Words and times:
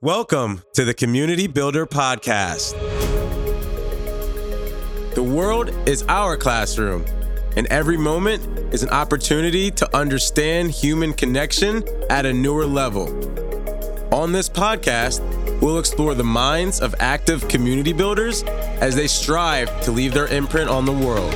Welcome 0.00 0.62
to 0.74 0.84
the 0.84 0.94
Community 0.94 1.48
Builder 1.48 1.84
Podcast. 1.84 2.72
The 5.16 5.22
world 5.24 5.70
is 5.88 6.04
our 6.04 6.36
classroom, 6.36 7.04
and 7.56 7.66
every 7.66 7.96
moment 7.96 8.72
is 8.72 8.84
an 8.84 8.90
opportunity 8.90 9.72
to 9.72 9.96
understand 9.96 10.70
human 10.70 11.14
connection 11.14 11.82
at 12.10 12.26
a 12.26 12.32
newer 12.32 12.64
level. 12.64 13.08
On 14.14 14.30
this 14.30 14.48
podcast, 14.48 15.20
we'll 15.60 15.80
explore 15.80 16.14
the 16.14 16.22
minds 16.22 16.80
of 16.80 16.94
active 17.00 17.48
community 17.48 17.92
builders 17.92 18.44
as 18.44 18.94
they 18.94 19.08
strive 19.08 19.80
to 19.80 19.90
leave 19.90 20.14
their 20.14 20.28
imprint 20.28 20.70
on 20.70 20.84
the 20.84 20.92
world. 20.92 21.34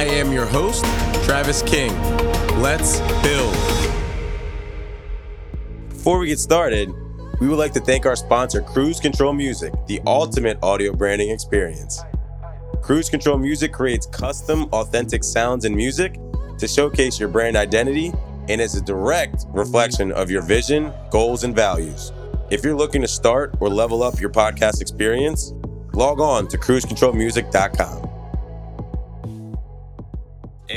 I 0.00 0.04
am 0.04 0.32
your 0.32 0.46
host, 0.46 0.82
Travis 1.26 1.60
King. 1.60 1.92
Let's 2.58 3.00
build. 3.22 3.54
Before 5.90 6.18
we 6.18 6.28
get 6.28 6.38
started, 6.38 6.90
we 7.38 7.46
would 7.48 7.58
like 7.58 7.74
to 7.74 7.80
thank 7.80 8.06
our 8.06 8.16
sponsor, 8.16 8.62
Cruise 8.62 8.98
Control 8.98 9.34
Music, 9.34 9.74
the 9.88 10.00
ultimate 10.06 10.58
audio 10.62 10.94
branding 10.94 11.28
experience. 11.28 12.00
Cruise 12.80 13.10
Control 13.10 13.36
Music 13.36 13.74
creates 13.74 14.06
custom, 14.06 14.70
authentic 14.72 15.22
sounds 15.22 15.66
and 15.66 15.76
music 15.76 16.18
to 16.56 16.66
showcase 16.66 17.20
your 17.20 17.28
brand 17.28 17.56
identity 17.56 18.10
and 18.48 18.58
is 18.58 18.76
a 18.76 18.80
direct 18.80 19.44
reflection 19.50 20.12
of 20.12 20.30
your 20.30 20.40
vision, 20.40 20.90
goals, 21.10 21.44
and 21.44 21.54
values. 21.54 22.10
If 22.48 22.64
you're 22.64 22.74
looking 22.74 23.02
to 23.02 23.08
start 23.08 23.54
or 23.60 23.68
level 23.68 24.02
up 24.02 24.18
your 24.18 24.30
podcast 24.30 24.80
experience, 24.80 25.52
log 25.92 26.20
on 26.20 26.48
to 26.48 26.56
cruisecontrolmusic.com. 26.56 28.09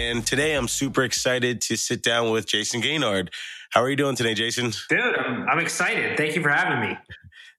And 0.09 0.27
today 0.27 0.53
I'm 0.53 0.67
super 0.67 1.03
excited 1.03 1.61
to 1.61 1.77
sit 1.77 2.03
down 2.03 2.31
with 2.31 2.45
Jayson 2.45 2.81
Gaignard. 2.81 3.29
How 3.69 3.81
are 3.81 3.89
you 3.89 3.95
doing 3.95 4.17
today, 4.17 4.35
Jayson? 4.35 4.75
Dude, 4.89 4.99
I'm, 4.99 5.47
I'm 5.47 5.59
excited. 5.59 6.17
Thank 6.17 6.35
you 6.35 6.41
for 6.41 6.49
having 6.49 6.89
me. 6.89 6.97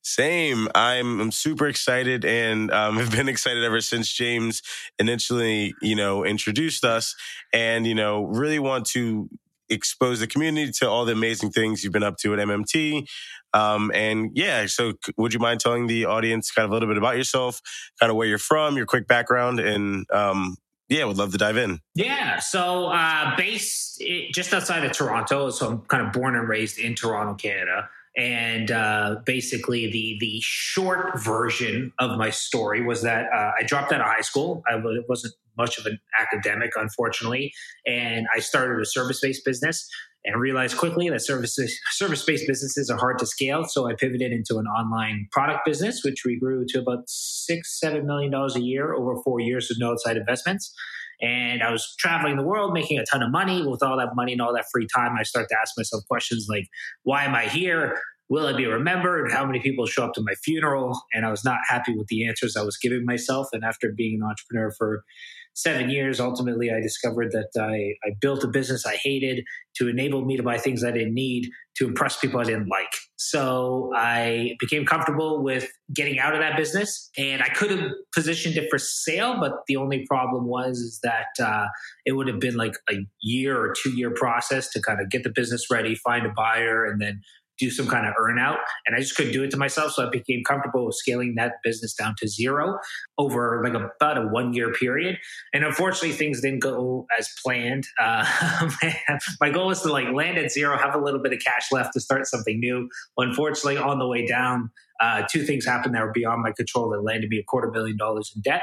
Same. 0.03 0.69
I'm, 0.75 1.21
I'm 1.21 1.33
super 1.33 1.67
excited 1.67 2.27
and 2.27 2.71
um, 2.71 2.97
have 2.99 3.11
been 3.11 3.31
excited 3.31 3.65
ever 3.65 3.81
since 3.81 4.13
James 4.13 4.61
initially, 4.99 5.75
you 5.81 5.97
know, 5.97 6.23
introduced 6.23 6.85
us 6.85 7.17
and, 7.55 7.87
you 7.87 7.95
know, 7.95 8.25
really 8.25 8.59
want 8.59 8.85
to 8.89 9.31
expose 9.71 10.21
the 10.21 10.27
community 10.27 10.71
to 10.71 10.89
all 10.89 11.07
the 11.07 11.13
amazing 11.13 11.51
things 11.51 11.83
you've 11.83 11.95
been 11.95 12.03
up 12.03 12.19
to 12.19 12.35
at 12.35 12.39
MMT. 12.41 13.09
Um, 13.55 13.91
and 13.95 14.33
yeah, 14.35 14.67
so 14.67 14.93
would 15.17 15.33
you 15.33 15.41
mind 15.41 15.61
telling 15.61 15.87
the 15.87 16.05
audience 16.05 16.51
kind 16.51 16.67
of 16.67 16.73
a 16.73 16.75
little 16.75 16.89
bit 16.89 16.99
about 16.99 17.17
yourself, 17.17 17.63
kind 17.99 18.11
of 18.11 18.17
where 18.17 18.27
you're 18.27 18.37
from, 18.37 18.77
your 18.77 18.85
quick 18.85 19.09
background, 19.09 19.61
and 19.61 20.05
um, 20.13 20.57
yeah, 20.95 21.05
would 21.05 21.17
love 21.17 21.33
to 21.33 21.39
dive 21.39 21.57
in. 21.57 21.81
Yeah, 21.95 22.39
so 22.39 22.87
uh, 22.87 23.37
based 23.37 24.03
just 24.33 24.55
outside 24.55 24.85
of 24.85 24.93
Toronto, 24.93 25.51
so 25.51 25.69
I'm 25.69 25.81
kind 25.83 26.07
of 26.07 26.13
born 26.13 26.37
and 26.37 26.49
raised 26.49 26.79
in 26.79 26.95
Toronto, 26.95 27.35
Canada. 27.35 27.89
And 28.17 28.71
uh, 28.71 29.17
basically, 29.27 29.91
the 29.91 30.17
the 30.21 30.39
short 30.41 31.21
version 31.21 31.93
of 31.99 32.17
my 32.17 32.31
story 32.31 32.85
was 32.85 33.03
that 33.03 33.27
uh, 33.35 33.51
I 33.59 33.65
dropped 33.65 33.93
out 33.93 34.01
of 34.01 34.07
high 34.07 34.21
school. 34.21 34.63
I 34.69 34.81
wasn't 35.09 35.35
much 35.59 35.79
of 35.79 35.87
an 35.87 35.99
academic, 36.21 36.71
unfortunately, 36.77 37.53
and 37.87 38.27
I 38.33 38.39
started 38.39 38.81
a 38.81 38.87
service 38.87 39.21
based 39.21 39.45
business 39.45 39.89
and 40.25 40.41
realized 40.41 40.77
quickly 40.79 41.09
that 41.11 41.21
services 41.21 41.79
service 41.93 42.25
based 42.25 42.47
businesses 42.47 42.91
are 42.91 42.99
hard 42.99 43.19
to 43.19 43.27
scale. 43.27 43.65
So 43.65 43.89
I 43.89 43.95
pivoted 43.95 44.33
into 44.33 44.59
an 44.59 44.67
online 44.67 45.29
product 45.33 45.61
business, 45.67 46.03
which 46.05 46.23
we 46.25 46.39
grew 46.39 46.65
to 46.69 46.81
about 46.81 47.05
six 47.07 47.79
seven 47.79 48.07
million 48.07 48.31
dollars 48.31 48.57
a 48.57 48.63
year 48.63 48.95
over 48.95 49.21
four 49.23 49.41
years 49.41 49.69
with 49.69 49.79
no 49.81 49.93
outside 49.93 50.17
investments. 50.17 50.73
And 51.21 51.63
I 51.63 51.71
was 51.71 51.95
traveling 51.99 52.37
the 52.37 52.43
world, 52.43 52.73
making 52.73 52.99
a 52.99 53.05
ton 53.05 53.23
of 53.23 53.31
money. 53.31 53.67
With 53.67 53.83
all 53.83 53.97
that 53.99 54.17
money 54.17 54.33
and 54.33 54.41
all 54.43 54.55
that 54.55 54.67
free 54.73 54.87
time, 54.95 55.15
I 55.19 55.23
start 55.23 55.49
to 55.51 55.57
ask 55.61 55.73
myself 55.77 56.05
questions 56.09 56.47
like, 56.49 56.67
"Why 57.03 57.25
am 57.25 57.35
I 57.35 57.45
here?" 57.45 57.99
Will 58.31 58.47
I 58.47 58.55
be 58.55 58.65
remembered? 58.65 59.31
How 59.31 59.45
many 59.45 59.61
people 59.61 59.85
show 59.85 60.05
up 60.05 60.15
to 60.15 60.23
my 60.23 60.35
funeral? 60.43 60.99
And 61.13 61.27
I 61.27 61.31
was 61.31 61.45
not 61.45 61.59
happy 61.69 61.95
with 61.95 62.07
the 62.07 62.27
answers 62.27 62.57
I 62.57 62.63
was 62.63 62.79
giving 62.79 63.05
myself. 63.05 63.49
And 63.53 63.63
after 63.63 63.93
being 63.95 64.21
an 64.21 64.27
entrepreneur 64.27 64.73
for 64.73 65.05
seven 65.55 65.89
years, 65.89 66.21
ultimately, 66.21 66.71
I 66.71 66.81
discovered 66.81 67.33
that 67.33 67.51
I, 67.59 67.95
I 68.07 68.13
built 68.21 68.45
a 68.45 68.49
business 68.49 68.85
I 68.85 68.97
hated 68.97 69.45
to 69.77 69.89
enable 69.89 70.25
me 70.25 70.37
to 70.37 70.43
buy 70.43 70.59
things 70.59 70.85
I 70.85 70.91
didn't 70.91 71.15
need 71.15 71.49
to 71.77 71.87
impress 71.87 72.19
people 72.19 72.39
I 72.39 72.45
didn't 72.45 72.69
like. 72.69 72.93
So 73.17 73.91
I 73.97 74.57
became 74.61 74.85
comfortable 74.85 75.43
with 75.43 75.69
getting 75.93 76.19
out 76.19 76.35
of 76.35 76.41
that 76.41 76.57
business, 76.57 77.11
and 77.17 77.43
I 77.43 77.49
could 77.49 77.71
have 77.71 77.91
positioned 78.15 78.57
it 78.57 78.69
for 78.71 78.79
sale, 78.79 79.37
but 79.41 79.53
the 79.67 79.77
only 79.77 80.05
problem 80.07 80.47
was 80.47 80.79
is 80.79 81.01
that 81.03 81.45
uh, 81.45 81.67
it 82.05 82.13
would 82.13 82.29
have 82.29 82.41
been 82.41 82.57
like 82.57 82.75
a 82.91 82.95
year 83.23 83.59
or 83.59 83.75
two 83.75 83.91
year 83.91 84.13
process 84.13 84.71
to 84.71 84.83
kind 84.83 85.01
of 85.01 85.11
get 85.11 85.25
the 85.25 85.31
business 85.31 85.71
ready, 85.71 85.95
find 85.95 86.27
a 86.27 86.33
buyer, 86.37 86.85
and 86.85 87.01
then 87.01 87.21
do 87.59 87.71
some 87.71 87.87
kind 87.87 88.07
of 88.07 88.15
earn 88.19 88.39
out. 88.39 88.59
And 88.87 88.97
I 88.97 89.01
just 89.01 89.17
couldn't 89.17 89.33
do 89.33 89.43
it 89.43 89.51
to 89.53 89.57
myself. 89.57 89.93
So 89.93 90.07
I 90.07 90.11
became 90.11 90.43
comfortable 90.45 90.87
with 90.87 90.97
scaling 90.97 91.35
that 91.37 91.55
business 91.63 91.95
down 91.95 92.15
to 92.19 92.29
zero 92.29 92.79
over 93.19 93.63
like 93.65 93.75
about 93.75 94.19
a 94.19 94.29
one 94.29 94.53
year 94.53 94.73
period. 94.73 95.19
And 95.53 95.65
unfortunately, 95.65 96.13
things 96.13 96.41
didn't 96.41 96.61
go 96.61 97.07
as 97.19 97.29
planned. 97.45 97.85
Uh, 98.05 98.69
my 99.41 99.49
goal 99.51 99.69
was 99.69 99.81
to 99.83 99.91
like 99.91 100.13
land 100.13 100.37
at 100.37 100.51
zero, 100.51 100.77
have 100.77 100.95
a 100.95 100.99
little 100.99 101.21
bit 101.23 101.33
of 101.33 101.39
cash 101.39 101.73
left 101.73 101.93
to 101.95 102.01
start 102.01 102.27
something 102.27 102.61
new. 102.61 102.89
Unfortunately, 103.17 103.79
on 103.79 103.99
the 103.99 104.07
way 104.07 104.27
down, 104.27 104.71
uh, 105.01 105.23
two 105.31 105.45
things 105.45 105.65
happened 105.65 105.95
that 105.95 106.03
were 106.03 106.13
beyond 106.13 106.43
my 106.43 106.53
control 106.53 106.91
that 106.91 107.03
landed 107.03 107.31
me 107.31 107.39
a 107.39 107.45
quarter 107.45 107.71
million 107.71 107.97
dollars 107.97 108.33
in 108.35 108.43
debt. 108.43 108.63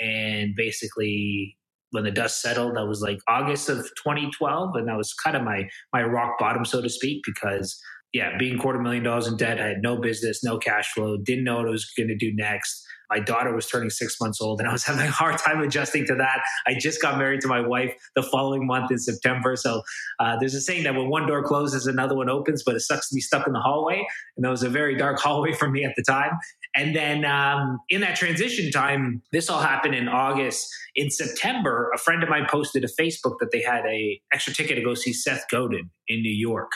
And 0.00 0.54
basically, 0.56 1.56
when 1.90 2.04
the 2.04 2.10
dust 2.10 2.40
settled, 2.40 2.76
that 2.76 2.86
was 2.86 3.00
like 3.00 3.18
August 3.28 3.68
of 3.68 3.78
2012, 3.78 4.76
and 4.76 4.88
that 4.88 4.96
was 4.96 5.12
kind 5.14 5.36
of 5.36 5.42
my 5.42 5.68
my 5.92 6.02
rock 6.02 6.38
bottom, 6.38 6.64
so 6.64 6.80
to 6.80 6.88
speak, 6.88 7.22
because 7.24 7.80
yeah, 8.12 8.36
being 8.38 8.58
quarter 8.58 8.80
million 8.80 9.04
dollars 9.04 9.26
in 9.26 9.36
debt, 9.36 9.60
I 9.60 9.68
had 9.68 9.82
no 9.82 9.96
business, 9.96 10.42
no 10.42 10.58
cash 10.58 10.92
flow, 10.92 11.16
didn't 11.16 11.44
know 11.44 11.56
what 11.56 11.66
I 11.66 11.70
was 11.70 11.90
going 11.96 12.08
to 12.08 12.16
do 12.16 12.34
next. 12.34 12.84
My 13.08 13.18
daughter 13.18 13.52
was 13.52 13.66
turning 13.66 13.90
six 13.90 14.20
months 14.20 14.40
old 14.40 14.60
and 14.60 14.68
I 14.68 14.72
was 14.72 14.84
having 14.86 15.06
a 15.06 15.10
hard 15.10 15.38
time 15.38 15.60
adjusting 15.60 16.06
to 16.06 16.14
that. 16.16 16.42
I 16.66 16.74
just 16.74 17.02
got 17.02 17.18
married 17.18 17.40
to 17.42 17.48
my 17.48 17.60
wife 17.60 17.92
the 18.14 18.22
following 18.22 18.66
month 18.66 18.90
in 18.90 18.98
September. 18.98 19.56
So 19.56 19.82
uh, 20.18 20.36
there's 20.38 20.54
a 20.54 20.60
saying 20.60 20.84
that 20.84 20.94
when 20.94 21.08
one 21.08 21.26
door 21.26 21.42
closes, 21.42 21.86
another 21.86 22.16
one 22.16 22.28
opens, 22.28 22.62
but 22.64 22.74
it 22.74 22.80
sucks 22.80 23.08
to 23.08 23.14
be 23.14 23.20
stuck 23.20 23.46
in 23.46 23.52
the 23.52 23.60
hallway. 23.60 24.04
And 24.36 24.44
that 24.44 24.50
was 24.50 24.62
a 24.62 24.68
very 24.68 24.96
dark 24.96 25.18
hallway 25.20 25.52
for 25.52 25.68
me 25.68 25.84
at 25.84 25.94
the 25.96 26.02
time. 26.02 26.32
And 26.76 26.94
then 26.94 27.24
um, 27.24 27.80
in 27.88 28.00
that 28.02 28.14
transition 28.16 28.70
time, 28.70 29.22
this 29.32 29.50
all 29.50 29.60
happened 29.60 29.94
in 29.94 30.08
August. 30.08 30.68
In 30.94 31.10
September, 31.10 31.90
a 31.94 31.98
friend 31.98 32.22
of 32.22 32.28
mine 32.28 32.46
posted 32.48 32.84
a 32.84 32.88
Facebook 32.88 33.38
that 33.40 33.50
they 33.52 33.60
had 33.60 33.84
a 33.86 34.20
extra 34.32 34.54
ticket 34.54 34.76
to 34.76 34.82
go 34.82 34.94
see 34.94 35.12
Seth 35.12 35.44
Godin 35.50 35.90
in 36.06 36.22
New 36.22 36.32
York. 36.32 36.70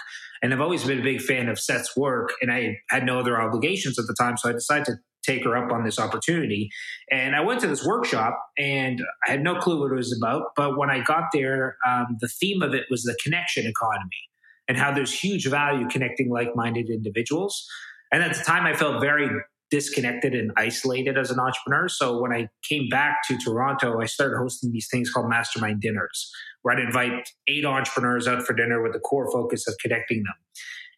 And 0.44 0.52
I've 0.52 0.60
always 0.60 0.84
been 0.84 1.00
a 1.00 1.02
big 1.02 1.22
fan 1.22 1.48
of 1.48 1.58
Seth's 1.58 1.96
work, 1.96 2.34
and 2.42 2.52
I 2.52 2.76
had 2.90 3.06
no 3.06 3.18
other 3.18 3.40
obligations 3.40 3.98
at 3.98 4.04
the 4.06 4.14
time, 4.20 4.36
so 4.36 4.50
I 4.50 4.52
decided 4.52 4.84
to 4.84 4.96
take 5.24 5.42
her 5.42 5.56
up 5.56 5.72
on 5.72 5.84
this 5.84 5.98
opportunity. 5.98 6.68
And 7.10 7.34
I 7.34 7.40
went 7.40 7.60
to 7.60 7.66
this 7.66 7.82
workshop, 7.82 8.38
and 8.58 9.02
I 9.26 9.30
had 9.30 9.42
no 9.42 9.54
clue 9.54 9.80
what 9.80 9.90
it 9.90 9.94
was 9.94 10.14
about. 10.14 10.48
But 10.54 10.76
when 10.76 10.90
I 10.90 11.00
got 11.00 11.30
there, 11.32 11.78
um, 11.88 12.18
the 12.20 12.28
theme 12.28 12.60
of 12.60 12.74
it 12.74 12.84
was 12.90 13.04
the 13.04 13.16
connection 13.24 13.66
economy 13.66 14.10
and 14.68 14.76
how 14.76 14.92
there's 14.92 15.18
huge 15.18 15.48
value 15.48 15.88
connecting 15.88 16.28
like-minded 16.28 16.90
individuals. 16.90 17.66
And 18.12 18.22
at 18.22 18.36
the 18.36 18.44
time, 18.44 18.66
I 18.66 18.74
felt 18.74 19.00
very 19.00 19.30
disconnected 19.74 20.36
and 20.36 20.52
isolated 20.56 21.18
as 21.18 21.32
an 21.32 21.40
entrepreneur. 21.40 21.88
So 21.88 22.20
when 22.20 22.32
I 22.32 22.46
came 22.62 22.88
back 22.88 23.26
to 23.26 23.36
Toronto, 23.36 24.00
I 24.00 24.06
started 24.06 24.36
hosting 24.38 24.70
these 24.70 24.86
things 24.88 25.10
called 25.10 25.28
mastermind 25.28 25.80
dinners, 25.80 26.30
where 26.62 26.76
I'd 26.76 26.84
invite 26.84 27.28
eight 27.48 27.64
entrepreneurs 27.64 28.28
out 28.28 28.44
for 28.44 28.52
dinner 28.52 28.80
with 28.84 28.92
the 28.92 29.00
core 29.00 29.28
focus 29.32 29.66
of 29.66 29.74
connecting 29.82 30.18
them. 30.18 30.34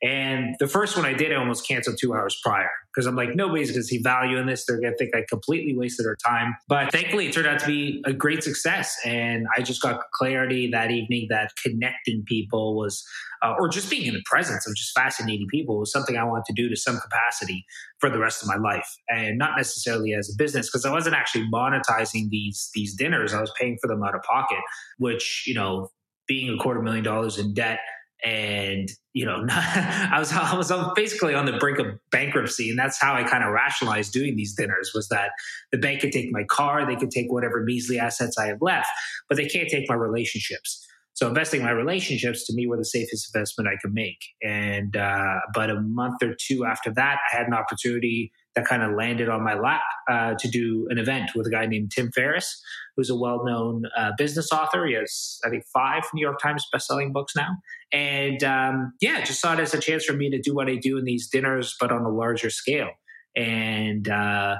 And 0.03 0.55
the 0.59 0.67
first 0.67 0.97
one 0.97 1.07
I 1.07 1.15
did, 1.15 1.33
I 1.33 1.37
almost 1.37 1.67
canceled 1.67 1.97
two 2.01 2.15
hours 2.15 2.39
prior 2.43 2.69
because 2.95 3.07
I'm 3.07 3.16
like, 3.16 3.34
nobody's 3.34 3.71
going 3.71 3.81
to 3.81 3.87
see 3.87 3.98
value 3.98 4.39
in 4.39 4.47
this. 4.47 4.65
They're 4.65 4.81
going 4.81 4.93
to 4.93 4.97
think 4.97 5.15
I 5.15 5.25
completely 5.28 5.77
wasted 5.77 6.07
our 6.07 6.16
time. 6.16 6.54
But 6.69 6.93
thankfully, 6.93 7.27
it 7.27 7.33
turned 7.33 7.47
out 7.47 7.59
to 7.60 7.66
be 7.66 8.03
a 8.07 8.13
great 8.13 8.43
success. 8.43 8.97
And 9.04 9.47
I 9.57 9.60
just 9.60 9.83
got 9.83 10.01
clarity 10.15 10.71
that 10.72 10.91
evening 10.91 11.27
that 11.31 11.53
connecting 11.63 12.25
people 12.27 12.77
was, 12.77 13.04
uh, 13.43 13.54
or 13.59 13.69
just 13.69 13.91
being 13.91 14.07
in 14.07 14.15
the 14.15 14.22
presence 14.25 14.66
of 14.66 14.75
just 14.75 14.95
fascinating 14.95 15.47
people 15.51 15.78
was 15.78 15.93
something 15.93 16.16
I 16.16 16.25
wanted 16.25 16.47
to 16.47 16.54
do 16.54 16.69
to 16.69 16.77
some 16.77 16.98
capacity 16.98 17.66
for 17.98 18.09
the 18.09 18.19
rest 18.19 18.43
of 18.43 18.48
my 18.48 18.57
life. 18.57 18.89
And 19.09 19.37
not 19.39 19.57
necessarily 19.57 20.15
as 20.15 20.31
a 20.33 20.37
business 20.37 20.69
because 20.69 20.87
I 20.87 20.91
wasn't 20.91 21.16
actually 21.16 21.45
monetizing 21.53 22.31
these, 22.31 22.71
these 22.75 22.95
dinners. 22.95 23.34
I 23.34 23.41
was 23.41 23.53
paying 23.60 23.77
for 23.81 23.89
them 23.89 24.03
out 24.03 24.15
of 24.15 24.22
pocket, 24.22 24.60
which, 24.98 25.45
you 25.47 25.54
know, 25.54 25.91
being 26.27 26.53
a 26.53 26.60
quarter 26.60 26.83
million 26.83 27.04
dollars 27.04 27.39
in 27.39 27.54
debt 27.54 27.78
and 28.24 28.89
you 29.13 29.27
know 29.27 29.42
not, 29.42 29.59
I 29.77 30.18
was 30.18 30.33
I 30.33 30.57
was 30.57 30.72
basically 30.95 31.34
on 31.34 31.47
the 31.47 31.57
brink 31.59 31.78
of 31.78 31.86
bankruptcy 32.10 32.71
and 32.71 32.78
that's 32.78 33.01
how 33.01 33.15
I 33.15 33.24
kind 33.24 33.45
of 33.45 33.53
rationalized 33.53 34.13
doing 34.13 34.36
these 34.36 34.54
dinners 34.54 34.92
was 34.95 35.09
that 35.09 35.30
the 35.72 35.78
bank 35.78 36.01
could 36.01 36.13
take 36.13 36.30
my 36.33 36.45
car 36.45 36.86
they 36.86 36.97
could 36.97 37.10
take 37.10 37.30
whatever 37.30 37.63
measly 37.63 37.98
assets 37.98 38.36
I 38.39 38.47
have 38.47 38.63
left 38.63 38.89
but 39.28 39.36
they 39.36 39.47
can't 39.47 39.68
take 39.68 39.89
my 39.89 39.95
relationships 39.95 40.86
So 41.16 41.27
investing 41.28 41.63
my 41.63 41.71
relationships 41.71 42.45
to 42.47 42.54
me 42.54 42.66
were 42.66 42.77
the 42.77 42.84
safest 42.84 43.34
investment 43.34 43.68
I 43.68 43.77
could 43.80 43.95
make. 43.95 44.19
And 44.42 44.95
uh, 44.97 45.41
about 45.48 45.71
a 45.71 45.80
month 45.80 46.22
or 46.22 46.34
two 46.39 46.66
after 46.66 46.92
that, 46.92 47.19
I 47.33 47.36
had 47.36 47.47
an 47.47 47.54
opportunity 47.54 48.33
that 48.54 48.66
kind 48.66 48.83
of 48.83 48.92
landed 48.95 49.30
on 49.30 49.42
my 49.42 49.54
lap 49.54 49.80
uh, 50.10 50.34
to 50.39 50.48
do 50.48 50.86
an 50.91 50.98
event 50.98 51.30
with 51.34 51.47
a 51.47 51.51
guy 51.51 51.65
named 51.65 51.91
Tim 51.91 52.10
Ferriss, 52.12 52.60
who's 52.97 53.09
a 53.09 53.16
well-known 53.16 53.84
uh, 53.97 54.12
business 54.19 54.53
author. 54.53 54.84
He 54.86 54.92
has, 54.92 55.39
I 55.42 55.48
think, 55.48 55.65
five 55.72 56.03
New 56.12 56.21
York 56.21 56.39
Times 56.39 56.66
best-selling 56.71 57.12
books 57.15 57.34
now. 57.34 57.48
And 57.92 58.42
um, 58.42 58.92
yeah, 59.00 59.22
just 59.24 59.41
saw 59.41 59.54
it 59.54 59.60
as 59.60 59.74
a 59.74 59.80
chance 59.80 60.04
for 60.04 60.12
me 60.12 60.30
to 60.30 60.41
do 60.41 60.54
what 60.54 60.68
I 60.68 60.77
do 60.77 60.98
in 60.98 61.04
these 61.04 61.28
dinners, 61.28 61.77
but 61.78 61.92
on 61.92 62.03
a 62.03 62.10
larger 62.10 62.50
scale. 62.50 62.91
And 63.36 64.09
uh, 64.09 64.56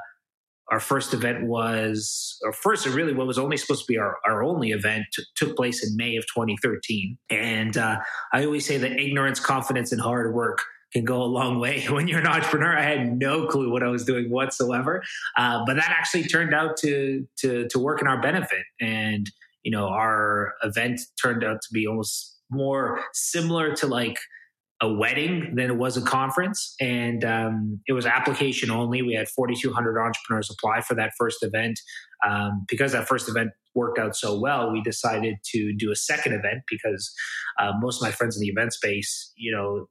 our 0.71 0.81
first 0.81 1.15
event 1.15 1.47
was 1.47 2.39
our 2.45 2.53
first 2.53 2.87
really 2.87 3.15
what 3.15 3.27
was 3.27 3.39
only 3.39 3.57
supposed 3.57 3.87
to 3.87 3.93
be 3.93 3.99
our, 3.99 4.17
our 4.27 4.43
only 4.43 4.71
event 4.71 5.05
t- 5.15 5.23
took 5.37 5.57
place 5.57 5.87
in 5.87 5.97
may 5.97 6.17
of 6.17 6.25
2013 6.27 7.17
and 7.31 7.77
uh, 7.77 7.99
i 8.33 8.45
always 8.45 8.67
say 8.67 8.77
that 8.77 8.99
ignorance 8.99 9.39
confidence 9.39 9.93
and 9.93 10.01
hard 10.01 10.35
work 10.35 10.65
can 10.93 11.05
go 11.05 11.23
a 11.23 11.25
long 11.25 11.59
way 11.61 11.85
when 11.91 12.09
you're 12.09 12.21
an 12.21 12.27
entrepreneur. 12.27 12.77
I 12.77 12.83
had 12.83 13.19
no 13.19 13.47
clue 13.47 13.71
what 13.71 13.83
i 13.83 13.89
was 13.89 14.05
doing 14.05 14.31
whatsoever. 14.31 15.03
Uh, 15.37 15.65
but 15.67 15.75
that 15.75 15.91
actually 15.91 16.25
turned 16.25 16.55
out 16.55 16.77
to, 16.79 17.27
to 17.39 17.69
to 17.69 17.79
work 17.79 18.01
in 18.01 18.09
our 18.09 18.21
benefit. 18.21 18.65
And 18.81 19.31
you 19.63 19.71
know 19.71 19.89
our 19.89 20.55
event 20.63 21.01
turned 21.21 21.45
out 21.45 21.61
to 21.63 21.69
be 21.73 21.87
almost 21.87 22.36
more 22.51 23.01
similar 23.13 23.75
to 23.77 23.87
like 23.87 24.19
a 24.83 24.93
wedding 24.93 25.55
than 25.55 25.71
it 25.71 25.77
was 25.77 25.97
a 25.97 26.03
conference. 26.03 26.75
And 26.81 27.25
um, 27.25 27.81
it 27.87 27.95
was 27.95 28.05
application 28.05 28.71
only. 28.71 29.01
We 29.01 29.15
had 29.15 29.29
4,200 29.29 29.99
entrepreneurs 29.99 30.51
apply 30.51 30.83
for 30.83 30.95
that 30.95 31.13
first 31.19 31.43
event. 31.43 31.81
Um, 32.27 32.65
because 32.69 32.93
that 32.93 33.09
first 33.09 33.29
event 33.29 33.51
worked 33.75 33.99
out 33.99 34.17
so 34.17 34.39
well, 34.39 34.71
we 34.71 34.83
decided 34.83 35.37
to 35.53 35.75
do 35.77 35.91
a 35.91 35.97
second 35.97 36.33
event 36.33 36.63
because 36.69 37.13
uh, 37.59 37.73
most 37.79 38.03
of 38.03 38.03
my 38.03 38.11
friends 38.11 38.37
in 38.37 38.41
the 38.41 38.49
event 38.49 38.73
space, 38.73 39.33
you 39.37 39.53
know, 39.53 39.87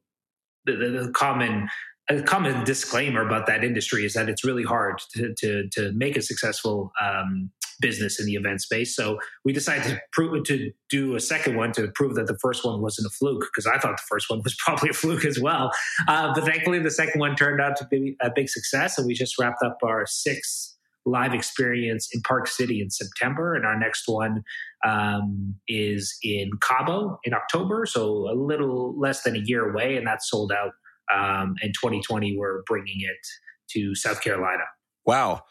the, 0.66 0.74
the, 0.74 1.06
the 1.06 1.12
common 1.12 1.68
a 2.08 2.22
common 2.22 2.64
disclaimer 2.66 3.26
about 3.26 3.48
that 3.48 3.64
industry 3.64 4.06
is 4.06 4.14
that 4.14 4.30
it's 4.30 4.44
really 4.44 4.64
hard 4.64 5.00
to 5.14 5.34
to, 5.38 5.68
to 5.70 5.92
make 5.94 6.16
a 6.16 6.22
successful 6.22 6.92
um, 7.02 7.52
business 7.80 8.20
in 8.20 8.26
the 8.26 8.36
event 8.36 8.62
space. 8.62 8.96
So 8.96 9.20
we 9.44 9.54
decided 9.54 9.84
to 9.86 10.02
prove 10.12 10.44
to 10.46 10.72
do 10.90 11.16
a 11.16 11.20
second 11.20 11.58
one 11.58 11.72
to 11.74 11.90
prove 11.96 12.16
that 12.16 12.28
the 12.28 12.38
first 12.42 12.66
one 12.66 12.82
wasn't 12.82 13.08
a 13.08 13.10
fluke 13.10 13.42
because 13.42 13.66
I 13.66 13.78
thought 13.78 13.98
the 13.98 14.04
first 14.08 14.30
one 14.30 14.42
was 14.44 14.56
probably 14.66 14.90
a 14.90 14.94
fluke 14.94 15.26
as 15.26 15.40
well. 15.40 15.72
Uh, 16.08 16.34
but 16.34 16.44
thankfully, 16.44 16.80
the 16.80 16.92
second 16.92 17.20
one 17.20 17.36
turned 17.36 17.62
out 17.62 17.76
to 17.78 17.88
be 17.90 18.16
a 18.22 18.32
big 18.34 18.50
success, 18.50 18.98
and 18.98 19.08
we 19.08 19.14
just 19.14 19.38
wrapped 19.40 19.64
up 19.64 19.78
our 19.84 20.06
sixth 20.06 20.76
live 21.06 21.34
experience 21.34 22.10
in 22.14 22.22
Park 22.22 22.48
City 22.48 22.82
in 22.82 22.90
September, 22.90 23.54
and 23.54 23.66
our 23.66 23.78
next 23.78 24.04
one 24.08 24.44
um, 24.86 25.56
is 25.68 26.18
in 26.24 26.50
Cabo 26.62 27.20
in 27.24 27.34
October. 27.34 27.86
So 27.86 28.30
a 28.30 28.36
little 28.36 28.98
less 29.00 29.24
than 29.24 29.36
a 29.36 29.40
year 29.40 29.70
away, 29.70 29.98
and 29.98 30.08
that's 30.08 30.30
sold 30.30 30.52
out. 30.52 30.72
Um, 31.14 31.56
in 31.62 31.70
2020, 31.70 32.36
we're 32.38 32.64
bringing 32.66 33.02
it 33.02 33.18
to 33.72 33.94
South 33.94 34.22
Carolina. 34.22 34.64
Wow. 35.06 35.44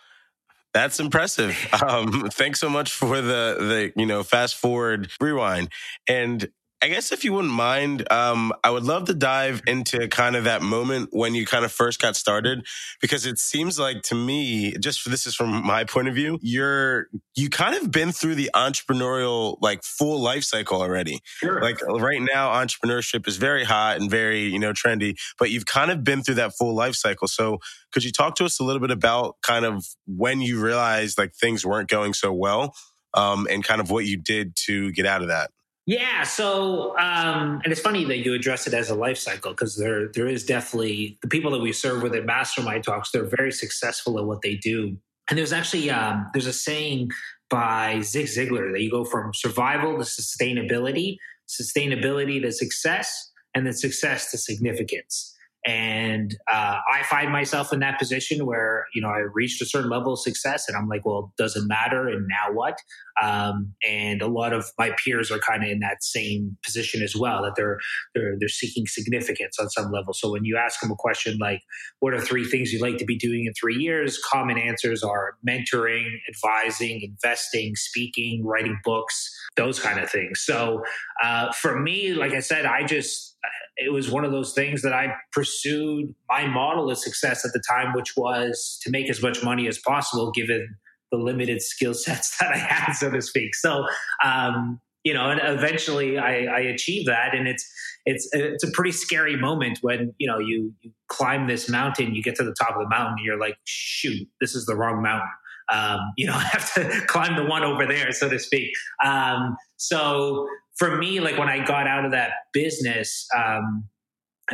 That's 0.75 1.00
impressive. 1.00 1.56
Um, 1.85 2.31
thanks 2.31 2.61
so 2.61 2.71
much 2.71 2.93
for 2.93 3.21
the 3.21 3.56
the 3.59 3.93
you 4.00 4.06
know 4.06 4.23
fast 4.23 4.56
forward 4.56 5.11
rewind. 5.21 5.69
And 6.09 6.49
I 6.84 6.88
guess 6.88 7.12
if 7.12 7.25
you 7.25 7.32
wouldn't 7.32 7.54
mind, 7.54 8.06
um, 8.12 8.52
I 8.62 8.69
would 8.69 8.82
love 8.82 9.06
to 9.06 9.14
dive 9.14 9.62
into 9.66 10.06
kind 10.08 10.36
of 10.36 10.44
that 10.44 10.60
moment 10.60 11.08
when 11.12 11.34
you 11.34 11.46
kind 11.46 11.64
of 11.64 11.72
first 11.72 11.98
got 11.98 12.14
started, 12.14 12.66
because 13.00 13.25
it 13.25 13.38
seems 13.38 13.78
like 13.78 14.02
to 14.02 14.14
me, 14.14 14.76
just 14.76 15.00
for, 15.00 15.08
this 15.08 15.26
is 15.26 15.34
from 15.34 15.64
my 15.64 15.84
point 15.84 16.08
of 16.08 16.14
view, 16.14 16.38
you're 16.42 17.06
you 17.34 17.48
kind 17.48 17.75
of 17.75 17.90
been 17.90 18.12
through 18.12 18.34
the 18.34 18.50
entrepreneurial 18.54 19.56
like 19.62 19.82
full 19.82 20.20
life 20.20 20.44
cycle 20.44 20.82
already. 20.82 21.20
Sure. 21.25 21.62
Like 21.62 21.81
right 21.86 22.20
now, 22.20 22.52
entrepreneurship 22.52 23.26
is 23.26 23.38
very 23.38 23.64
hot 23.64 23.96
and 23.98 24.10
very 24.10 24.42
you 24.42 24.58
know 24.58 24.75
trendy, 24.75 25.16
but 25.38 25.50
you've 25.50 25.64
kind 25.64 25.90
of 25.90 26.04
been 26.04 26.22
through 26.22 26.34
that 26.34 26.52
full 26.52 26.75
life 26.75 26.96
cycle. 26.96 27.28
So 27.28 27.60
could 27.92 28.04
you 28.04 28.12
talk 28.12 28.34
to 28.34 28.44
us 28.44 28.60
a 28.60 28.62
little 28.62 28.81
bit 28.81 28.90
about 28.90 29.36
kind 29.40 29.64
of 29.64 29.86
when 30.06 30.42
you 30.42 30.62
realized 30.62 31.16
like 31.16 31.32
things 31.34 31.64
weren't 31.64 31.88
going 31.88 32.12
so 32.12 32.31
well, 32.31 32.75
um, 33.14 33.46
and 33.50 33.64
kind 33.64 33.81
of 33.81 33.90
what 33.90 34.04
you 34.04 34.19
did 34.19 34.54
to 34.66 34.92
get 34.92 35.06
out 35.06 35.22
of 35.22 35.28
that? 35.28 35.50
Yeah, 35.86 36.22
so 36.22 36.96
um, 36.98 37.60
and 37.62 37.70
it's 37.70 37.81
funny 37.81 38.04
that 38.06 38.25
you 38.25 38.32
address 38.32 38.66
it 38.66 38.72
as 38.72 38.88
a 38.88 38.94
life 38.94 39.19
cycle 39.19 39.50
because 39.50 39.76
there 39.76 40.08
there 40.08 40.26
is 40.26 40.44
definitely 40.44 41.19
the 41.20 41.28
people 41.28 41.50
that 41.50 41.60
we 41.60 41.72
serve 41.72 42.02
with 42.02 42.14
at 42.14 42.25
Mastermind 42.25 42.84
Talks. 42.84 43.10
They're 43.10 43.28
very 43.36 43.52
successful 43.52 44.19
at 44.19 44.25
what 44.25 44.40
they 44.40 44.54
do, 44.54 44.96
and 45.28 45.38
there's 45.38 45.52
actually 45.52 45.90
um, 45.90 46.31
there's 46.32 46.46
a 46.46 46.54
saying 46.54 47.10
by 47.50 48.00
Zig 48.00 48.26
Ziglar 48.26 48.72
that 48.72 48.81
you 48.81 48.90
go 48.90 49.04
from 49.04 49.34
survival 49.34 49.98
to 49.98 50.04
sustainability, 50.04 51.19
sustainability 51.48 52.40
to 52.40 52.50
success, 52.50 53.31
and 53.54 53.66
then 53.66 53.75
success 53.75 54.31
to 54.31 54.38
significance. 54.38 55.33
And 55.66 56.37
uh, 56.52 56.76
I 56.93 57.02
find 57.05 57.32
myself 57.32 57.72
in 57.72 57.81
that 57.81 57.99
position 57.99 58.44
where, 58.44 58.84
you 58.94 59.00
know, 59.00 59.08
I 59.08 59.20
reached 59.32 59.62
a 59.62 59.64
certain 59.64 59.88
level 59.88 60.12
of 60.12 60.20
success 60.20 60.69
and 60.69 60.76
I'm 60.76 60.88
like, 60.88 61.06
well, 61.06 61.32
doesn't 61.38 61.66
matter? 61.66 62.06
And 62.06 62.26
now 62.28 62.52
what? 62.52 62.78
Um, 63.22 63.72
and 63.88 64.20
a 64.20 64.26
lot 64.26 64.52
of 64.52 64.66
my 64.78 64.94
peers 65.02 65.31
are 65.31 65.38
kind 65.38 65.64
of 65.64 65.70
in 65.70 65.78
that 65.81 66.02
same 66.02 66.58
position 66.62 67.02
as 67.02 67.16
well, 67.16 67.43
that 67.43 67.55
they're, 67.56 67.78
they're, 68.14 68.37
they're 68.38 68.49
seeking 68.49 68.87
significance 68.87 69.56
on 69.58 69.70
some 69.70 69.90
level. 69.90 70.12
So 70.12 70.31
when 70.32 70.44
you 70.44 70.58
ask 70.58 70.81
them 70.81 70.90
a 70.90 70.96
question 70.96 71.38
like, 71.38 71.62
what 72.00 72.12
are 72.12 72.20
three 72.20 72.44
things 72.44 72.70
you'd 72.70 72.82
like 72.82 72.99
to 72.99 73.06
be 73.06 73.17
doing 73.17 73.46
in 73.46 73.55
three 73.58 73.76
years? 73.76 74.20
Common 74.31 74.58
answers 74.58 75.02
are 75.02 75.37
mentoring, 75.49 76.08
advising, 76.28 77.00
investing, 77.02 77.75
speaking, 77.75 78.44
writing 78.44 78.78
books, 78.84 79.34
those 79.56 79.81
kind 79.81 79.99
of 79.99 80.10
things. 80.10 80.43
So 80.44 80.82
uh, 81.22 81.52
for 81.52 81.81
me, 81.81 82.12
like 82.12 82.32
I 82.32 82.40
said, 82.40 82.67
I 82.67 82.84
just, 82.84 83.31
it 83.76 83.93
was 83.93 84.11
one 84.11 84.25
of 84.25 84.32
those 84.32 84.53
things 84.53 84.82
that 84.82 84.93
I 84.93 85.15
pursued 85.32 86.15
my 86.29 86.47
model 86.47 86.91
of 86.91 86.99
success 86.99 87.44
at 87.44 87.53
the 87.53 87.62
time, 87.69 87.93
which 87.94 88.15
was 88.17 88.79
to 88.82 88.91
make 88.91 89.11
as 89.11 89.23
much 89.23 89.43
money 89.43 89.67
as 89.67 89.79
possible 89.79 90.31
given 90.31 90.76
the 91.11 91.19
limited 91.19 91.62
skill 91.62 91.94
sets 91.94 92.38
that 92.38 92.53
I 92.53 92.59
had, 92.59 92.93
so 92.94 93.11
to 93.11 93.21
speak. 93.21 93.55
So, 93.55 93.85
um, 94.25 94.81
you 95.03 95.12
know, 95.12 95.29
and 95.29 95.41
eventually 95.43 96.19
I, 96.19 96.44
I 96.44 96.61
achieved 96.61 97.09
that, 97.09 97.35
and 97.35 97.47
it's 97.47 97.71
it's 98.06 98.29
it's 98.32 98.65
a 98.65 98.71
pretty 98.71 98.93
scary 98.93 99.37
moment 99.37 99.79
when 99.82 100.15
you 100.19 100.27
know 100.27 100.38
you, 100.38 100.73
you 100.81 100.93
climb 101.09 101.47
this 101.47 101.69
mountain, 101.69 102.15
you 102.15 102.23
get 102.23 102.37
to 102.37 102.44
the 102.44 102.55
top 102.59 102.77
of 102.77 102.82
the 102.82 102.88
mountain, 102.88 103.17
you're 103.23 103.38
like, 103.38 103.56
shoot, 103.65 104.27
this 104.41 104.55
is 104.55 104.65
the 104.65 104.75
wrong 104.75 105.03
mountain. 105.03 105.29
Um, 105.70 106.00
you 106.17 106.27
know, 106.27 106.35
I 106.37 106.44
have 106.44 106.73
to 106.75 107.03
climb 107.06 107.37
the 107.37 107.44
one 107.44 107.62
over 107.62 107.87
there, 107.87 108.12
so 108.12 108.29
to 108.29 108.38
speak. 108.38 108.70
Um, 109.05 109.56
so 109.77 110.47
for 110.76 110.97
me, 110.97 111.21
like 111.21 111.38
when 111.38 111.49
I 111.49 111.65
got 111.65 111.87
out 111.87 112.05
of 112.05 112.12
that 112.12 112.31
business, 112.53 113.26
um, 113.37 113.88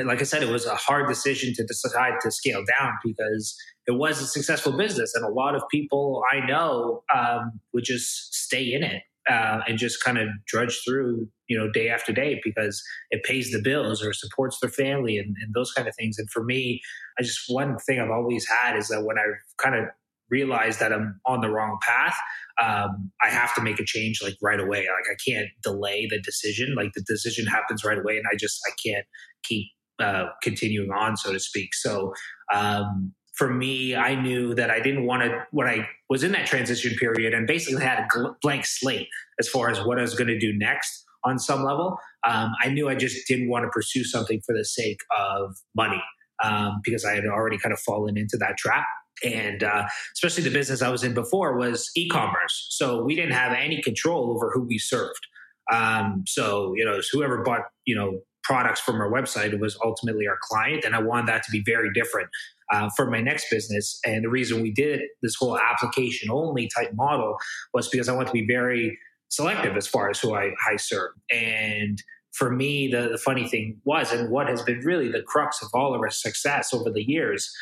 like 0.05 0.21
I 0.21 0.25
said, 0.25 0.43
it 0.43 0.49
was 0.49 0.67
a 0.67 0.77
hard 0.77 1.09
decision 1.09 1.53
to 1.55 1.65
decide 1.65 2.15
to 2.23 2.31
scale 2.31 2.63
down 2.79 2.93
because 3.05 3.57
it 3.87 3.93
was 3.93 4.21
a 4.21 4.27
successful 4.27 4.77
business, 4.77 5.15
and 5.15 5.25
a 5.25 5.29
lot 5.29 5.55
of 5.55 5.63
people 5.71 6.23
I 6.33 6.47
know 6.47 7.03
um, 7.15 7.61
would 7.73 7.85
just 7.85 8.35
stay 8.35 8.73
in 8.73 8.85
it 8.85 9.03
uh, 9.29 9.61
and 9.67 9.79
just 9.79 10.03
kind 10.03 10.19
of 10.19 10.29
drudge 10.47 10.81
through, 10.85 11.29
you 11.49 11.59
know, 11.59 11.71
day 11.73 11.89
after 11.89 12.13
day 12.13 12.41
because 12.45 12.83
it 13.11 13.23
pays 13.25 13.51
the 13.51 13.61
bills 13.61 14.03
or 14.03 14.13
supports 14.13 14.59
their 14.61 14.71
family 14.71 15.19
and, 15.19 15.35
and 15.43 15.55
those 15.55 15.73
kind 15.73 15.89
of 15.89 15.95
things. 15.97 16.19
And 16.19 16.31
for 16.31 16.45
me, 16.45 16.81
I 17.19 17.23
just 17.23 17.41
one 17.49 17.77
thing 17.79 18.01
I've 18.01 18.11
always 18.11 18.47
had 18.49 18.77
is 18.77 18.89
that 18.89 19.05
when 19.05 19.19
I've 19.19 19.39
kind 19.59 19.75
of 19.75 19.85
realize 20.31 20.79
that 20.79 20.93
I'm 20.93 21.21
on 21.27 21.41
the 21.41 21.51
wrong 21.51 21.79
path, 21.83 22.17
um, 22.63 23.11
I 23.23 23.29
have 23.29 23.55
to 23.55 23.63
make 23.63 23.81
a 23.81 23.85
change 23.85 24.21
like 24.23 24.37
right 24.43 24.61
away. 24.61 24.81
Like 24.81 25.11
I 25.11 25.17
can't 25.27 25.49
delay 25.63 26.07
the 26.11 26.21
decision. 26.21 26.75
Like 26.77 26.93
the 26.95 27.03
decision 27.03 27.47
happens 27.47 27.85
right 27.85 27.99
away, 27.99 28.17
and 28.17 28.27
I 28.31 28.37
just 28.37 28.61
I 28.67 28.73
can't 28.85 29.07
keep 29.43 29.67
uh, 29.99 30.27
continuing 30.43 30.91
on, 30.91 31.17
so 31.17 31.33
to 31.33 31.41
speak. 31.41 31.75
So 31.75 32.13
um, 32.53 33.13
for 33.35 33.53
me, 33.53 33.95
I 33.95 34.21
knew 34.21 34.55
that 34.55 34.71
I 34.71 34.81
didn't 34.81 35.07
want 35.07 35.23
to 35.23 35.47
when 35.51 35.67
I 35.67 35.89
was 36.09 36.23
in 36.23 36.33
that 36.33 36.47
transition 36.47 36.95
period 36.97 37.35
and 37.35 37.47
basically 37.47 37.83
had 37.83 37.99
a 37.99 38.35
blank 38.43 38.67
slate 38.67 39.09
as 39.39 39.49
far 39.49 39.71
as 39.71 39.79
what 39.85 39.99
I 39.99 40.03
was 40.03 40.15
going 40.15 40.29
to 40.29 40.39
do 40.39 40.53
next 40.53 41.05
on 41.25 41.39
some 41.39 41.65
level. 41.65 41.99
Um, 42.27 42.53
I 42.63 42.69
knew 42.69 42.89
I 42.89 42.95
just 42.95 43.27
didn't 43.27 43.49
want 43.49 43.65
to 43.65 43.71
pursue 43.71 44.05
something 44.05 44.41
for 44.45 44.55
the 44.55 44.65
sake 44.65 45.01
of 45.19 45.57
money 45.75 46.03
um, 46.43 46.81
because 46.85 47.05
I 47.05 47.15
had 47.15 47.25
already 47.27 47.59
kind 47.59 47.73
of 47.73 47.81
fallen 47.81 48.17
into 48.17 48.37
that 48.39 48.57
trap 48.59 48.85
and 49.25 49.63
uh, 49.63 49.87
especially 50.15 50.45
the 50.45 50.51
business 50.51 50.83
I 50.83 50.91
was 50.91 51.05
in 51.05 51.15
before 51.15 51.57
was 51.57 51.91
e-commerce. 51.97 52.69
So 52.71 53.03
we 53.03 53.15
didn't 53.15 53.33
have 53.33 53.53
any 53.53 53.83
control 53.83 54.31
over 54.31 54.51
who 54.53 54.63
we 54.63 54.79
served. 54.79 55.27
Um, 55.73 56.25
so 56.27 56.75
you 56.77 56.85
know, 56.85 57.01
whoever 57.13 57.43
bought 57.43 57.63
you 57.85 57.95
know 57.95 58.21
products 58.43 58.81
from 58.81 58.97
our 59.01 59.11
website 59.11 59.59
was 59.61 59.79
ultimately 59.85 60.27
our 60.27 60.39
client, 60.43 60.85
and 60.85 60.95
I 60.95 61.03
wanted 61.03 61.29
that 61.29 61.45
to 61.45 61.51
be 61.51 61.63
very 61.65 61.91
different 61.93 62.29
uh, 62.73 62.89
for 62.97 63.11
my 63.11 63.21
next 63.21 63.47
business. 63.51 63.99
And 64.05 64.25
the 64.25 64.31
reason 64.31 64.63
we 64.63 64.73
did 64.73 65.01
this 65.23 65.35
whole 65.39 65.59
application 65.59 66.31
only 66.31 66.69
type 66.75 66.93
model 66.95 67.37
was 67.75 67.89
because 67.89 68.09
I 68.09 68.15
want 68.15 68.29
to 68.29 68.33
be 68.33 68.47
very 68.47 68.99
selective 69.29 69.77
as 69.77 69.87
far 69.87 70.11
as 70.11 70.19
who 70.19 70.35
I, 70.35 70.51
I 70.69 70.77
serve 70.77 71.13
and 71.31 72.03
for 72.33 72.51
me, 72.51 72.89
the, 72.89 73.09
the 73.09 73.19
funny 73.19 73.49
thing 73.49 73.81
was, 73.85 74.13
and 74.13 74.31
what 74.31 74.49
has 74.49 74.63
been 74.63 74.79
really 74.81 75.11
the 75.11 75.23
crux 75.23 75.61
of 75.63 75.69
all 75.75 75.95
of 75.95 76.01
our 76.01 76.11
success 76.11 76.73
over 76.73 76.89
the 76.89 77.03
years, 77.03 77.53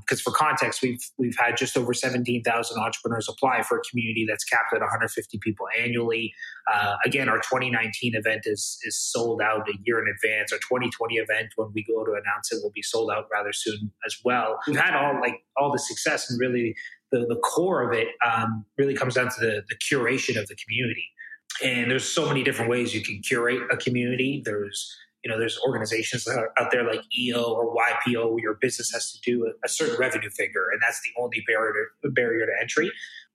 because 0.00 0.20
um, 0.20 0.22
for 0.22 0.32
context, 0.32 0.82
we've 0.82 1.00
we've 1.16 1.36
had 1.38 1.56
just 1.56 1.78
over 1.78 1.94
seventeen 1.94 2.42
thousand 2.42 2.78
entrepreneurs 2.78 3.28
apply 3.28 3.62
for 3.62 3.78
a 3.78 3.80
community 3.90 4.26
that's 4.28 4.44
capped 4.44 4.74
at 4.74 4.80
150 4.80 5.38
people 5.38 5.66
annually. 5.78 6.34
Uh, 6.72 6.96
again, 7.04 7.28
our 7.28 7.38
2019 7.38 8.14
event 8.14 8.42
is 8.44 8.78
is 8.84 8.98
sold 8.98 9.40
out 9.40 9.68
a 9.68 9.72
year 9.84 9.98
in 9.98 10.12
advance. 10.12 10.52
Our 10.52 10.58
2020 10.58 11.14
event, 11.16 11.48
when 11.56 11.72
we 11.74 11.82
go 11.82 12.04
to 12.04 12.12
announce 12.12 12.52
it, 12.52 12.62
will 12.62 12.72
be 12.74 12.82
sold 12.82 13.10
out 13.10 13.28
rather 13.32 13.52
soon 13.52 13.90
as 14.06 14.16
well. 14.24 14.58
We've 14.66 14.76
had 14.76 14.94
all 14.94 15.20
like 15.20 15.42
all 15.56 15.72
the 15.72 15.78
success, 15.78 16.30
and 16.30 16.38
really 16.38 16.74
the 17.12 17.20
the 17.20 17.40
core 17.42 17.82
of 17.82 17.96
it 17.96 18.08
um, 18.26 18.66
really 18.76 18.94
comes 18.94 19.14
down 19.14 19.30
to 19.30 19.40
the 19.40 19.62
the 19.70 19.76
curation 19.76 20.38
of 20.38 20.48
the 20.48 20.56
community 20.56 21.08
and 21.62 21.90
there's 21.90 22.08
so 22.08 22.26
many 22.26 22.42
different 22.42 22.70
ways 22.70 22.94
you 22.94 23.02
can 23.02 23.20
curate 23.20 23.62
a 23.70 23.76
community. 23.76 24.42
There's 24.44 24.96
you 25.22 25.30
know 25.30 25.38
there's 25.38 25.58
organizations 25.66 26.26
out 26.28 26.70
there 26.70 26.84
like 26.84 27.00
eo 27.16 27.42
or 27.42 27.74
ypo 27.74 28.30
where 28.30 28.42
your 28.42 28.54
business 28.54 28.90
has 28.92 29.12
to 29.12 29.20
do 29.20 29.52
a, 29.64 29.68
certain 29.68 29.96
revenue 29.98 30.30
figure 30.30 30.68
and 30.72 30.80
that's 30.82 31.00
the 31.02 31.10
only 31.20 31.44
barrier 31.46 31.72
to, 32.02 32.10
barrier 32.10 32.46
to 32.46 32.52
entry. 32.60 32.90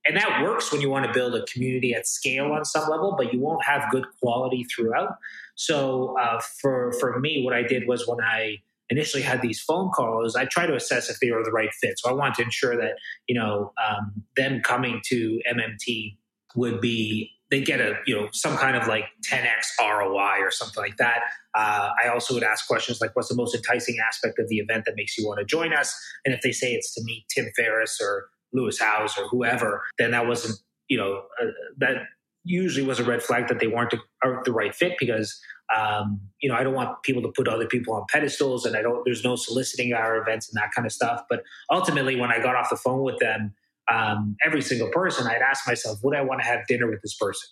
And 0.06 0.16
that 0.16 0.42
works 0.42 0.70
when 0.72 0.80
you 0.80 0.88
want 0.90 1.06
to 1.06 1.12
build 1.12 1.34
a 1.34 1.44
community 1.46 1.92
at 1.94 2.06
scale 2.06 2.52
on 2.52 2.64
some 2.64 2.88
level 2.88 3.14
but 3.16 3.32
you 3.32 3.40
won't 3.40 3.64
have 3.64 3.90
good 3.90 4.04
quality 4.20 4.64
throughout. 4.64 5.16
So 5.54 6.16
uh, 6.18 6.40
for 6.60 6.92
for 7.00 7.18
me 7.20 7.42
what 7.44 7.54
i 7.54 7.62
did 7.62 7.88
was 7.88 8.06
when 8.06 8.20
i 8.20 8.58
initially 8.90 9.22
had 9.22 9.42
these 9.42 9.60
phone 9.60 9.90
calls 9.90 10.34
i 10.36 10.44
tried 10.46 10.66
to 10.66 10.74
assess 10.74 11.10
if 11.10 11.18
they 11.20 11.30
were 11.30 11.42
the 11.44 11.52
right 11.52 11.72
fit. 11.80 11.98
So 11.98 12.10
i 12.10 12.12
wanted 12.12 12.34
to 12.34 12.42
ensure 12.42 12.76
that 12.76 12.96
you 13.26 13.34
know 13.34 13.72
um, 13.82 14.24
them 14.36 14.60
coming 14.60 15.00
to 15.06 15.40
mmt 15.50 16.16
would 16.54 16.80
be 16.80 17.37
they 17.50 17.62
get 17.62 17.80
a 17.80 17.94
you 18.06 18.14
know 18.14 18.28
some 18.32 18.56
kind 18.56 18.76
of 18.76 18.86
like 18.86 19.04
10x 19.30 19.78
ROI 19.80 20.40
or 20.40 20.50
something 20.50 20.82
like 20.82 20.96
that. 20.98 21.22
Uh, 21.54 21.90
I 22.02 22.08
also 22.08 22.34
would 22.34 22.42
ask 22.42 22.66
questions 22.66 23.00
like, 23.00 23.14
"What's 23.16 23.28
the 23.28 23.34
most 23.34 23.54
enticing 23.54 23.96
aspect 24.06 24.38
of 24.38 24.48
the 24.48 24.56
event 24.56 24.84
that 24.86 24.94
makes 24.96 25.16
you 25.16 25.26
want 25.26 25.40
to 25.40 25.44
join 25.44 25.72
us?" 25.72 25.98
And 26.24 26.34
if 26.34 26.40
they 26.42 26.52
say 26.52 26.72
it's 26.72 26.94
to 26.94 27.02
meet 27.04 27.24
Tim 27.34 27.46
Ferriss 27.56 27.98
or 28.00 28.28
Lewis 28.52 28.78
Howes 28.80 29.16
or 29.18 29.28
whoever, 29.28 29.82
then 29.98 30.10
that 30.10 30.26
wasn't 30.26 30.58
you 30.88 30.98
know 30.98 31.22
uh, 31.42 31.46
that 31.78 31.96
usually 32.44 32.86
was 32.86 32.98
a 32.98 33.04
red 33.04 33.22
flag 33.22 33.48
that 33.48 33.60
they 33.60 33.66
weren't 33.66 33.90
the, 33.90 33.98
the 34.44 34.52
right 34.52 34.74
fit 34.74 34.94
because 34.98 35.38
um, 35.76 36.20
you 36.40 36.48
know 36.48 36.54
I 36.54 36.62
don't 36.62 36.74
want 36.74 37.02
people 37.02 37.22
to 37.22 37.32
put 37.34 37.48
other 37.48 37.66
people 37.66 37.94
on 37.94 38.04
pedestals, 38.10 38.66
and 38.66 38.76
I 38.76 38.82
don't. 38.82 39.02
There's 39.04 39.24
no 39.24 39.36
soliciting 39.36 39.94
our 39.94 40.18
events 40.18 40.50
and 40.52 40.62
that 40.62 40.72
kind 40.74 40.86
of 40.86 40.92
stuff. 40.92 41.22
But 41.30 41.42
ultimately, 41.70 42.16
when 42.16 42.30
I 42.30 42.42
got 42.42 42.56
off 42.56 42.68
the 42.70 42.76
phone 42.76 43.02
with 43.02 43.18
them 43.18 43.54
um, 43.92 44.36
every 44.44 44.62
single 44.62 44.88
person, 44.88 45.26
I'd 45.26 45.42
ask 45.42 45.66
myself, 45.66 45.98
would 46.02 46.16
I 46.16 46.22
want 46.22 46.40
to 46.40 46.46
have 46.46 46.66
dinner 46.66 46.88
with 46.88 47.00
this 47.02 47.16
person? 47.16 47.48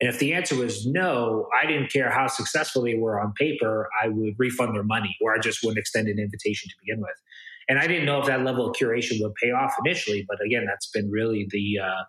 And 0.00 0.08
if 0.08 0.18
the 0.18 0.32
answer 0.32 0.56
was 0.56 0.86
no, 0.86 1.46
I 1.60 1.66
didn't 1.66 1.92
care 1.92 2.10
how 2.10 2.26
successful 2.26 2.82
they 2.82 2.94
were 2.94 3.20
on 3.20 3.32
paper, 3.34 3.88
I 4.02 4.08
would 4.08 4.34
refund 4.38 4.74
their 4.74 4.82
money 4.82 5.14
or 5.20 5.34
I 5.34 5.38
just 5.38 5.62
wouldn't 5.62 5.78
extend 5.78 6.08
an 6.08 6.18
invitation 6.18 6.70
to 6.70 6.74
begin 6.82 7.00
with. 7.00 7.16
And 7.68 7.78
I 7.78 7.86
didn't 7.86 8.06
know 8.06 8.18
if 8.18 8.26
that 8.26 8.42
level 8.42 8.68
of 8.68 8.74
curation 8.74 9.20
would 9.20 9.34
pay 9.34 9.50
off 9.50 9.74
initially, 9.84 10.24
but 10.26 10.38
again, 10.44 10.64
that's 10.66 10.90
been 10.90 11.10
really 11.10 11.46
the 11.50 11.78
uh, 11.78 12.02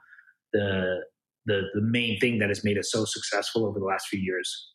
the 0.53 1.03
the 1.45 1.61
the 1.73 1.81
main 1.81 2.19
thing 2.19 2.39
that 2.39 2.49
has 2.49 2.63
made 2.63 2.77
us 2.77 2.89
so 2.91 3.05
successful 3.05 3.65
over 3.65 3.77
the 3.77 3.85
last 3.85 4.07
few 4.07 4.19
years. 4.19 4.69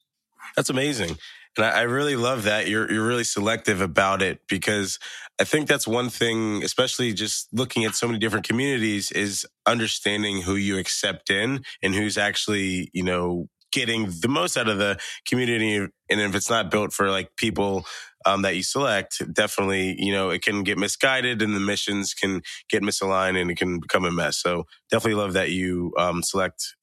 That's 0.55 0.71
amazing. 0.71 1.16
And 1.57 1.67
I, 1.67 1.71
I 1.71 1.83
really 1.83 2.17
love 2.17 2.45
that 2.45 2.69
you're 2.69 2.91
you're 2.91 3.07
really 3.07 3.25
selective 3.25 3.81
about 3.81 4.23
it 4.23 4.41
because 4.49 4.99
I 5.41 5.45
think 5.45 5.69
that's 5.69 5.87
one 5.87 6.09
thing, 6.09 6.63
especially 6.63 7.13
just 7.13 7.49
looking 7.53 7.85
at 7.85 7.95
so 7.95 8.07
many 8.07 8.19
different 8.19 8.47
communities, 8.47 9.11
is 9.13 9.47
understanding 9.67 10.43
who 10.43 10.55
you 10.57 10.79
accept 10.79 11.31
in 11.31 11.63
and 11.83 11.95
who's 11.95 12.17
actually, 12.17 12.91
you 12.93 13.03
know, 13.03 13.49
getting 13.73 14.07
the 14.21 14.29
most 14.29 14.57
out 14.57 14.69
of 14.69 14.79
the 14.79 14.99
community. 15.27 15.77
And 15.77 15.91
if 16.21 16.35
it's 16.35 16.49
not 16.49 16.71
built 16.71 16.93
for 16.93 17.11
like 17.11 17.37
people 17.37 17.85
um, 18.25 18.43
that 18.43 18.57
you 18.57 18.63
select, 18.63 19.23
definitely, 19.33 19.97
you 19.99 20.13
know, 20.13 20.31
it 20.31 20.43
can 20.43 20.63
get 20.63 20.79
misguided 20.79 21.43
and 21.43 21.55
the 21.55 21.61
missions 21.61 22.15
can 22.15 22.43
get 22.71 22.83
misaligned 22.83 23.41
and 23.41 23.51
it 23.51 23.57
can 23.57 23.79
become 23.79 24.05
a 24.05 24.11
mess. 24.11 24.39
So 24.39 24.65
definitely 24.91 25.21
love 25.21 25.35
that 25.35 25.51
you 25.51 25.93
um, 25.99 26.23
select 26.23 26.75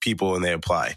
people 0.00 0.36
and 0.36 0.44
they 0.44 0.52
apply. 0.52 0.94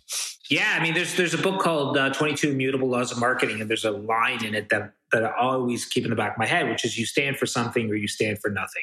Yeah, 0.49 0.75
I 0.75 0.81
mean, 0.81 0.95
there's 0.95 1.15
there's 1.15 1.35
a 1.35 1.37
book 1.37 1.61
called 1.61 1.95
uh, 1.95 2.09
22 2.09 2.49
Immutable 2.49 2.89
Laws 2.89 3.11
of 3.11 3.19
Marketing, 3.19 3.61
and 3.61 3.69
there's 3.69 3.85
a 3.85 3.91
line 3.91 4.43
in 4.43 4.55
it 4.55 4.69
that 4.69 4.93
that 5.11 5.23
I 5.23 5.31
always 5.39 5.85
keep 5.85 6.03
in 6.03 6.09
the 6.09 6.15
back 6.15 6.33
of 6.33 6.37
my 6.39 6.47
head, 6.47 6.67
which 6.69 6.83
is 6.83 6.97
you 6.97 7.05
stand 7.05 7.37
for 7.37 7.45
something 7.45 7.89
or 7.89 7.95
you 7.95 8.07
stand 8.07 8.39
for 8.39 8.49
nothing, 8.49 8.81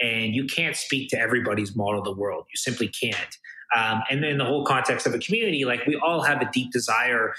and 0.00 0.34
you 0.34 0.46
can't 0.46 0.74
speak 0.74 1.08
to 1.10 1.18
everybody's 1.18 1.76
model 1.76 2.00
of 2.00 2.04
the 2.04 2.14
world. 2.14 2.46
You 2.52 2.56
simply 2.56 2.88
can't. 2.88 3.38
Um, 3.76 4.02
and 4.10 4.24
in 4.24 4.38
the 4.38 4.44
whole 4.44 4.64
context 4.64 5.06
of 5.06 5.14
a 5.14 5.18
community, 5.18 5.64
like 5.64 5.86
we 5.86 5.96
all 5.96 6.22
have 6.22 6.40
a 6.42 6.50
deep 6.52 6.72
desire 6.72 7.34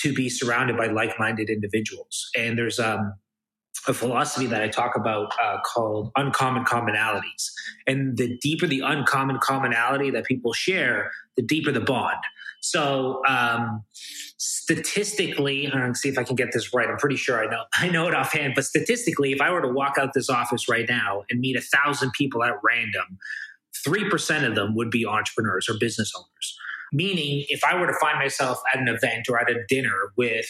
to 0.00 0.12
be 0.12 0.28
surrounded 0.28 0.76
by 0.76 0.88
like-minded 0.88 1.48
individuals, 1.48 2.28
and 2.36 2.58
there's 2.58 2.78
um, 2.78 3.14
a 3.88 3.94
philosophy 3.94 4.46
that 4.46 4.62
I 4.62 4.68
talk 4.68 4.96
about 4.96 5.32
uh, 5.42 5.58
called 5.64 6.10
uncommon 6.16 6.64
commonalities. 6.64 7.50
And 7.86 8.16
the 8.16 8.36
deeper 8.38 8.66
the 8.66 8.80
uncommon 8.80 9.38
commonality 9.42 10.10
that 10.10 10.24
people 10.24 10.52
share, 10.52 11.12
the 11.36 11.42
deeper 11.42 11.72
the 11.72 11.80
bond. 11.80 12.18
So, 12.70 13.22
um, 13.26 13.84
statistically, 14.38 15.70
I'm 15.72 15.94
see 15.94 16.08
if 16.08 16.18
I 16.18 16.24
can 16.24 16.34
get 16.34 16.52
this 16.52 16.74
right. 16.74 16.88
I'm 16.88 16.96
pretty 16.96 17.16
sure 17.16 17.42
I 17.42 17.48
know 17.48 17.64
I 17.74 17.88
know 17.88 18.08
it 18.08 18.14
offhand, 18.14 18.54
but 18.54 18.64
statistically, 18.64 19.32
if 19.32 19.40
I 19.40 19.50
were 19.50 19.62
to 19.62 19.68
walk 19.68 19.98
out 19.98 20.14
this 20.14 20.28
office 20.28 20.68
right 20.68 20.86
now 20.88 21.22
and 21.30 21.40
meet 21.40 21.56
a 21.56 21.60
thousand 21.60 22.12
people 22.12 22.42
at 22.42 22.54
random, 22.64 23.18
three 23.84 24.08
percent 24.10 24.44
of 24.44 24.54
them 24.54 24.74
would 24.74 24.90
be 24.90 25.06
entrepreneurs 25.06 25.68
or 25.68 25.74
business 25.78 26.12
owners. 26.16 26.58
Meaning, 26.92 27.44
if 27.48 27.62
I 27.64 27.78
were 27.78 27.86
to 27.86 27.98
find 28.00 28.18
myself 28.18 28.60
at 28.72 28.80
an 28.80 28.88
event 28.88 29.28
or 29.28 29.40
at 29.40 29.50
a 29.50 29.64
dinner 29.68 30.12
with 30.16 30.46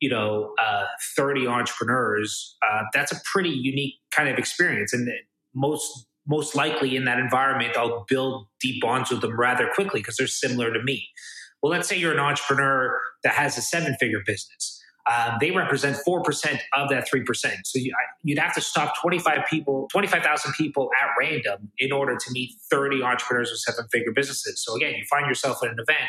you 0.00 0.08
know, 0.08 0.54
uh, 0.58 0.86
30 1.14 1.46
entrepreneurs, 1.46 2.56
uh, 2.66 2.84
that's 2.94 3.12
a 3.12 3.20
pretty 3.30 3.50
unique 3.50 3.96
kind 4.10 4.30
of 4.30 4.38
experience. 4.38 4.94
And 4.94 5.10
most 5.54 6.06
most 6.26 6.54
likely 6.54 6.96
in 6.96 7.04
that 7.06 7.18
environment, 7.18 7.76
I'll 7.76 8.04
build 8.08 8.46
deep 8.60 8.80
bonds 8.80 9.10
with 9.10 9.20
them 9.20 9.38
rather 9.38 9.68
quickly 9.74 10.00
because 10.00 10.16
they're 10.16 10.26
similar 10.26 10.72
to 10.72 10.82
me. 10.82 11.08
Well, 11.62 11.70
let's 11.70 11.88
say 11.88 11.96
you're 11.96 12.12
an 12.12 12.20
entrepreneur 12.20 12.98
that 13.24 13.34
has 13.34 13.58
a 13.58 13.62
seven 13.62 13.96
figure 14.00 14.22
business. 14.24 14.82
Um, 15.10 15.38
they 15.40 15.50
represent 15.50 15.96
4% 16.06 16.58
of 16.74 16.88
that 16.90 17.08
3%. 17.10 17.26
So 17.64 17.78
you, 17.78 17.92
would 18.24 18.38
have 18.38 18.54
to 18.54 18.60
stop 18.60 18.94
25 19.00 19.38
people, 19.48 19.88
25,000 19.90 20.52
people 20.52 20.90
at 21.02 21.08
random 21.18 21.70
in 21.78 21.90
order 21.90 22.16
to 22.16 22.30
meet 22.32 22.52
30 22.70 23.02
entrepreneurs 23.02 23.50
with 23.50 23.60
seven 23.60 23.88
figure 23.90 24.12
businesses. 24.12 24.62
So 24.64 24.76
again, 24.76 24.94
you 24.94 25.04
find 25.10 25.26
yourself 25.26 25.58
at 25.64 25.70
an 25.70 25.78
event 25.80 26.08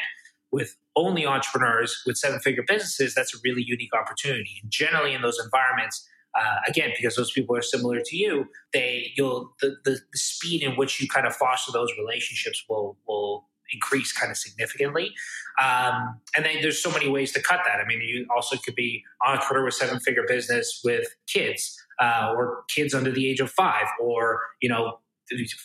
with 0.52 0.76
only 0.96 1.26
entrepreneurs 1.26 2.02
with 2.06 2.18
seven 2.18 2.40
figure 2.40 2.64
businesses, 2.68 3.16
that's 3.16 3.34
a 3.34 3.38
really 3.44 3.64
unique 3.64 3.94
opportunity. 3.94 4.60
And 4.62 4.72
generally, 4.72 5.14
in 5.14 5.22
those 5.22 5.40
environments, 5.44 6.08
uh, 6.38 6.58
again, 6.68 6.92
because 6.96 7.16
those 7.16 7.32
people 7.32 7.56
are 7.56 7.62
similar 7.62 8.02
to 8.04 8.18
you, 8.18 8.46
they 8.74 9.12
you'll 9.16 9.54
the, 9.62 9.76
the, 9.84 9.92
the 10.12 10.18
speed 10.18 10.64
in 10.64 10.76
which 10.76 11.02
you 11.02 11.08
kind 11.08 11.26
of 11.26 11.36
foster 11.36 11.72
those 11.72 11.90
relationships 11.98 12.64
will 12.70 12.98
will 13.08 13.48
increase 13.72 14.12
kind 14.12 14.32
of 14.32 14.38
significantly. 14.38 15.14
Um, 15.62 16.20
and 16.36 16.46
then 16.46 16.58
there's 16.62 16.82
so 16.82 16.92
many 16.92 17.10
ways 17.10 17.32
to 17.34 17.42
cut 17.42 17.62
that. 17.66 17.80
I 17.80 17.88
mean, 17.88 18.02
you 18.02 18.26
also 18.36 18.58
could 18.58 18.76
be 18.76 19.04
entrepreneur 19.26 19.66
with 19.66 19.74
seven 19.74 20.00
figure 20.00 20.26
business 20.28 20.82
with 20.84 21.08
kids, 21.28 21.78
uh, 22.00 22.34
or 22.36 22.64
kids 22.74 22.94
under 22.94 23.12
the 23.12 23.30
age 23.30 23.40
of 23.40 23.52
five, 23.52 23.86
or 24.00 24.42
you 24.62 24.70
know 24.70 25.00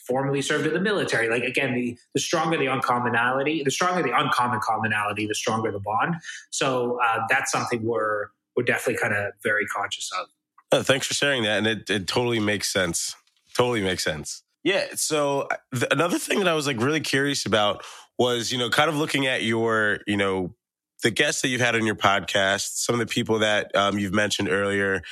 formerly 0.06 0.42
served 0.42 0.66
in 0.66 0.72
the 0.72 0.80
military. 0.80 1.28
Like 1.28 1.42
again, 1.42 1.74
the 1.74 1.96
the 2.14 2.20
stronger 2.20 2.56
the 2.56 2.68
uncommonality, 2.68 3.64
the 3.64 3.70
stronger 3.70 4.02
the 4.02 4.16
uncommon 4.16 4.60
commonality, 4.60 5.26
the 5.26 5.34
stronger 5.34 5.72
the 5.72 5.80
bond. 5.80 6.16
So 6.50 6.98
uh, 7.04 7.20
that's 7.28 7.50
something 7.50 7.84
we're 7.84 8.28
we're 8.56 8.64
definitely 8.64 9.00
kind 9.00 9.14
of 9.14 9.32
very 9.42 9.66
conscious 9.66 10.10
of. 10.18 10.26
Oh, 10.72 10.82
thanks 10.82 11.06
for 11.06 11.14
sharing 11.14 11.42
that, 11.44 11.58
and 11.58 11.66
it 11.66 11.90
it 11.90 12.06
totally 12.06 12.40
makes 12.40 12.68
sense. 12.68 13.14
Totally 13.54 13.82
makes 13.82 14.04
sense. 14.04 14.42
Yeah. 14.66 14.86
So 14.96 15.46
th- 15.72 15.86
another 15.92 16.18
thing 16.18 16.40
that 16.40 16.48
I 16.48 16.54
was 16.54 16.66
like 16.66 16.80
really 16.80 17.00
curious 17.00 17.46
about 17.46 17.84
was 18.18 18.50
you 18.50 18.58
know 18.58 18.68
kind 18.68 18.90
of 18.90 18.96
looking 18.96 19.24
at 19.28 19.44
your 19.44 20.00
you 20.08 20.16
know 20.16 20.56
the 21.04 21.12
guests 21.12 21.42
that 21.42 21.48
you've 21.48 21.60
had 21.60 21.76
on 21.76 21.86
your 21.86 21.94
podcast, 21.94 22.78
some 22.78 22.94
of 22.94 22.98
the 22.98 23.06
people 23.06 23.38
that 23.38 23.70
um, 23.76 23.96
you've 23.96 24.12
mentioned 24.12 24.48
earlier. 24.48 25.02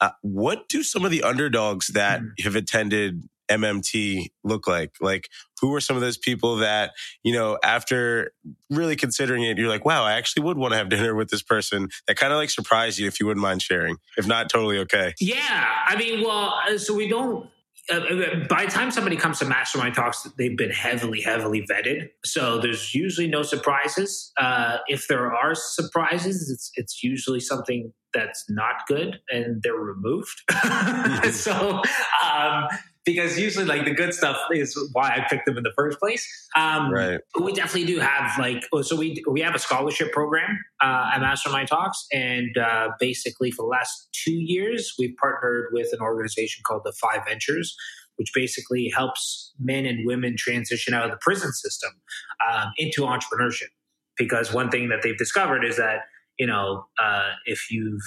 Uh, 0.00 0.12
what 0.22 0.66
do 0.70 0.82
some 0.82 1.04
of 1.04 1.10
the 1.10 1.24
underdogs 1.24 1.88
that 1.88 2.22
mm. 2.22 2.30
have 2.42 2.56
attended 2.56 3.28
MMT 3.50 4.30
look 4.44 4.66
like? 4.66 4.94
Like, 4.98 5.28
who 5.60 5.68
were 5.68 5.80
some 5.80 5.94
of 5.94 6.00
those 6.00 6.16
people 6.16 6.56
that, 6.56 6.92
you 7.22 7.34
know, 7.34 7.58
after 7.62 8.32
really 8.70 8.96
considering 8.96 9.42
it, 9.42 9.58
you're 9.58 9.68
like, 9.68 9.84
wow, 9.84 10.04
I 10.04 10.14
actually 10.14 10.44
would 10.44 10.56
want 10.56 10.72
to 10.72 10.78
have 10.78 10.88
dinner 10.88 11.14
with 11.14 11.28
this 11.28 11.42
person 11.42 11.88
that 12.08 12.16
kind 12.16 12.32
of 12.32 12.38
like 12.38 12.50
surprised 12.50 12.98
you 12.98 13.06
if 13.06 13.20
you 13.20 13.26
wouldn't 13.26 13.42
mind 13.42 13.60
sharing? 13.60 13.98
If 14.16 14.26
not, 14.26 14.48
totally 14.48 14.78
okay. 14.78 15.12
Yeah. 15.20 15.68
I 15.86 15.96
mean, 15.96 16.24
well, 16.24 16.58
uh, 16.66 16.78
so 16.78 16.94
we 16.94 17.08
don't 17.08 17.51
uh, 17.90 17.94
uh, 17.94 18.46
by 18.48 18.64
the 18.64 18.70
time 18.70 18.90
somebody 18.90 19.16
comes 19.16 19.40
to 19.40 19.44
mastermind 19.44 19.94
talks, 19.94 20.22
they've 20.38 20.56
been 20.56 20.70
heavily, 20.70 21.20
heavily 21.20 21.66
vetted. 21.68 22.08
So 22.24 22.58
there's 22.58 22.94
usually 22.94 23.26
no 23.26 23.42
surprises. 23.42 24.30
Uh, 24.38 24.78
if 24.86 25.08
there 25.08 25.34
are 25.34 25.54
surprises, 25.54 26.48
it's 26.50 26.70
it's 26.74 27.02
usually 27.02 27.40
something 27.40 27.92
that's 28.14 28.44
not 28.48 28.86
good 28.86 29.20
and 29.30 29.62
they're 29.62 29.74
removed. 29.74 30.42
so 31.32 31.82
um, 32.24 32.68
because 33.04 33.38
usually 33.38 33.64
like 33.64 33.84
the 33.84 33.94
good 33.94 34.14
stuff 34.14 34.36
is 34.52 34.78
why 34.92 35.08
I 35.08 35.26
picked 35.28 35.46
them 35.46 35.56
in 35.56 35.64
the 35.64 35.72
first 35.76 35.98
place. 35.98 36.26
Um, 36.56 36.92
right. 36.92 37.20
We 37.40 37.52
definitely 37.52 37.92
do 37.92 38.00
have 38.00 38.38
like 38.38 38.64
oh, 38.72 38.82
so 38.82 38.96
we 38.96 39.22
we 39.28 39.40
have 39.40 39.54
a 39.54 39.58
scholarship 39.58 40.12
program 40.12 40.58
uh, 40.82 41.10
at 41.14 41.20
Mastermind 41.20 41.68
Talks, 41.68 42.06
and 42.12 42.56
uh, 42.56 42.90
basically 43.00 43.50
for 43.50 43.62
the 43.62 43.68
last 43.68 44.08
two 44.12 44.34
years 44.34 44.94
we've 44.98 45.16
partnered 45.20 45.66
with 45.72 45.88
an 45.92 46.00
organization 46.00 46.62
called 46.66 46.82
Defy 46.84 47.22
Ventures. 47.26 47.76
Which 48.16 48.30
basically 48.34 48.92
helps 48.94 49.54
men 49.58 49.86
and 49.86 50.06
women 50.06 50.34
transition 50.36 50.92
out 50.92 51.06
of 51.06 51.10
the 51.10 51.16
prison 51.22 51.50
system 51.50 51.90
um, 52.52 52.68
into 52.76 53.02
entrepreneurship. 53.02 53.68
Because 54.18 54.52
one 54.52 54.70
thing 54.70 54.90
that 54.90 55.00
they've 55.02 55.16
discovered 55.16 55.64
is 55.64 55.78
that 55.78 56.00
you 56.38 56.46
know 56.46 56.86
uh, 57.02 57.30
if 57.46 57.70
you've 57.70 58.02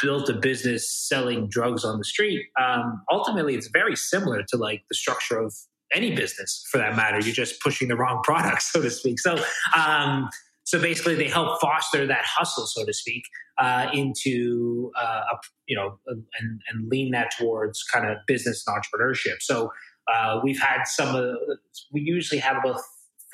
built 0.00 0.28
a 0.28 0.34
business 0.34 0.90
selling 0.90 1.48
drugs 1.48 1.84
on 1.84 1.98
the 1.98 2.04
street, 2.04 2.46
um, 2.60 3.02
ultimately 3.10 3.54
it's 3.54 3.68
very 3.68 3.96
similar 3.96 4.42
to 4.48 4.56
like 4.56 4.82
the 4.90 4.94
structure 4.94 5.38
of 5.38 5.54
any 5.94 6.14
business 6.14 6.64
for 6.70 6.78
that 6.78 6.96
matter. 6.96 7.18
You're 7.20 7.34
just 7.34 7.60
pushing 7.60 7.88
the 7.88 7.96
wrong 7.96 8.20
product, 8.24 8.62
so 8.62 8.82
to 8.82 8.90
speak. 8.90 9.18
So, 9.18 9.38
um, 9.76 10.28
so 10.64 10.80
basically, 10.80 11.14
they 11.14 11.28
help 11.28 11.60
foster 11.60 12.06
that 12.06 12.24
hustle, 12.24 12.66
so 12.66 12.84
to 12.84 12.92
speak, 12.92 13.22
uh, 13.58 13.88
into 13.92 14.90
uh, 15.00 15.22
a, 15.32 15.36
you 15.68 15.76
know, 15.76 15.98
and, 16.08 16.24
and 16.40 16.88
lean 16.88 17.12
that 17.12 17.30
towards 17.38 17.84
kind 17.84 18.06
of 18.06 18.18
business 18.26 18.64
and 18.66 18.76
entrepreneurship. 18.76 19.36
So 19.40 19.70
uh, 20.12 20.40
we've 20.42 20.60
had 20.60 20.84
some 20.84 21.14
of 21.14 21.36
we 21.92 22.00
usually 22.00 22.40
have 22.40 22.56
about 22.56 22.80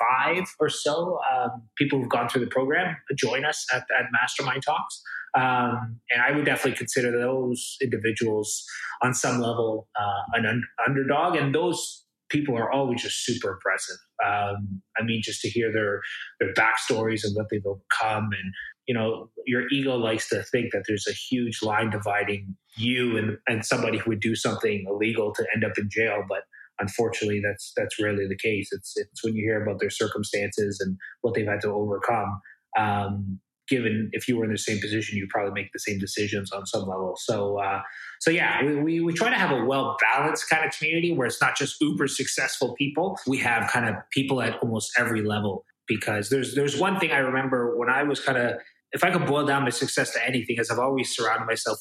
five 0.03 0.45
or 0.59 0.69
so 0.69 1.19
um, 1.33 1.63
people 1.77 1.99
who've 1.99 2.09
gone 2.09 2.29
through 2.29 2.41
the 2.41 2.51
program 2.51 2.95
join 3.15 3.45
us 3.45 3.65
at, 3.73 3.83
at 3.97 4.05
Mastermind 4.11 4.63
Talks. 4.63 5.01
Um, 5.35 5.99
and 6.11 6.21
I 6.21 6.31
would 6.35 6.45
definitely 6.45 6.77
consider 6.77 7.11
those 7.11 7.77
individuals 7.81 8.63
on 9.01 9.13
some 9.13 9.39
level 9.39 9.87
uh, 9.99 10.37
an 10.37 10.45
un- 10.45 10.63
underdog. 10.87 11.35
And 11.35 11.53
those 11.55 12.05
people 12.29 12.55
are 12.57 12.71
always 12.71 13.01
just 13.01 13.23
super 13.25 13.51
impressive. 13.53 13.97
Um, 14.25 14.81
I 14.97 15.03
mean, 15.03 15.21
just 15.23 15.41
to 15.41 15.49
hear 15.49 15.71
their 15.71 16.01
their 16.39 16.53
backstories 16.53 17.23
and 17.23 17.35
what 17.35 17.47
they've 17.49 17.65
overcome, 17.65 18.29
and 18.31 18.53
you 18.87 18.93
know, 18.93 19.29
your 19.45 19.67
ego 19.69 19.95
likes 19.95 20.29
to 20.29 20.43
think 20.43 20.71
that 20.73 20.83
there's 20.87 21.07
a 21.07 21.13
huge 21.13 21.61
line 21.61 21.89
dividing 21.89 22.55
you 22.75 23.17
and 23.17 23.37
and 23.47 23.65
somebody 23.65 23.97
who 23.97 24.11
would 24.11 24.19
do 24.19 24.35
something 24.35 24.85
illegal 24.89 25.33
to 25.33 25.45
end 25.53 25.63
up 25.63 25.77
in 25.77 25.89
jail, 25.89 26.23
but 26.27 26.43
unfortunately 26.83 27.41
that's 27.43 27.73
that's 27.75 27.95
rarely 28.01 28.27
the 28.27 28.37
case 28.37 28.67
it's 28.71 28.93
it's 28.95 29.23
when 29.23 29.35
you 29.35 29.43
hear 29.43 29.61
about 29.63 29.79
their 29.79 29.89
circumstances 29.89 30.79
and 30.83 30.97
what 31.21 31.33
they've 31.33 31.47
had 31.53 31.61
to 31.61 31.69
overcome 31.69 32.39
um, 32.77 33.39
given 33.67 34.09
if 34.11 34.27
you 34.27 34.37
were 34.37 34.45
in 34.45 34.51
the 34.51 34.57
same 34.57 34.79
position, 34.79 35.17
you 35.17 35.27
probably 35.29 35.53
make 35.53 35.71
the 35.73 35.79
same 35.79 35.99
decisions 35.99 36.51
on 36.51 36.65
some 36.65 36.81
level. 36.81 37.15
So, 37.17 37.59
uh, 37.59 37.81
so 38.19 38.29
yeah, 38.29 38.63
we, 38.63 38.75
we, 38.75 38.99
we 38.99 39.13
try 39.13 39.29
to 39.29 39.35
have 39.35 39.51
a 39.51 39.63
well 39.63 39.95
balanced 40.01 40.49
kind 40.49 40.65
of 40.65 40.77
community 40.77 41.13
where 41.13 41.27
it's 41.27 41.41
not 41.41 41.55
just 41.55 41.77
uber 41.81 42.07
successful 42.07 42.75
people. 42.75 43.17
We 43.27 43.37
have 43.39 43.69
kind 43.71 43.87
of 43.87 43.95
people 44.11 44.41
at 44.41 44.57
almost 44.61 44.91
every 44.97 45.23
level 45.23 45.65
because 45.87 46.29
there's 46.29 46.55
there's 46.55 46.79
one 46.79 46.99
thing 46.99 47.11
I 47.11 47.19
remember 47.19 47.77
when 47.77 47.89
I 47.89 48.03
was 48.03 48.19
kind 48.19 48.37
of 48.37 48.57
if 48.91 49.03
I 49.03 49.11
could 49.11 49.25
boil 49.25 49.45
down 49.45 49.63
my 49.63 49.69
success 49.69 50.11
to 50.13 50.25
anything, 50.25 50.57
is 50.59 50.69
I've 50.69 50.79
always 50.79 51.15
surrounded 51.15 51.45
myself 51.45 51.79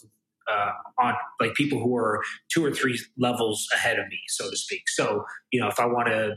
uh, 0.51 0.71
on 1.01 1.15
like 1.41 1.55
people 1.55 1.81
who 1.81 1.97
are 1.97 2.23
two 2.53 2.65
or 2.65 2.73
three 2.73 2.99
levels 3.19 3.67
ahead 3.75 3.99
of 3.99 4.07
me, 4.09 4.19
so 4.29 4.51
to 4.51 4.57
speak. 4.57 4.89
So 4.89 5.25
you 5.51 5.61
know, 5.61 5.69
if 5.69 5.79
I 5.81 5.87
want 5.87 6.09
to 6.09 6.37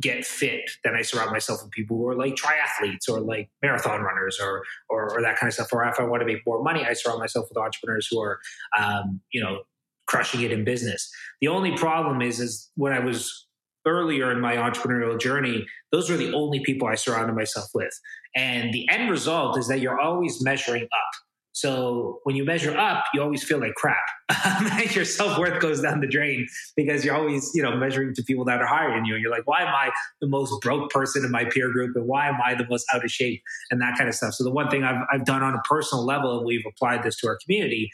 get 0.00 0.24
fit, 0.24 0.70
then 0.84 0.94
I 0.94 1.02
surround 1.02 1.30
myself 1.30 1.62
with 1.62 1.70
people 1.70 1.96
who 1.96 2.06
are 2.08 2.16
like 2.16 2.34
triathletes 2.34 3.08
or 3.08 3.20
like 3.20 3.48
marathon 3.62 4.02
runners 4.02 4.38
or, 4.40 4.62
or, 4.88 5.14
or 5.14 5.22
that 5.22 5.38
kind 5.38 5.48
of 5.48 5.54
stuff. 5.54 5.72
Or 5.72 5.84
if 5.84 5.98
I 5.98 6.04
want 6.04 6.20
to 6.20 6.26
make 6.26 6.46
more 6.46 6.62
money, 6.62 6.84
I 6.84 6.92
surround 6.92 7.20
myself 7.20 7.46
with 7.48 7.56
entrepreneurs 7.56 8.08
who 8.10 8.20
are, 8.20 8.38
um, 8.78 9.20
you 9.32 9.42
know, 9.42 9.60
crushing 10.06 10.42
it 10.42 10.52
in 10.52 10.64
business. 10.64 11.10
The 11.40 11.48
only 11.48 11.76
problem 11.76 12.22
is, 12.22 12.40
is 12.40 12.70
when 12.76 12.92
I 12.92 13.00
was 13.00 13.46
earlier 13.86 14.30
in 14.30 14.40
my 14.40 14.56
entrepreneurial 14.56 15.18
journey, 15.18 15.66
those 15.92 16.10
were 16.10 16.16
the 16.16 16.32
only 16.34 16.60
people 16.64 16.88
I 16.88 16.94
surrounded 16.94 17.34
myself 17.34 17.68
with. 17.74 17.92
And 18.34 18.72
the 18.72 18.88
end 18.90 19.10
result 19.10 19.58
is 19.58 19.68
that 19.68 19.80
you're 19.80 20.00
always 20.00 20.42
measuring 20.42 20.84
up. 20.84 21.27
So 21.52 22.20
when 22.22 22.36
you 22.36 22.44
measure 22.44 22.76
up, 22.76 23.04
you 23.12 23.22
always 23.22 23.42
feel 23.42 23.58
like 23.58 23.74
crap. 23.74 23.96
Your 24.94 25.04
self 25.04 25.38
worth 25.38 25.60
goes 25.60 25.80
down 25.80 26.00
the 26.00 26.06
drain 26.06 26.46
because 26.76 27.04
you're 27.04 27.16
always, 27.16 27.50
you 27.54 27.62
know, 27.62 27.76
measuring 27.76 28.14
to 28.14 28.22
people 28.22 28.44
that 28.44 28.60
are 28.60 28.66
higher 28.66 28.94
than 28.94 29.04
you. 29.04 29.14
And 29.14 29.22
you're 29.22 29.30
like, 29.30 29.46
why 29.46 29.62
am 29.62 29.68
I 29.68 29.90
the 30.20 30.28
most 30.28 30.60
broke 30.60 30.90
person 30.90 31.24
in 31.24 31.30
my 31.30 31.44
peer 31.46 31.72
group? 31.72 31.96
And 31.96 32.06
why 32.06 32.28
am 32.28 32.36
I 32.44 32.54
the 32.54 32.66
most 32.68 32.86
out 32.94 33.04
of 33.04 33.10
shape? 33.10 33.42
And 33.70 33.80
that 33.80 33.96
kind 33.96 34.08
of 34.08 34.14
stuff. 34.14 34.34
So 34.34 34.44
the 34.44 34.52
one 34.52 34.68
thing 34.68 34.84
I've, 34.84 35.02
I've 35.12 35.24
done 35.24 35.42
on 35.42 35.54
a 35.54 35.60
personal 35.68 36.04
level, 36.04 36.38
and 36.38 36.46
we've 36.46 36.64
applied 36.68 37.02
this 37.02 37.16
to 37.20 37.28
our 37.28 37.38
community, 37.42 37.90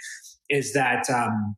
is 0.50 0.72
that 0.74 1.08
um, 1.08 1.56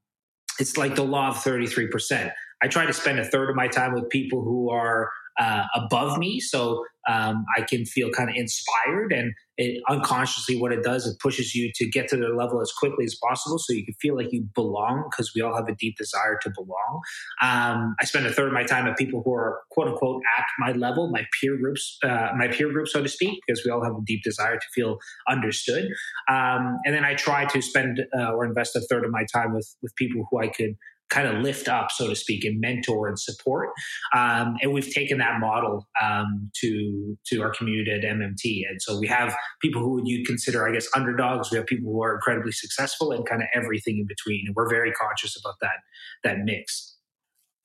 it's 0.61 0.76
like 0.76 0.95
the 0.95 1.05
law 1.05 1.31
of 1.31 1.37
33%. 1.37 2.31
I 2.62 2.69
try 2.69 2.87
to 2.87 2.93
spend 2.93 3.19
a 3.19 3.25
third 3.25 3.50
of 3.50 3.57
my 3.57 3.69
time 3.69 3.95
with 3.95 4.09
people 4.11 4.43
who 4.43 4.71
are 4.71 5.11
uh, 5.38 5.65
above 5.75 6.19
me. 6.19 6.41
So 6.41 6.84
um, 7.08 7.45
I 7.56 7.63
can 7.63 7.84
feel 7.84 8.11
kind 8.11 8.28
of 8.28 8.37
inspired 8.37 9.13
and 9.13 9.32
it, 9.58 9.80
unconsciously 9.89 10.58
what 10.58 10.73
it 10.73 10.82
does, 10.82 11.06
it 11.06 11.19
pushes 11.21 11.54
you 11.54 11.71
to 11.76 11.89
get 11.89 12.08
to 12.08 12.17
their 12.17 12.34
level 12.34 12.61
as 12.61 12.73
quickly 12.73 13.04
as 13.04 13.17
possible 13.23 13.58
so 13.58 13.73
you 13.73 13.84
can 13.84 13.95
feel 14.00 14.17
like 14.17 14.32
you 14.32 14.47
belong 14.54 15.08
because 15.11 15.32
we 15.34 15.41
all 15.41 15.54
have 15.54 15.69
a 15.69 15.75
deep 15.75 15.97
desire 15.97 16.39
to 16.43 16.50
belong. 16.50 17.00
Um, 17.43 17.95
I 18.00 18.04
spend 18.04 18.26
a 18.26 18.32
third 18.32 18.49
of 18.49 18.52
my 18.52 18.65
time 18.65 18.87
with 18.87 18.97
people 18.97 19.23
who 19.25 19.32
are 19.34 19.61
quote 19.71 19.89
unquote 19.89 20.23
at 20.37 20.45
my 20.58 20.73
level, 20.73 21.11
my 21.11 21.25
peer 21.41 21.56
groups, 21.56 21.97
uh, 22.02 22.30
my 22.37 22.49
peer 22.49 22.71
group, 22.71 22.89
so 22.89 23.02
to 23.02 23.08
speak, 23.08 23.41
because 23.47 23.65
we 23.65 23.71
all 23.71 23.82
have 23.84 23.95
a 23.95 24.04
deep 24.04 24.23
desire 24.25 24.56
to 24.56 24.67
feel 24.75 24.99
understood. 25.28 25.84
Um, 26.28 26.78
and 26.84 26.95
then 26.95 27.04
I 27.04 27.15
try 27.15 27.45
to 27.47 27.63
spend 27.63 28.00
uh, 28.19 28.32
or 28.32 28.45
invest 28.45 28.76
a 28.76 28.80
third 28.80 29.04
of 29.04 29.11
my 29.11 29.25
time 29.32 29.54
with, 29.54 29.75
with 29.80 29.95
people 29.97 30.26
who 30.30 30.41
I 30.41 30.49
could 30.49 30.76
kind 31.10 31.28
of 31.28 31.42
lift 31.42 31.69
up, 31.69 31.90
so 31.90 32.08
to 32.08 32.16
speak, 32.16 32.45
and 32.45 32.60
mentor 32.60 33.08
and 33.08 33.19
support. 33.19 33.71
Um, 34.14 34.56
and 34.60 34.73
we've 34.73 34.92
taken 34.92 35.19
that 35.19 35.40
model 35.40 35.86
um, 36.02 36.50
to 36.60 37.16
to 37.26 37.42
our 37.42 37.52
community 37.52 37.90
at 37.92 38.02
MMT. 38.02 38.62
And 38.69 38.80
so 38.80 38.99
we 38.99 39.06
have 39.06 39.34
people 39.60 39.82
who 39.82 40.00
you'd 40.04 40.26
consider, 40.26 40.69
I 40.69 40.73
guess, 40.73 40.88
underdogs. 40.95 41.50
We 41.50 41.58
have 41.58 41.66
people 41.66 41.92
who 41.92 42.02
are 42.02 42.14
incredibly 42.14 42.52
successful, 42.52 43.12
and 43.12 43.26
kind 43.26 43.42
of 43.42 43.49
everything 43.54 43.99
in 43.99 44.06
between. 44.06 44.45
And 44.47 44.54
we're 44.54 44.69
very 44.69 44.92
conscious 44.92 45.38
about 45.38 45.54
that 45.60 45.78
that 46.25 46.38
mix. 46.45 46.97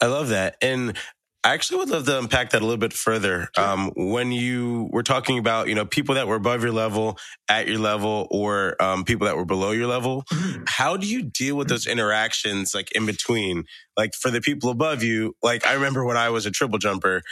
I 0.02 0.08
love 0.08 0.30
that. 0.30 0.58
And 0.62 0.98
I 1.44 1.54
actually 1.54 1.80
would 1.80 1.90
love 1.90 2.06
to 2.06 2.20
unpack 2.20 2.52
that 2.52 2.62
a 2.62 2.66
little 2.66 2.78
bit 2.78 2.94
further. 2.94 3.50
Sure. 3.56 3.66
Um, 3.66 3.92
when 3.96 4.32
you 4.32 4.90
were 4.92 5.02
talking 5.02 5.40
about, 5.40 5.68
you 5.68 5.76
know, 5.76 5.86
people 5.86 6.16
that 6.16 6.28
were 6.28 6.36
above 6.36 6.62
your 6.62 6.72
level, 6.72 7.18
at 7.50 7.68
your 7.68 7.80
level, 7.80 8.28
or 8.30 8.82
um, 8.82 9.04
people 9.06 9.26
that 9.26 9.36
were 9.36 9.46
below 9.46 9.72
your 9.72 9.88
level, 9.88 10.24
mm-hmm. 10.32 10.64
how 10.68 10.98
do 10.98 11.08
you 11.08 11.24
deal 11.24 11.56
with 11.56 11.68
those 11.68 11.88
interactions, 11.88 12.76
like 12.76 12.92
in 12.92 13.08
between? 13.08 13.66
Like 13.98 14.12
for 14.14 14.30
the 14.30 14.40
people 14.40 14.70
above 14.70 15.02
you, 15.02 15.36
like 15.42 15.66
I 15.66 15.74
remember 15.74 16.06
when 16.06 16.18
I 16.18 16.30
was 16.30 16.46
a 16.46 16.52
triple 16.52 16.78
jumper, 16.78 17.24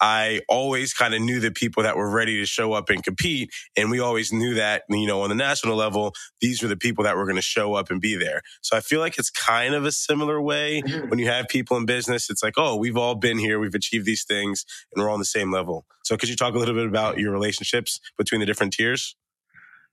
I 0.00 0.40
always 0.48 0.94
kind 0.94 1.14
of 1.14 1.20
knew 1.20 1.40
the 1.40 1.50
people 1.50 1.82
that 1.82 1.96
were 1.96 2.10
ready 2.10 2.38
to 2.38 2.46
show 2.46 2.72
up 2.72 2.90
and 2.90 3.02
compete. 3.02 3.50
And 3.76 3.90
we 3.90 4.00
always 4.00 4.32
knew 4.32 4.54
that, 4.54 4.84
you 4.88 5.06
know, 5.06 5.22
on 5.22 5.28
the 5.28 5.34
national 5.34 5.76
level, 5.76 6.14
these 6.40 6.62
were 6.62 6.68
the 6.68 6.76
people 6.76 7.04
that 7.04 7.16
were 7.16 7.24
going 7.24 7.36
to 7.36 7.42
show 7.42 7.74
up 7.74 7.90
and 7.90 8.00
be 8.00 8.16
there. 8.16 8.42
So 8.62 8.76
I 8.76 8.80
feel 8.80 9.00
like 9.00 9.18
it's 9.18 9.30
kind 9.30 9.74
of 9.74 9.84
a 9.84 9.92
similar 9.92 10.40
way 10.40 10.82
mm-hmm. 10.82 11.08
when 11.08 11.18
you 11.18 11.26
have 11.26 11.48
people 11.48 11.76
in 11.76 11.86
business. 11.86 12.30
It's 12.30 12.42
like, 12.42 12.54
oh, 12.56 12.76
we've 12.76 12.96
all 12.96 13.14
been 13.14 13.38
here, 13.38 13.58
we've 13.58 13.74
achieved 13.74 14.06
these 14.06 14.24
things, 14.24 14.64
and 14.92 15.02
we're 15.02 15.08
all 15.08 15.14
on 15.14 15.20
the 15.20 15.24
same 15.24 15.52
level. 15.52 15.86
So 16.04 16.16
could 16.16 16.28
you 16.28 16.36
talk 16.36 16.54
a 16.54 16.58
little 16.58 16.74
bit 16.74 16.86
about 16.86 17.18
your 17.18 17.32
relationships 17.32 18.00
between 18.16 18.40
the 18.40 18.46
different 18.46 18.72
tiers? 18.72 19.16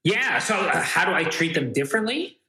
Yeah. 0.03 0.39
So 0.39 0.55
uh, 0.55 0.81
how 0.81 1.05
do 1.05 1.11
I 1.11 1.23
treat 1.23 1.55
them 1.55 1.73
differently? 1.73 2.39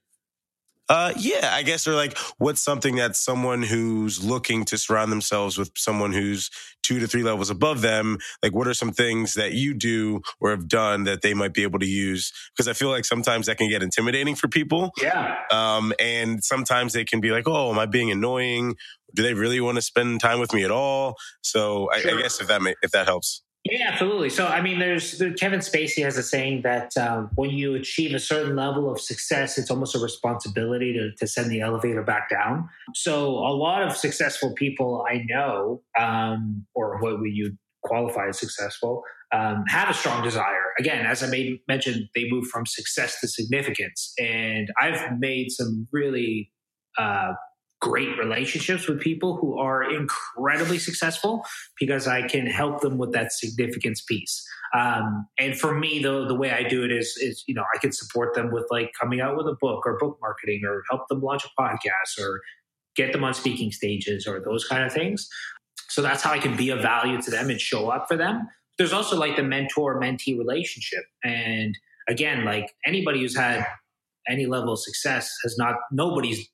Uh, 0.88 1.12
yeah, 1.18 1.50
I 1.52 1.62
guess, 1.62 1.86
or 1.86 1.94
like, 1.94 2.16
what's 2.38 2.60
something 2.60 2.96
that 2.96 3.16
someone 3.16 3.62
who's 3.62 4.24
looking 4.24 4.64
to 4.66 4.78
surround 4.78 5.10
themselves 5.10 5.58
with 5.58 5.72
someone 5.76 6.12
who's 6.12 6.48
two 6.82 7.00
to 7.00 7.08
three 7.08 7.24
levels 7.24 7.50
above 7.50 7.80
them, 7.80 8.18
like, 8.42 8.54
what 8.54 8.68
are 8.68 8.74
some 8.74 8.92
things 8.92 9.34
that 9.34 9.52
you 9.52 9.74
do 9.74 10.20
or 10.40 10.50
have 10.50 10.68
done 10.68 11.04
that 11.04 11.22
they 11.22 11.34
might 11.34 11.52
be 11.52 11.64
able 11.64 11.80
to 11.80 11.86
use? 11.86 12.32
Because 12.54 12.68
I 12.68 12.72
feel 12.72 12.88
like 12.88 13.04
sometimes 13.04 13.46
that 13.46 13.58
can 13.58 13.68
get 13.68 13.82
intimidating 13.82 14.36
for 14.36 14.46
people. 14.46 14.92
Yeah. 15.02 15.38
Um, 15.50 15.92
and 15.98 16.44
sometimes 16.44 16.92
they 16.92 17.04
can 17.04 17.20
be 17.20 17.32
like, 17.32 17.48
oh, 17.48 17.72
am 17.72 17.78
I 17.78 17.86
being 17.86 18.12
annoying? 18.12 18.76
Do 19.14 19.22
they 19.22 19.34
really 19.34 19.60
want 19.60 19.76
to 19.76 19.82
spend 19.82 20.20
time 20.20 20.38
with 20.38 20.52
me 20.52 20.62
at 20.62 20.70
all? 20.70 21.16
So 21.42 21.90
I, 21.92 21.96
I 21.96 22.22
guess 22.22 22.40
if 22.40 22.46
that 22.48 22.62
may, 22.62 22.74
if 22.82 22.92
that 22.92 23.06
helps. 23.06 23.42
Yeah, 23.70 23.88
absolutely. 23.90 24.30
So, 24.30 24.46
I 24.46 24.60
mean, 24.60 24.78
there's 24.78 25.20
Kevin 25.38 25.60
Spacey 25.60 26.04
has 26.04 26.16
a 26.16 26.22
saying 26.22 26.62
that 26.62 26.96
um, 26.96 27.30
when 27.34 27.50
you 27.50 27.74
achieve 27.74 28.14
a 28.14 28.18
certain 28.18 28.54
level 28.54 28.90
of 28.90 29.00
success, 29.00 29.58
it's 29.58 29.70
almost 29.70 29.94
a 29.94 29.98
responsibility 29.98 30.92
to, 30.92 31.12
to 31.16 31.26
send 31.26 31.50
the 31.50 31.60
elevator 31.60 32.02
back 32.02 32.28
down. 32.28 32.68
So, 32.94 33.30
a 33.30 33.54
lot 33.54 33.82
of 33.82 33.96
successful 33.96 34.52
people 34.54 35.04
I 35.10 35.24
know, 35.28 35.82
um, 35.98 36.66
or 36.74 36.98
what 37.00 37.18
would 37.18 37.32
you 37.32 37.56
qualify 37.82 38.28
as 38.28 38.38
successful, 38.38 39.02
um, 39.32 39.64
have 39.68 39.88
a 39.88 39.94
strong 39.94 40.22
desire. 40.22 40.72
Again, 40.78 41.04
as 41.06 41.22
I 41.22 41.28
made, 41.28 41.60
mentioned, 41.66 42.08
they 42.14 42.28
move 42.28 42.46
from 42.46 42.66
success 42.66 43.20
to 43.20 43.28
significance, 43.28 44.12
and 44.18 44.68
I've 44.80 45.18
made 45.18 45.50
some 45.50 45.88
really 45.92 46.52
uh, 46.98 47.32
great 47.80 48.18
relationships 48.18 48.88
with 48.88 49.00
people 49.00 49.36
who 49.36 49.58
are 49.58 49.82
incredibly 49.82 50.78
successful 50.78 51.44
because 51.78 52.06
I 52.06 52.26
can 52.26 52.46
help 52.46 52.80
them 52.80 52.98
with 52.98 53.12
that 53.12 53.32
significance 53.32 54.02
piece. 54.02 54.44
Um, 54.74 55.26
and 55.38 55.58
for 55.58 55.78
me, 55.78 56.02
though, 56.02 56.26
the 56.26 56.34
way 56.34 56.50
I 56.50 56.62
do 56.62 56.84
it 56.84 56.90
is, 56.90 57.16
is 57.20 57.44
you 57.46 57.54
know, 57.54 57.64
I 57.74 57.78
can 57.78 57.92
support 57.92 58.34
them 58.34 58.50
with 58.50 58.66
like 58.70 58.92
coming 58.98 59.20
out 59.20 59.36
with 59.36 59.46
a 59.46 59.56
book 59.60 59.86
or 59.86 59.98
book 59.98 60.18
marketing 60.20 60.62
or 60.66 60.82
help 60.90 61.08
them 61.08 61.20
launch 61.20 61.44
a 61.44 61.60
podcast 61.60 62.18
or 62.20 62.40
get 62.96 63.12
them 63.12 63.24
on 63.24 63.34
speaking 63.34 63.70
stages 63.70 64.26
or 64.26 64.40
those 64.40 64.66
kind 64.66 64.84
of 64.84 64.92
things. 64.92 65.28
So 65.88 66.02
that's 66.02 66.22
how 66.22 66.32
I 66.32 66.38
can 66.38 66.56
be 66.56 66.70
of 66.70 66.80
value 66.80 67.20
to 67.20 67.30
them 67.30 67.50
and 67.50 67.60
show 67.60 67.90
up 67.90 68.08
for 68.08 68.16
them. 68.16 68.48
There's 68.78 68.92
also 68.92 69.16
like 69.16 69.36
the 69.36 69.42
mentor 69.42 70.00
mentee 70.00 70.36
relationship. 70.36 71.04
And 71.22 71.76
again, 72.08 72.44
like 72.44 72.74
anybody 72.84 73.20
who's 73.20 73.36
had 73.36 73.66
any 74.28 74.46
level 74.46 74.72
of 74.72 74.80
success 74.80 75.32
has 75.44 75.56
not, 75.56 75.76
nobody's 75.92 76.48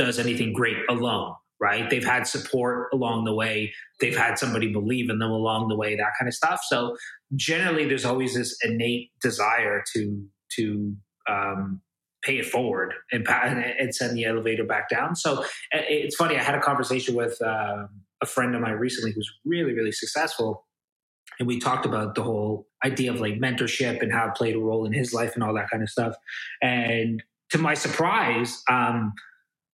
does 0.00 0.18
anything 0.18 0.54
great 0.54 0.78
alone, 0.88 1.34
right? 1.60 1.90
They've 1.90 2.04
had 2.04 2.26
support 2.26 2.88
along 2.92 3.26
the 3.26 3.34
way. 3.34 3.74
They've 4.00 4.16
had 4.16 4.38
somebody 4.38 4.72
believe 4.72 5.10
in 5.10 5.18
them 5.18 5.30
along 5.30 5.68
the 5.68 5.76
way, 5.76 5.94
that 5.94 6.12
kind 6.18 6.26
of 6.26 6.34
stuff. 6.34 6.60
So 6.66 6.96
generally 7.36 7.86
there's 7.86 8.06
always 8.06 8.34
this 8.34 8.56
innate 8.64 9.10
desire 9.22 9.84
to, 9.92 10.24
to, 10.56 10.96
um, 11.28 11.82
pay 12.22 12.38
it 12.38 12.46
forward 12.46 12.94
and, 13.12 13.26
and 13.28 13.94
send 13.94 14.16
the 14.16 14.24
elevator 14.24 14.64
back 14.64 14.88
down. 14.88 15.16
So 15.16 15.44
it's 15.70 16.16
funny. 16.16 16.36
I 16.36 16.42
had 16.42 16.54
a 16.54 16.60
conversation 16.60 17.14
with 17.14 17.40
uh, 17.42 17.86
a 18.22 18.26
friend 18.26 18.54
of 18.54 18.62
mine 18.62 18.74
recently 18.74 19.12
who's 19.12 19.30
really, 19.44 19.74
really 19.74 19.92
successful. 19.92 20.66
And 21.38 21.46
we 21.46 21.58
talked 21.58 21.86
about 21.86 22.14
the 22.14 22.22
whole 22.22 22.66
idea 22.84 23.12
of 23.12 23.20
like 23.20 23.34
mentorship 23.34 24.02
and 24.02 24.12
how 24.12 24.28
it 24.28 24.34
played 24.34 24.56
a 24.56 24.58
role 24.58 24.84
in 24.86 24.92
his 24.92 25.12
life 25.14 25.34
and 25.34 25.42
all 25.42 25.54
that 25.54 25.70
kind 25.70 25.82
of 25.82 25.88
stuff. 25.88 26.14
And 26.62 27.22
to 27.50 27.58
my 27.58 27.74
surprise, 27.74 28.62
um, 28.68 29.12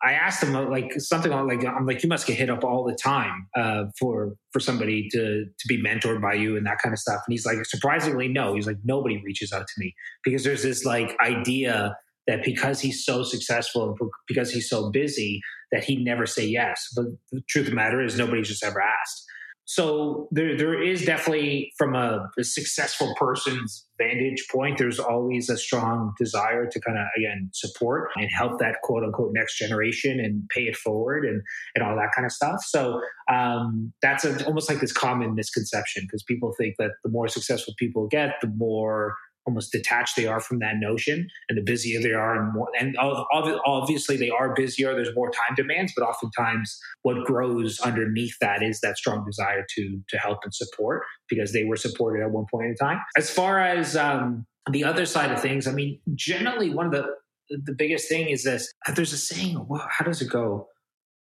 I 0.03 0.13
asked 0.13 0.43
him 0.43 0.55
uh, 0.55 0.69
like 0.69 0.93
something 1.01 1.33
like 1.33 1.65
I'm 1.65 1.87
like 1.87 2.03
you 2.03 2.09
must 2.09 2.27
get 2.27 2.37
hit 2.37 2.51
up 2.51 2.65
all 2.65 2.85
the 2.85 2.95
time 2.95 3.49
uh, 3.57 3.85
for 3.99 4.35
for 4.53 4.61
somebody 4.61 5.09
to 5.13 5.45
to 5.45 5.69
be 5.69 5.83
mentored 5.83 6.21
by 6.21 6.35
you 6.35 6.57
and 6.57 6.67
that 6.67 6.79
kind 6.83 6.93
of 6.93 6.99
stuff. 6.99 7.23
And 7.27 7.33
he's 7.33 7.47
like 7.47 7.65
surprisingly 7.65 8.29
no. 8.29 8.55
He's 8.55 8.67
like 8.67 8.79
nobody 8.85 9.23
reaches 9.25 9.53
out 9.53 9.67
to 9.67 9.75
me 9.79 9.95
because 10.25 10.45
there's 10.45 10.63
this 10.63 10.85
like 10.85 11.17
idea 11.21 11.97
that 12.27 12.45
because 12.45 12.81
he's 12.81 13.05
so 13.05 13.23
successful 13.23 13.97
and 14.01 14.11
because 14.29 14.51
he's 14.51 14.69
so 14.69 14.91
busy 14.91 15.41
that 15.73 15.85
he'd 15.85 16.05
never 16.05 16.27
say 16.27 16.47
yes. 16.47 16.89
But 16.95 17.07
the 17.33 17.41
truth 17.49 17.67
of 17.67 17.71
the 17.71 17.77
matter 17.77 18.03
is 18.03 18.19
nobody's 18.19 18.49
just 18.49 18.65
ever 18.65 18.81
asked. 18.81 19.25
So 19.67 20.29
there, 20.31 20.57
there 20.57 20.81
is 20.81 21.05
definitely 21.05 21.73
from 21.77 21.97
a, 21.97 22.31
a 22.39 22.45
successful 22.45 23.15
person's 23.19 23.85
vantage 23.99 24.47
point, 24.51 24.79
there's 24.79 25.01
always 25.01 25.51
a 25.51 25.57
strong 25.57 26.15
desire 26.19 26.67
to 26.67 26.81
kind 26.81 26.97
of 26.99 27.07
again 27.17 27.51
support 27.53 28.11
and 28.17 28.29
help 28.31 28.59
that 28.61 28.77
quote 28.83 29.03
unquote 29.03 29.33
next 29.33 29.59
generation 29.59 30.21
and 30.21 30.49
pay 30.51 30.63
it 30.63 30.77
forward 30.77 31.25
and 31.25 31.43
and 31.75 31.85
all 31.85 31.97
that 31.97 32.13
kind 32.15 32.25
of 32.25 32.33
stuff. 32.33 32.63
So 32.63 33.01
um, 33.33 33.93
that's 34.03 34.25
a, 34.25 34.45
almost 34.47 34.71
like 34.71 34.81
this 34.81 34.93
common 34.93 35.35
misconception 35.35 36.05
because 36.05 36.23
people 36.23 36.55
think 36.57 36.77
that 36.79 36.93
the 37.03 37.11
more 37.11 37.27
successful 37.27 37.75
people 37.77 38.07
get, 38.07 38.35
the 38.41 38.49
more 38.57 39.17
almost 39.47 39.73
detached 39.73 40.17
they 40.17 40.27
are 40.27 40.41
from 40.41 40.59
that 40.59 40.75
notion 40.77 41.29
and 41.49 41.57
the 41.57 41.63
busier 41.63 42.01
they 42.01 42.13
are 42.13 42.43
and 42.43 42.53
more 42.53 42.69
and 42.79 42.97
obviously 42.99 44.17
they 44.17 44.31
are 44.31 44.55
busier 44.55 44.95
there's 44.95 45.15
more 45.15 45.31
time 45.31 45.55
demands 45.57 45.93
but 45.97 46.05
oftentimes 46.05 46.79
what 47.03 47.25
grows 47.25 47.79
underneath 47.81 48.35
that 48.41 48.63
is 48.63 48.81
that 48.81 48.97
strong 48.97 49.25
desire 49.25 49.65
to 49.75 50.01
to 50.09 50.19
help 50.19 50.39
and 50.45 50.55
support 50.55 51.03
because 51.29 51.53
they 51.53 51.65
were 51.65 51.77
supported 51.77 52.23
at 52.23 52.31
one 52.31 52.47
point 52.51 52.67
in 52.67 52.75
time. 52.77 52.99
As 53.17 53.31
far 53.31 53.61
as 53.61 53.97
um, 53.97 54.47
the 54.71 54.85
other 54.85 55.07
side 55.07 55.31
of 55.31 55.41
things 55.41 55.67
i 55.67 55.73
mean 55.73 56.01
generally 56.15 56.75
one 56.75 56.87
of 56.87 56.93
the 56.93 57.07
the 57.49 57.75
biggest 57.75 58.09
thing 58.09 58.29
is 58.29 58.45
this 58.45 58.73
there's 58.95 59.13
a 59.13 59.19
saying 59.19 59.67
how 59.91 60.05
does 60.05 60.21
it 60.23 60.31
go? 60.31 60.69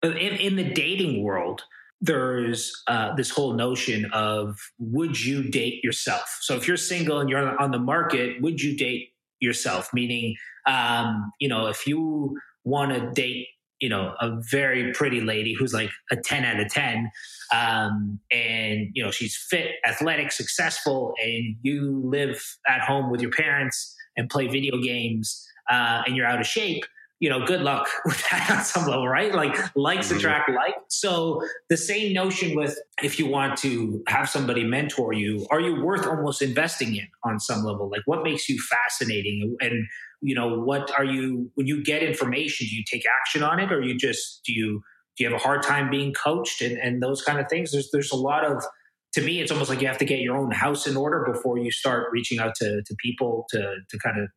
In, 0.03 0.13
in 0.13 0.55
the 0.55 0.63
dating 0.63 1.23
world 1.23 1.63
there's 2.01 2.71
uh, 2.87 3.15
this 3.15 3.29
whole 3.29 3.53
notion 3.53 4.05
of 4.13 4.57
would 4.77 5.23
you 5.23 5.43
date 5.43 5.83
yourself? 5.83 6.37
So 6.41 6.55
if 6.55 6.67
you're 6.67 6.77
single 6.77 7.19
and 7.19 7.29
you're 7.29 7.59
on 7.59 7.71
the 7.71 7.79
market, 7.79 8.41
would 8.41 8.61
you 8.61 8.77
date 8.77 9.09
yourself? 9.39 9.89
Meaning, 9.93 10.35
um, 10.67 11.31
you 11.39 11.49
know, 11.49 11.67
if 11.67 11.87
you 11.87 12.37
want 12.63 12.93
to 12.93 13.11
date, 13.11 13.47
you 13.79 13.89
know, 13.89 14.13
a 14.19 14.31
very 14.51 14.91
pretty 14.93 15.21
lady 15.21 15.53
who's 15.53 15.73
like 15.73 15.89
a 16.11 16.15
10 16.15 16.43
out 16.45 16.59
of 16.59 16.67
10, 16.67 17.11
um, 17.53 18.19
and, 18.31 18.87
you 18.93 19.03
know, 19.03 19.11
she's 19.11 19.37
fit, 19.49 19.73
athletic, 19.87 20.31
successful, 20.31 21.13
and 21.23 21.55
you 21.61 22.01
live 22.03 22.43
at 22.67 22.81
home 22.81 23.11
with 23.11 23.21
your 23.21 23.31
parents 23.31 23.95
and 24.17 24.29
play 24.29 24.47
video 24.47 24.81
games 24.81 25.47
uh, 25.69 26.01
and 26.05 26.15
you're 26.15 26.25
out 26.25 26.39
of 26.39 26.47
shape, 26.47 26.83
you 27.19 27.29
know, 27.29 27.45
good 27.45 27.61
luck 27.61 27.87
with 28.05 28.21
that 28.29 28.51
on 28.51 28.63
some 28.63 28.87
level, 28.87 29.07
right? 29.07 29.33
Like 29.33 29.55
likes 29.75 30.07
mm-hmm. 30.07 30.17
attract 30.17 30.49
like. 30.49 30.75
So 30.89 31.41
the 31.69 31.77
same 31.77 32.13
notion 32.13 32.55
with 32.55 32.77
if 33.03 33.19
you 33.19 33.27
want 33.27 33.57
to 33.59 34.03
have 34.07 34.29
somebody 34.29 34.63
mentor 34.63 35.13
you, 35.13 35.45
are 35.49 35.59
you 35.59 35.83
worth 35.83 36.05
almost 36.05 36.41
investing 36.41 36.95
in 36.95 37.07
on 37.23 37.39
some 37.39 37.63
level? 37.63 37.89
Like 37.89 38.01
what 38.05 38.23
makes 38.23 38.47
you 38.47 38.59
fascinating 38.59 39.55
and 39.61 39.87
you 40.21 40.33
know, 40.33 40.59
what 40.59 40.91
are 40.97 41.05
you 41.05 41.51
when 41.55 41.67
you 41.67 41.83
get 41.83 42.01
information, 42.01 42.67
do 42.67 42.75
you 42.75 42.83
take 42.89 43.03
action 43.21 43.43
on 43.43 43.59
it 43.59 43.71
or 43.71 43.81
you 43.81 43.95
just 43.95 44.41
do 44.45 44.53
you 44.53 44.81
do 45.15 45.23
you 45.23 45.29
have 45.29 45.39
a 45.39 45.43
hard 45.43 45.63
time 45.63 45.89
being 45.89 46.13
coached 46.13 46.61
and, 46.61 46.77
and 46.77 47.01
those 47.01 47.21
kind 47.21 47.39
of 47.39 47.47
things? 47.49 47.71
There's 47.71 47.89
there's 47.91 48.11
a 48.11 48.15
lot 48.15 48.43
of 48.43 48.63
to 49.13 49.21
me, 49.21 49.41
it's 49.41 49.51
almost 49.51 49.69
like 49.69 49.81
you 49.81 49.87
have 49.87 49.97
to 49.97 50.05
get 50.05 50.19
your 50.19 50.37
own 50.37 50.51
house 50.51 50.85
in 50.85 50.95
order 50.97 51.27
before 51.31 51.57
you 51.57 51.71
start 51.71 52.09
reaching 52.11 52.39
out 52.39 52.53
to, 52.55 52.83
to 52.83 52.95
people 52.99 53.45
to, 53.49 53.77
to 53.89 53.99
kind 53.99 54.21
of 54.21 54.29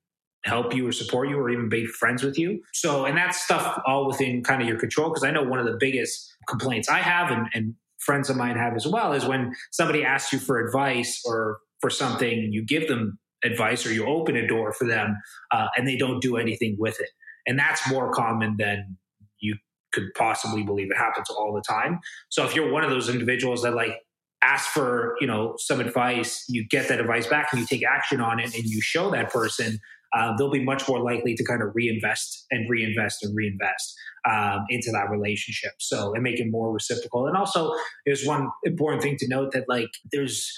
help 0.44 0.74
you 0.74 0.88
or 0.88 0.92
support 0.92 1.28
you 1.28 1.38
or 1.38 1.50
even 1.50 1.68
be 1.68 1.86
friends 1.86 2.22
with 2.22 2.38
you. 2.38 2.62
So, 2.72 3.04
and 3.04 3.16
that's 3.16 3.40
stuff 3.42 3.80
all 3.86 4.06
within 4.06 4.42
kind 4.42 4.62
of 4.62 4.68
your 4.68 4.78
control. 4.78 5.10
Cause 5.10 5.22
I 5.22 5.30
know 5.30 5.42
one 5.42 5.58
of 5.58 5.66
the 5.66 5.76
biggest 5.78 6.34
complaints 6.48 6.88
I 6.88 6.98
have 6.98 7.30
and, 7.30 7.46
and 7.52 7.74
friends 7.98 8.30
of 8.30 8.36
mine 8.36 8.56
have 8.56 8.74
as 8.74 8.86
well 8.86 9.12
is 9.12 9.26
when 9.26 9.54
somebody 9.70 10.02
asks 10.02 10.32
you 10.32 10.38
for 10.38 10.58
advice 10.64 11.20
or 11.26 11.58
for 11.80 11.90
something, 11.90 12.52
you 12.52 12.64
give 12.64 12.88
them 12.88 13.18
advice 13.44 13.86
or 13.86 13.92
you 13.92 14.06
open 14.06 14.36
a 14.36 14.46
door 14.46 14.72
for 14.72 14.86
them 14.86 15.16
uh, 15.50 15.68
and 15.76 15.86
they 15.86 15.96
don't 15.96 16.20
do 16.20 16.36
anything 16.36 16.76
with 16.78 16.98
it. 17.00 17.10
And 17.46 17.58
that's 17.58 17.88
more 17.90 18.12
common 18.12 18.56
than 18.58 18.96
you 19.40 19.56
could 19.92 20.04
possibly 20.16 20.62
believe. 20.62 20.90
It 20.90 20.96
happens 20.96 21.28
all 21.30 21.52
the 21.54 21.62
time. 21.62 22.00
So 22.28 22.44
if 22.44 22.54
you're 22.54 22.72
one 22.72 22.84
of 22.84 22.90
those 22.90 23.08
individuals 23.08 23.62
that 23.62 23.74
like 23.74 23.96
ask 24.42 24.68
for, 24.70 25.16
you 25.20 25.26
know, 25.26 25.54
some 25.58 25.80
advice, 25.80 26.44
you 26.48 26.66
get 26.66 26.88
that 26.88 27.00
advice 27.00 27.26
back 27.26 27.48
and 27.52 27.60
you 27.60 27.66
take 27.66 27.84
action 27.84 28.20
on 28.20 28.40
it 28.40 28.54
and 28.54 28.64
you 28.64 28.80
show 28.80 29.10
that 29.10 29.30
person 29.30 29.78
uh, 30.12 30.36
they'll 30.36 30.50
be 30.50 30.64
much 30.64 30.88
more 30.88 31.02
likely 31.02 31.34
to 31.34 31.44
kind 31.44 31.62
of 31.62 31.70
reinvest 31.74 32.46
and 32.50 32.68
reinvest 32.68 33.22
and 33.22 33.34
reinvest 33.36 33.94
um, 34.28 34.64
into 34.68 34.90
that 34.90 35.10
relationship. 35.10 35.72
So 35.78 36.14
and 36.14 36.22
make 36.22 36.40
it 36.40 36.46
more 36.50 36.72
reciprocal. 36.72 37.26
And 37.26 37.36
also, 37.36 37.72
there's 38.06 38.26
one 38.26 38.48
important 38.64 39.02
thing 39.02 39.16
to 39.18 39.28
note 39.28 39.52
that 39.52 39.64
like 39.68 39.90
there's 40.12 40.50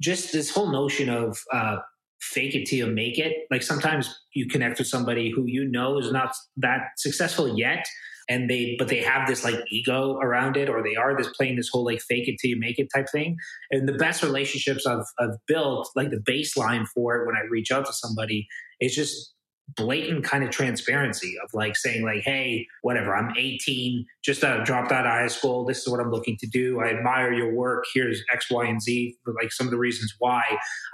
just 0.00 0.32
this 0.32 0.50
whole 0.50 0.70
notion 0.70 1.08
of 1.08 1.38
uh, 1.52 1.76
fake 2.20 2.54
it 2.54 2.66
till 2.66 2.78
you 2.78 2.86
make 2.86 3.18
it. 3.18 3.32
Like 3.50 3.62
sometimes 3.62 4.14
you 4.34 4.48
connect 4.48 4.78
with 4.78 4.88
somebody 4.88 5.32
who 5.34 5.44
you 5.46 5.68
know 5.68 5.98
is 5.98 6.12
not 6.12 6.34
that 6.56 6.80
successful 6.96 7.58
yet, 7.58 7.86
and 8.28 8.48
they 8.48 8.76
but 8.78 8.88
they 8.88 9.00
have 9.00 9.26
this 9.26 9.44
like 9.44 9.56
ego 9.70 10.18
around 10.18 10.56
it 10.56 10.68
or 10.68 10.82
they 10.82 10.96
are 10.96 11.16
this 11.16 11.28
playing 11.28 11.56
this 11.56 11.68
whole 11.70 11.84
like 11.84 12.00
fake 12.00 12.28
it 12.28 12.36
till 12.40 12.50
you 12.50 12.58
make 12.58 12.78
it 12.78 12.88
type 12.94 13.06
thing 13.10 13.36
and 13.70 13.88
the 13.88 13.92
best 13.94 14.22
relationships 14.22 14.86
i've, 14.86 15.04
I've 15.18 15.36
built 15.46 15.90
like 15.96 16.10
the 16.10 16.22
baseline 16.30 16.86
for 16.94 17.16
it 17.16 17.26
when 17.26 17.36
i 17.36 17.40
reach 17.50 17.70
out 17.70 17.86
to 17.86 17.92
somebody 17.92 18.46
is 18.82 18.94
just 18.94 19.30
blatant 19.76 20.24
kind 20.24 20.44
of 20.44 20.50
transparency 20.50 21.34
of 21.42 21.48
like 21.54 21.76
saying 21.76 22.04
like 22.04 22.20
hey 22.24 22.66
whatever 22.82 23.16
i'm 23.16 23.32
18 23.38 24.04
just 24.22 24.42
uh, 24.44 24.62
dropped 24.64 24.90
out 24.92 25.06
of 25.06 25.12
high 25.12 25.28
school 25.28 25.64
this 25.64 25.78
is 25.78 25.88
what 25.88 26.00
i'm 26.00 26.10
looking 26.10 26.36
to 26.36 26.46
do 26.48 26.80
i 26.80 26.88
admire 26.88 27.32
your 27.32 27.54
work 27.54 27.84
here's 27.94 28.22
x 28.34 28.50
y 28.50 28.66
and 28.66 28.82
z 28.82 29.16
like 29.40 29.52
some 29.52 29.66
of 29.66 29.70
the 29.70 29.78
reasons 29.78 30.14
why. 30.18 30.42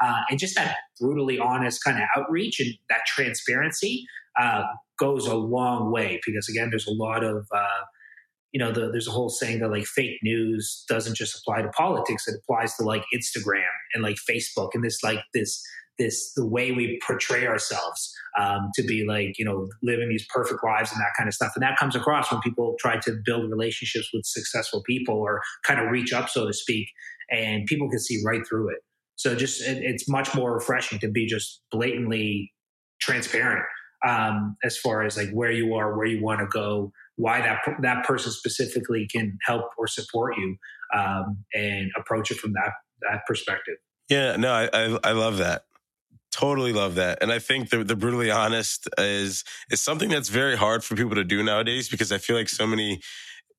Uh, 0.03 0.20
and 0.31 0.38
just 0.38 0.55
that 0.55 0.77
brutally 1.01 1.38
honest 1.38 1.83
kind 1.85 1.98
of 1.98 2.05
outreach 2.16 2.61
and 2.61 2.72
that 2.88 3.01
transparency 3.07 4.05
uh, 4.40 4.64
goes 4.98 5.27
a 5.27 5.35
long 5.35 5.90
way 5.90 6.20
because 6.24 6.48
again, 6.48 6.70
there's 6.70 6.87
a 6.87 6.92
lot 6.92 7.24
of 7.24 7.46
uh, 7.55 7.85
you 8.53 8.59
know, 8.59 8.72
the, 8.72 8.90
there's 8.90 9.07
a 9.07 9.11
whole 9.11 9.29
saying 9.29 9.61
that 9.61 9.70
like 9.70 9.85
fake 9.85 10.18
news 10.22 10.85
doesn't 10.88 11.16
just 11.16 11.38
apply 11.38 11.62
to 11.62 11.68
politics; 11.70 12.27
it 12.27 12.37
applies 12.42 12.74
to 12.77 12.83
like 12.83 13.05
Instagram 13.14 13.62
and 13.94 14.03
like 14.03 14.16
Facebook 14.29 14.70
and 14.74 14.83
this 14.83 15.03
like 15.03 15.20
this 15.35 15.62
this 15.98 16.32
the 16.34 16.46
way 16.46 16.72
we 16.72 16.98
portray 17.06 17.46
ourselves 17.46 18.12
um, 18.38 18.70
to 18.74 18.82
be 18.82 19.04
like 19.06 19.38
you 19.38 19.44
know 19.44 19.68
living 19.82 20.08
these 20.08 20.26
perfect 20.32 20.61
lives 20.64 20.92
and 20.92 21.00
that 21.00 21.12
kind 21.16 21.28
of 21.28 21.34
stuff 21.34 21.52
and 21.54 21.62
that 21.62 21.76
comes 21.78 21.96
across 21.96 22.30
when 22.30 22.40
people 22.40 22.76
try 22.78 22.98
to 22.98 23.16
build 23.24 23.50
relationships 23.50 24.08
with 24.12 24.24
successful 24.24 24.82
people 24.87 25.16
or 25.16 25.40
kind 25.64 25.80
of 25.80 25.90
reach 25.90 26.12
up 26.12 26.28
so 26.28 26.46
to 26.46 26.52
speak 26.52 26.88
and 27.30 27.66
people 27.66 27.88
can 27.88 27.98
see 27.98 28.22
right 28.24 28.46
through 28.48 28.68
it 28.70 28.78
so 29.16 29.34
just 29.34 29.61
it, 29.62 29.78
it's 29.82 30.08
much 30.08 30.34
more 30.34 30.54
refreshing 30.54 30.98
to 31.00 31.08
be 31.08 31.26
just 31.26 31.62
blatantly 31.70 32.52
transparent 33.00 33.64
um, 34.06 34.56
as 34.64 34.76
far 34.76 35.02
as 35.02 35.16
like 35.16 35.30
where 35.30 35.50
you 35.50 35.74
are, 35.74 35.96
where 35.96 36.06
you 36.06 36.22
want 36.22 36.40
to 36.40 36.46
go, 36.46 36.92
why 37.16 37.40
that 37.40 37.58
that 37.82 38.04
person 38.04 38.30
specifically 38.30 39.08
can 39.11 39.38
help 39.44 39.70
or 39.76 39.87
support 39.87 40.37
you, 40.37 40.56
um, 40.94 41.44
and 41.54 41.90
approach 41.96 42.30
it 42.30 42.38
from 42.38 42.52
that 42.52 42.72
that 43.02 43.22
perspective. 43.26 43.76
Yeah, 44.08 44.37
no, 44.37 44.52
I, 44.52 44.68
I, 44.72 44.98
I 45.04 45.12
love 45.12 45.38
that. 45.38 45.64
Totally 46.30 46.72
love 46.72 46.96
that, 46.96 47.22
and 47.22 47.32
I 47.32 47.38
think 47.38 47.70
the 47.70 47.82
the 47.82 47.96
brutally 47.96 48.30
honest 48.30 48.88
is 48.98 49.44
is 49.70 49.80
something 49.80 50.10
that's 50.10 50.28
very 50.28 50.56
hard 50.56 50.84
for 50.84 50.94
people 50.94 51.14
to 51.14 51.24
do 51.24 51.42
nowadays 51.42 51.88
because 51.88 52.12
I 52.12 52.18
feel 52.18 52.36
like 52.36 52.48
so 52.48 52.66
many 52.66 53.00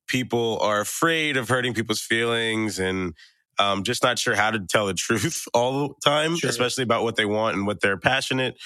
people 0.06 0.58
are 0.60 0.80
afraid 0.80 1.36
of 1.36 1.48
hurting 1.48 1.74
people's 1.74 2.00
feelings 2.00 2.78
and 2.78 3.14
um, 3.58 3.84
just 3.84 4.02
not 4.02 4.18
sure 4.18 4.34
how 4.34 4.50
to 4.50 4.58
tell 4.58 4.86
the 4.86 4.94
truth 5.06 5.46
all 5.54 5.88
the 5.88 5.94
time, 6.04 6.36
sure. 6.36 6.50
especially 6.50 6.84
about 6.84 7.02
what 7.02 7.16
they 7.16 7.24
want 7.24 7.56
and 7.56 7.66
what 7.66 7.80
they're 7.80 7.98
passionate 7.98 8.56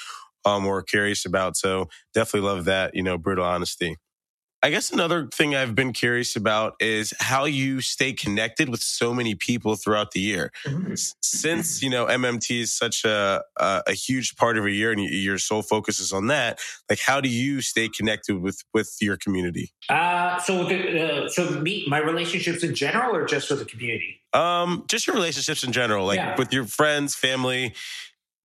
um, 0.44 0.66
or 0.66 0.82
curious 0.82 1.24
about. 1.24 1.56
So 1.56 1.88
definitely 2.12 2.48
love 2.48 2.64
that, 2.66 2.94
you 2.94 3.02
know, 3.02 3.18
brutal 3.18 3.44
honesty. 3.44 3.96
I 4.64 4.70
guess 4.70 4.90
another 4.90 5.27
thing 5.27 5.55
I've 5.55 5.74
been 5.74 5.92
curious 5.92 6.37
about 6.37 6.77
is 6.81 7.12
how 7.20 7.44
you 7.44 7.83
stay 7.83 8.14
connected 8.14 8.70
with 8.70 8.81
so 8.81 9.12
many 9.12 9.35
people 9.35 9.77
throughout 9.77 10.12
the 10.12 10.20
year. 10.20 10.53
Mm-hmm. 10.66 10.94
Since, 11.20 11.83
you 11.83 11.90
know, 11.90 12.07
MMT 12.07 12.62
is 12.62 12.72
such 12.72 13.05
a, 13.05 13.44
a, 13.59 13.83
a 13.88 13.92
huge 13.92 14.37
part 14.37 14.57
of 14.57 14.64
a 14.64 14.70
year 14.70 14.90
and 14.90 15.03
your 15.03 15.37
sole 15.37 15.61
focus 15.61 16.00
is 16.00 16.14
on 16.14 16.29
that, 16.29 16.61
like 16.88 16.98
how 16.98 17.20
do 17.20 17.29
you 17.29 17.61
stay 17.61 17.90
connected 17.90 18.40
with 18.40 18.64
with 18.72 18.96
your 19.03 19.18
community? 19.18 19.70
Uh, 19.90 20.38
so 20.40 20.64
the, 20.64 21.24
uh, 21.24 21.29
so 21.29 21.50
me, 21.61 21.85
my 21.87 21.98
relationships 21.98 22.64
in 22.64 22.74
general 22.74 23.14
or 23.14 23.27
just 23.27 23.50
with 23.50 23.59
the 23.59 23.66
community? 23.66 24.22
Um, 24.33 24.85
just 24.88 25.07
your 25.07 25.14
relationships 25.14 25.62
in 25.62 25.72
general, 25.72 26.07
like 26.07 26.16
yeah. 26.16 26.37
with 26.38 26.55
your 26.55 26.64
friends, 26.64 27.14
family, 27.14 27.74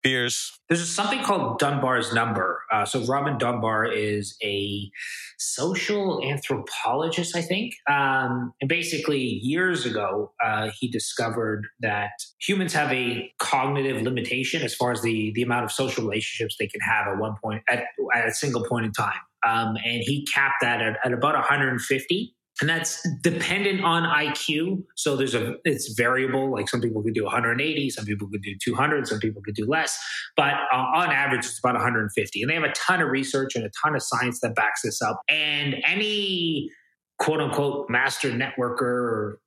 peers. 0.03 0.59
There's 0.69 0.89
something 0.89 1.23
called 1.23 1.59
Dunbar's 1.59 2.13
number. 2.13 2.63
Uh, 2.73 2.85
so 2.85 3.05
Robin 3.07 3.39
Dunbar 3.39 3.87
is 3.87 4.37
a 4.43 4.91
social 5.39 6.23
anthropologist, 6.25 7.37
I 7.37 7.43
think. 7.43 7.75
Um, 7.89 8.53
and 8.61 8.69
basically, 8.69 9.21
years 9.21 9.87
ago, 9.87 10.33
uh, 10.45 10.71
he 10.79 10.89
discovered 10.89 11.67
that 11.81 12.11
humans 12.41 12.73
have 12.73 12.93
a 12.93 13.33
cognitive 13.39 14.03
limitation 14.03 14.63
as 14.63 14.75
far 14.75 14.93
as 14.93 15.03
the 15.03 15.33
the 15.35 15.43
amount 15.43 15.65
of 15.65 15.73
social 15.73 16.05
relationships 16.05 16.57
they 16.59 16.67
can 16.67 16.81
have 16.81 17.07
at 17.07 17.19
one 17.19 17.35
point 17.43 17.63
at, 17.69 17.85
at 18.15 18.29
a 18.29 18.33
single 18.33 18.65
point 18.65 18.87
in 18.87 18.93
time. 18.93 19.21
Um, 19.47 19.77
and 19.85 20.03
he 20.03 20.27
capped 20.33 20.57
that 20.63 20.83
at, 20.83 20.99
at 21.05 21.13
about 21.13 21.35
150 21.35 22.36
and 22.61 22.71
that's 22.71 23.07
dependent 23.23 23.85
on 23.85 24.05
IQ. 24.05 24.83
So 24.95 25.17
there's 25.17 25.35
a 25.35 25.57
it's 25.65 25.93
variable. 25.95 26.51
Like 26.51 26.69
some 26.69 26.81
people 26.81 27.03
could 27.03 27.15
do 27.15 27.25
180, 27.25 27.91
some 27.91 28.05
people 28.05 28.29
could 28.29 28.43
do 28.43 28.55
200, 28.63 29.07
some 29.07 29.19
people 29.19 29.43
could 29.43 29.55
do 29.55 29.67
less. 29.67 29.99
But 30.37 30.55
uh, 30.73 30.77
on 30.77 31.11
average, 31.11 31.45
it's 31.45 31.59
about 31.59 31.75
150. 31.75 32.43
And 32.43 32.51
they 32.51 32.55
have 32.55 32.65
a 32.65 32.73
ton 32.73 33.03
of 33.03 33.09
research 33.09 33.57
and 33.57 33.65
a 33.65 33.71
ton 33.83 33.95
of 33.95 34.03
science 34.03 34.41
that 34.41 34.55
backs 34.55 34.83
this 34.83 35.03
up. 35.03 35.21
And 35.29 35.77
any 35.87 36.71
quote 37.19 37.41
unquote 37.41 37.91
master 37.91 38.31
networker 38.31 38.81
or 38.83 39.41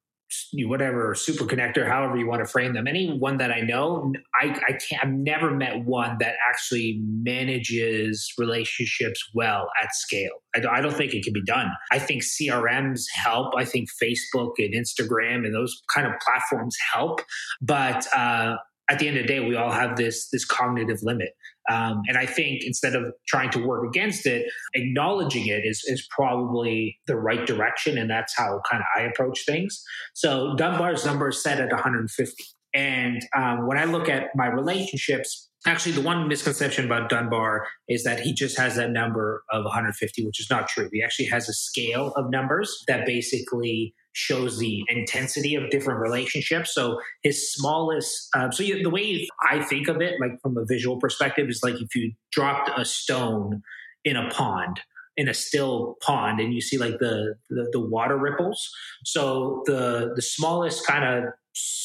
whatever 0.53 1.15
super 1.15 1.45
connector, 1.45 1.87
however 1.87 2.17
you 2.17 2.27
want 2.27 2.41
to 2.41 2.45
frame 2.45 2.73
them. 2.73 2.87
Anyone 2.87 3.37
that 3.37 3.51
I 3.51 3.61
know, 3.61 4.13
I, 4.39 4.59
I 4.67 4.73
can't. 4.73 5.03
I've 5.03 5.11
never 5.11 5.51
met 5.51 5.85
one 5.85 6.17
that 6.19 6.35
actually 6.47 7.01
manages 7.03 8.31
relationships 8.37 9.29
well 9.33 9.69
at 9.81 9.93
scale. 9.95 10.43
I, 10.55 10.61
I 10.67 10.81
don't 10.81 10.95
think 10.95 11.13
it 11.13 11.23
can 11.23 11.33
be 11.33 11.43
done. 11.43 11.71
I 11.91 11.99
think 11.99 12.23
CRMs 12.23 13.03
help. 13.13 13.53
I 13.57 13.65
think 13.65 13.89
Facebook 14.01 14.53
and 14.57 14.73
Instagram 14.73 15.45
and 15.45 15.53
those 15.53 15.81
kind 15.93 16.07
of 16.07 16.13
platforms 16.19 16.75
help, 16.93 17.21
but 17.61 18.05
uh, 18.15 18.55
at 18.89 18.97
the 18.97 19.07
end 19.07 19.17
of 19.17 19.23
the 19.23 19.27
day, 19.27 19.39
we 19.39 19.55
all 19.55 19.71
have 19.71 19.95
this 19.95 20.29
this 20.29 20.45
cognitive 20.45 20.99
limit. 21.03 21.29
Um, 21.69 22.01
and 22.07 22.17
I 22.17 22.25
think 22.25 22.63
instead 22.63 22.95
of 22.95 23.03
trying 23.27 23.51
to 23.51 23.65
work 23.65 23.87
against 23.87 24.25
it, 24.25 24.51
acknowledging 24.73 25.47
it 25.47 25.65
is, 25.65 25.83
is 25.85 26.07
probably 26.09 26.97
the 27.07 27.15
right 27.15 27.45
direction. 27.45 27.97
And 27.97 28.09
that's 28.09 28.35
how 28.35 28.61
kind 28.69 28.81
of 28.81 28.87
I 29.01 29.05
approach 29.05 29.45
things. 29.45 29.81
So 30.13 30.55
Dunbar's 30.55 31.05
number 31.05 31.29
is 31.29 31.43
set 31.43 31.59
at 31.59 31.71
150. 31.71 32.43
And 32.73 33.21
um, 33.35 33.67
when 33.67 33.77
I 33.77 33.85
look 33.85 34.09
at 34.09 34.27
my 34.35 34.47
relationships, 34.47 35.48
actually, 35.65 35.91
the 35.93 36.01
one 36.01 36.27
misconception 36.27 36.85
about 36.85 37.09
Dunbar 37.09 37.67
is 37.87 38.03
that 38.03 38.19
he 38.19 38.33
just 38.33 38.57
has 38.57 38.75
that 38.75 38.91
number 38.91 39.43
of 39.51 39.63
150, 39.65 40.25
which 40.25 40.39
is 40.39 40.49
not 40.49 40.67
true. 40.67 40.89
He 40.91 41.03
actually 41.03 41.25
has 41.25 41.49
a 41.49 41.53
scale 41.53 42.13
of 42.15 42.29
numbers 42.29 42.83
that 42.87 43.05
basically 43.05 43.93
shows 44.13 44.57
the 44.57 44.83
intensity 44.87 45.55
of 45.55 45.69
different 45.69 45.99
relationships. 45.99 46.73
So 46.73 46.99
his 47.23 47.53
smallest, 47.53 48.29
uh, 48.35 48.51
so 48.51 48.63
you, 48.63 48.81
the 48.81 48.89
way 48.89 49.27
I 49.49 49.61
think 49.63 49.87
of 49.87 50.01
it, 50.01 50.15
like 50.19 50.31
from 50.41 50.57
a 50.57 50.65
visual 50.65 50.99
perspective, 50.99 51.47
is 51.49 51.61
like 51.63 51.75
if 51.75 51.93
you 51.95 52.13
dropped 52.31 52.69
a 52.77 52.85
stone 52.85 53.61
in 54.03 54.15
a 54.15 54.29
pond, 54.29 54.79
in 55.17 55.27
a 55.27 55.33
still 55.33 55.97
pond, 56.01 56.39
and 56.39 56.53
you 56.53 56.61
see 56.61 56.77
like 56.77 56.97
the 56.99 57.35
the, 57.49 57.69
the 57.73 57.79
water 57.79 58.17
ripples. 58.17 58.69
So 59.03 59.63
the 59.65 60.13
the 60.15 60.21
smallest 60.21 60.85
kind 60.87 61.03
of 61.03 61.33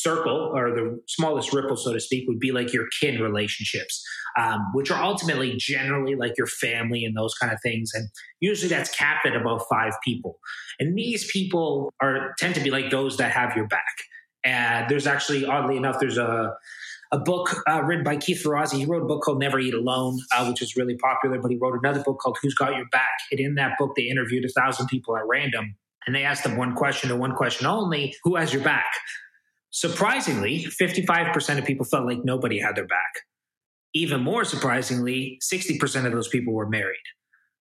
circle 0.04 0.52
or 0.54 0.70
the 0.70 1.00
smallest 1.08 1.52
ripple, 1.52 1.76
so 1.76 1.92
to 1.92 2.00
speak, 2.00 2.28
would 2.28 2.38
be 2.38 2.52
like 2.52 2.72
your 2.72 2.86
kin 3.00 3.20
relationships, 3.20 4.04
um, 4.38 4.60
which 4.74 4.90
are 4.90 5.02
ultimately 5.02 5.54
generally 5.56 6.14
like 6.14 6.34
your 6.36 6.46
family 6.46 7.04
and 7.04 7.16
those 7.16 7.34
kind 7.34 7.52
of 7.52 7.58
things. 7.62 7.90
And 7.94 8.08
usually 8.40 8.68
that's 8.68 8.94
capped 8.94 9.26
at 9.26 9.34
about 9.34 9.62
five 9.70 9.94
people. 10.04 10.38
And 10.78 10.96
these 10.96 11.30
people 11.30 11.92
are 12.00 12.34
tend 12.38 12.54
to 12.56 12.60
be 12.60 12.70
like 12.70 12.90
those 12.90 13.16
that 13.16 13.32
have 13.32 13.56
your 13.56 13.66
back. 13.66 13.94
And 14.44 14.90
there's 14.90 15.06
actually, 15.06 15.46
oddly 15.46 15.78
enough, 15.78 15.98
there's 15.98 16.18
a 16.18 16.52
a 17.12 17.18
book 17.18 17.54
uh, 17.68 17.80
written 17.84 18.02
by 18.02 18.16
Keith 18.16 18.42
Ferrazzi. 18.44 18.78
He 18.78 18.86
wrote 18.86 19.02
a 19.02 19.06
book 19.06 19.22
called 19.22 19.38
Never 19.38 19.60
Eat 19.60 19.72
Alone, 19.72 20.18
uh, 20.36 20.46
which 20.46 20.60
is 20.60 20.74
really 20.74 20.96
popular. 20.96 21.38
But 21.40 21.50
he 21.52 21.56
wrote 21.56 21.78
another 21.80 22.02
book 22.02 22.18
called 22.18 22.36
Who's 22.42 22.54
Got 22.54 22.74
Your 22.74 22.86
Back. 22.90 23.12
And 23.30 23.38
in 23.38 23.54
that 23.54 23.78
book, 23.78 23.92
they 23.96 24.02
interviewed 24.02 24.44
a 24.44 24.48
thousand 24.48 24.88
people 24.88 25.16
at 25.16 25.22
random, 25.26 25.76
and 26.06 26.14
they 26.14 26.24
asked 26.24 26.42
them 26.42 26.56
one 26.56 26.74
question 26.74 27.12
and 27.12 27.20
one 27.20 27.34
question 27.36 27.66
only: 27.66 28.14
Who 28.24 28.34
has 28.34 28.52
your 28.52 28.64
back? 28.64 28.90
Surprisingly, 29.74 30.66
55% 30.80 31.58
of 31.58 31.64
people 31.64 31.84
felt 31.84 32.06
like 32.06 32.24
nobody 32.24 32.60
had 32.60 32.76
their 32.76 32.86
back. 32.86 33.12
Even 33.92 34.20
more 34.20 34.44
surprisingly, 34.44 35.40
60% 35.52 36.06
of 36.06 36.12
those 36.12 36.28
people 36.28 36.54
were 36.54 36.68
married. 36.68 37.02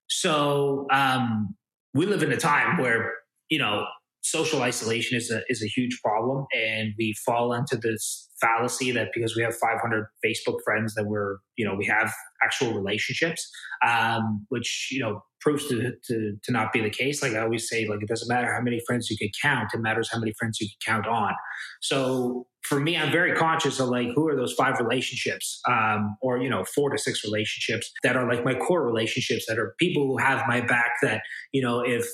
So 0.10 0.86
um, 0.92 1.56
we 1.96 2.06
live 2.06 2.22
in 2.22 2.32
a 2.32 2.38
time 2.38 2.78
where, 2.78 3.14
you 3.50 3.58
know, 3.58 3.86
social 4.22 4.62
isolation 4.62 5.18
is 5.18 5.32
a, 5.32 5.42
is 5.50 5.64
a 5.64 5.68
huge 5.68 6.00
problem. 6.04 6.46
And 6.56 6.94
we 7.00 7.16
fall 7.26 7.52
into 7.52 7.78
this 7.78 8.30
fallacy 8.40 8.92
that 8.92 9.08
because 9.12 9.36
we 9.36 9.42
have 9.42 9.56
500 9.56 10.06
Facebook 10.24 10.58
friends 10.64 10.94
that 10.94 11.06
we're, 11.08 11.38
you 11.58 11.66
know, 11.66 11.74
we 11.74 11.88
have 11.88 12.14
actual 12.44 12.76
relationships, 12.76 13.50
um, 13.88 14.46
which, 14.50 14.90
you 14.92 15.02
know, 15.02 15.24
proves 15.44 15.68
to, 15.68 15.92
to, 16.08 16.38
to 16.42 16.52
not 16.52 16.72
be 16.72 16.82
the 16.82 16.90
case. 16.90 17.22
Like 17.22 17.34
I 17.34 17.42
always 17.42 17.70
say, 17.70 17.86
like 17.88 18.02
it 18.02 18.08
doesn't 18.08 18.34
matter 18.34 18.52
how 18.54 18.62
many 18.62 18.82
friends 18.88 19.10
you 19.10 19.18
can 19.18 19.30
count; 19.42 19.70
it 19.74 19.80
matters 19.80 20.10
how 20.12 20.20
many 20.20 20.34
friends 20.40 20.60
you 20.60 20.68
can 20.68 20.96
count 20.96 21.08
on. 21.08 21.34
So 21.82 22.48
for 22.62 22.80
me, 22.80 22.98
I'm 22.98 23.12
very 23.12 23.36
conscious 23.36 23.80
of 23.80 23.90
like 23.90 24.08
who 24.16 24.28
are 24.30 24.36
those 24.36 24.54
five 24.54 24.80
relationships, 24.80 25.60
um, 25.70 26.16
or 26.22 26.42
you 26.42 26.50
know, 26.50 26.64
four 26.64 26.90
to 26.90 26.98
six 26.98 27.24
relationships 27.24 27.92
that 28.04 28.16
are 28.16 28.28
like 28.28 28.46
my 28.46 28.56
core 28.56 28.86
relationships 28.86 29.46
that 29.48 29.60
are 29.60 29.76
people 29.80 30.08
who 30.08 30.18
have 30.18 30.48
my 30.48 30.62
back. 30.62 30.94
That 31.02 31.22
you 31.52 31.62
know, 31.62 31.82
if 31.82 32.08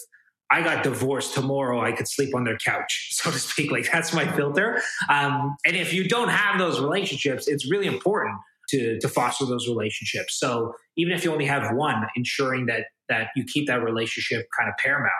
I 0.52 0.64
got 0.64 0.84
divorced 0.84 1.36
tomorrow, 1.36 1.82
I 1.82 1.92
could 1.92 2.08
sleep 2.08 2.34
on 2.36 2.44
their 2.44 2.58
couch, 2.58 3.10
so 3.12 3.30
to 3.32 3.40
speak. 3.40 3.72
Like 3.72 3.92
that's 3.92 4.14
my 4.14 4.26
filter. 4.32 4.82
Um, 5.10 5.56
and 5.66 5.76
if 5.76 5.94
you 5.94 6.08
don't 6.08 6.30
have 6.30 6.60
those 6.60 6.80
relationships, 6.80 7.48
it's 7.48 7.70
really 7.70 7.88
important 7.88 8.38
to 8.70 9.00
to 9.00 9.08
foster 9.08 9.46
those 9.46 9.68
relationships. 9.68 10.40
So 10.40 10.74
even 10.98 11.14
if 11.14 11.24
you 11.24 11.32
only 11.32 11.46
have 11.46 11.76
one, 11.76 12.08
ensuring 12.16 12.66
that 12.68 12.86
that 13.10 13.28
you 13.36 13.44
keep 13.52 13.68
that 13.68 13.84
relationship 13.84 14.48
kind 14.58 14.70
of 14.70 14.76
paramount. 14.78 15.12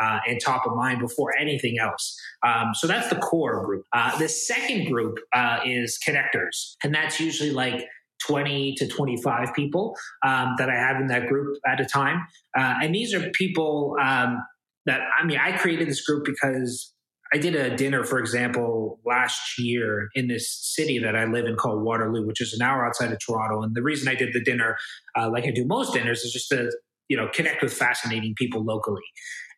Uh, 0.00 0.20
and 0.28 0.38
top 0.40 0.64
of 0.64 0.76
mind 0.76 1.00
before 1.00 1.36
anything 1.36 1.76
else. 1.80 2.16
Um, 2.46 2.68
so 2.72 2.86
that's 2.86 3.08
the 3.10 3.16
core 3.16 3.66
group. 3.66 3.82
Uh, 3.92 4.16
the 4.16 4.28
second 4.28 4.88
group 4.88 5.18
uh, 5.34 5.58
is 5.66 5.98
connectors, 6.06 6.76
and 6.84 6.94
that's 6.94 7.18
usually 7.18 7.50
like 7.50 7.84
20 8.26 8.74
to 8.74 8.86
25 8.86 9.54
people 9.54 9.96
um, 10.24 10.54
that 10.58 10.68
I 10.70 10.74
have 10.74 11.00
in 11.00 11.08
that 11.08 11.26
group 11.26 11.58
at 11.66 11.80
a 11.80 11.84
time. 11.84 12.26
Uh, 12.56 12.74
and 12.82 12.94
these 12.94 13.14
are 13.14 13.28
people 13.30 13.96
um, 14.00 14.42
that, 14.86 15.00
I 15.20 15.24
mean, 15.24 15.38
I 15.38 15.56
created 15.56 15.88
this 15.88 16.02
group 16.02 16.24
because 16.24 16.92
I 17.32 17.38
did 17.38 17.54
a 17.54 17.76
dinner, 17.76 18.04
for 18.04 18.18
example, 18.18 19.00
last 19.04 19.58
year 19.58 20.08
in 20.14 20.28
this 20.28 20.50
city 20.50 20.98
that 21.00 21.14
I 21.14 21.26
live 21.26 21.44
in 21.44 21.56
called 21.56 21.82
Waterloo, 21.82 22.26
which 22.26 22.40
is 22.40 22.54
an 22.54 22.62
hour 22.62 22.86
outside 22.86 23.12
of 23.12 23.18
Toronto. 23.18 23.62
And 23.62 23.74
the 23.74 23.82
reason 23.82 24.08
I 24.08 24.14
did 24.14 24.32
the 24.32 24.42
dinner, 24.42 24.78
uh, 25.16 25.30
like 25.30 25.44
I 25.44 25.50
do 25.50 25.66
most 25.66 25.92
dinners, 25.92 26.24
is 26.24 26.32
just 26.32 26.48
to 26.48 26.70
you 27.08 27.16
know 27.16 27.28
connect 27.32 27.62
with 27.62 27.72
fascinating 27.72 28.34
people 28.36 28.64
locally. 28.64 29.02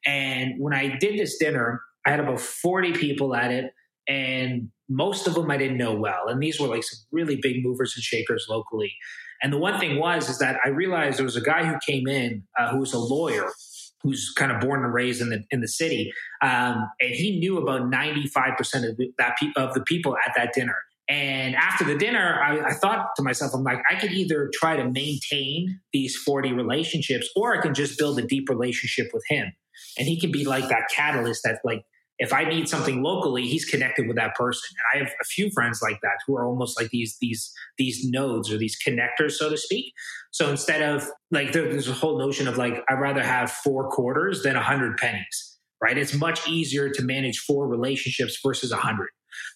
And 0.07 0.55
when 0.59 0.73
I 0.73 0.97
did 0.99 1.19
this 1.19 1.37
dinner, 1.39 1.83
I 2.07 2.11
had 2.11 2.21
about 2.21 2.41
forty 2.41 2.93
people 2.93 3.35
at 3.35 3.51
it, 3.51 3.73
and 4.09 4.71
most 4.89 5.27
of 5.27 5.35
them 5.35 5.51
I 5.51 5.57
didn't 5.57 5.79
know 5.79 5.95
well. 5.95 6.29
And 6.29 6.43
these 6.43 6.61
were 6.61 6.69
like 6.69 6.83
some 6.83 6.99
really 7.13 7.39
big 7.41 7.63
movers 7.63 7.93
and 7.97 8.03
shakers 8.03 8.47
locally. 8.49 8.93
And 9.43 9.53
the 9.53 9.59
one 9.59 9.79
thing 9.79 9.99
was 9.99 10.29
is 10.29 10.39
that 10.39 10.59
I 10.65 10.69
realized 10.69 11.19
there 11.19 11.25
was 11.25 11.37
a 11.37 11.41
guy 11.41 11.65
who 11.65 11.77
came 11.87 12.07
in 12.09 12.43
uh, 12.59 12.71
who 12.71 12.79
was 12.79 12.93
a 12.93 12.99
lawyer 12.99 13.51
who's 14.03 14.33
kind 14.37 14.51
of 14.51 14.61
born 14.61 14.83
and 14.83 14.93
raised 14.95 15.21
in 15.21 15.31
the 15.31 15.45
in 15.51 15.61
the 15.61 15.69
city, 15.69 16.13
um, 16.43 16.89
and 17.01 17.15
he 17.15 17.39
knew 17.39 17.59
about 17.59 17.89
ninety 17.89 18.27
five 18.27 18.57
percent 18.57 18.85
of 18.85 18.99
that 19.19 19.37
pe- 19.41 19.53
of 19.57 19.75
the 19.75 19.83
people 19.83 20.17
at 20.17 20.33
that 20.37 20.53
dinner. 20.55 20.77
And 21.11 21.57
after 21.57 21.83
the 21.83 21.97
dinner, 21.97 22.41
I, 22.41 22.71
I, 22.71 22.73
thought 22.73 23.17
to 23.17 23.23
myself, 23.23 23.53
I'm 23.53 23.65
like, 23.65 23.83
I 23.91 23.97
could 23.97 24.13
either 24.13 24.49
try 24.55 24.77
to 24.77 24.85
maintain 24.85 25.81
these 25.93 26.17
40 26.17 26.53
relationships, 26.53 27.29
or 27.35 27.59
I 27.59 27.61
can 27.61 27.75
just 27.75 27.99
build 27.99 28.21
a 28.21 28.23
deep 28.23 28.49
relationship 28.49 29.11
with 29.13 29.25
him, 29.29 29.53
and 29.99 30.07
he 30.07 30.21
can 30.21 30.31
be 30.31 30.45
like 30.45 30.69
that 30.69 30.85
catalyst 30.95 31.43
that 31.43 31.59
like 31.65 31.85
if 32.21 32.33
I 32.35 32.45
need 32.45 32.69
something 32.69 33.03
locally, 33.03 33.49
he's 33.49 33.65
connected 33.65 34.07
with 34.07 34.17
that 34.19 34.37
person. 34.37 34.69
And 34.95 35.01
I 35.03 35.05
have 35.05 35.15
a 35.21 35.25
few 35.25 35.51
friends 35.51 35.81
like 35.83 36.01
that 36.03 36.19
who 36.27 36.37
are 36.37 36.47
almost 36.47 36.81
like 36.81 36.91
these 36.91 37.17
these 37.21 37.51
these 37.77 38.05
nodes 38.05 38.53
or 38.53 38.57
these 38.57 38.79
connectors, 38.87 39.33
so 39.33 39.51
to 39.51 39.57
speak. 39.57 39.93
So 40.31 40.49
instead 40.49 40.83
of 40.83 41.09
like 41.33 41.53
there's 41.53 41.89
a 41.89 41.93
whole 41.93 42.21
notion 42.21 42.47
of 42.47 42.57
like 42.57 42.85
I'd 42.89 43.01
rather 43.01 43.25
have 43.25 43.51
four 43.51 43.89
quarters 43.89 44.45
than 44.45 44.55
a 44.55 44.63
hundred 44.63 44.97
pennies, 44.99 45.59
right? 45.83 45.99
It's 45.99 46.15
much 46.15 46.47
easier 46.47 46.89
to 46.91 47.03
manage 47.03 47.39
four 47.41 47.67
relationships 47.67 48.39
versus 48.45 48.71
a 48.71 48.77
hundred. 48.77 49.09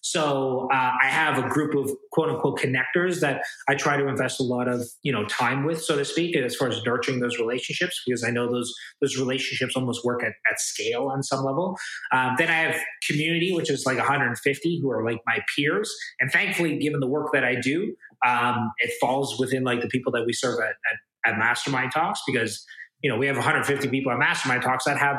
So 0.03 0.69
uh, 0.73 0.93
I 1.03 1.07
have 1.07 1.39
a 1.39 1.49
group 1.49 1.75
of 1.75 1.91
quote 2.13 2.29
unquote 2.29 2.59
connectors 2.59 3.21
that 3.21 3.43
I 3.69 3.75
try 3.75 3.97
to 3.97 4.07
invest 4.09 4.41
a 4.41 4.45
lot 4.45 4.69
of 4.69 4.83
you 5.03 5.13
know 5.13 5.25
time 5.27 5.65
with, 5.65 5.83
so 5.83 5.97
to 5.97 6.05
speak, 6.05 6.37
as 6.37 6.57
far 6.57 6.69
as 6.69 6.83
nurturing 6.85 7.21
those 7.21 7.39
relationships 7.39 8.01
because 8.07 8.25
I 8.25 8.31
know 8.31 8.51
those 8.51 8.73
those 9.01 9.19
relationships 9.19 9.75
almost 9.77 10.05
work 10.05 10.23
at, 10.23 10.33
at 10.51 10.61
scale 10.61 11.09
on 11.09 11.23
some 11.23 11.45
level. 11.45 11.77
Um, 12.13 12.35
then 12.39 12.49
I 12.49 12.55
have 12.55 12.81
community, 13.09 13.53
which 13.55 13.71
is 13.71 13.85
like 13.87 13.99
150 13.99 14.81
who 14.81 14.91
are 14.91 15.05
like 15.05 15.21
my 15.27 15.39
peers, 15.55 15.95
and 16.21 16.31
thankfully, 16.31 16.79
given 16.79 17.01
the 17.01 17.09
work 17.09 17.33
that 17.33 17.45
I 17.45 17.57
do, 17.61 17.95
um, 18.27 18.73
it 18.79 18.93
falls 19.01 19.39
within 19.39 19.65
like 19.65 19.81
the 19.81 19.89
people 19.89 20.13
that 20.13 20.25
we 20.27 20.33
serve 20.33 20.59
at, 20.61 20.71
at, 20.71 21.33
at 21.33 21.39
Mastermind 21.39 21.93
Talks 21.93 22.21
because 22.27 22.65
you 23.03 23.11
know 23.11 23.17
we 23.17 23.27
have 23.27 23.37
150 23.37 23.89
people 23.89 24.13
at 24.13 24.19
Mastermind 24.19 24.63
Talks 24.63 24.85
that 24.85 24.99
have 24.99 25.17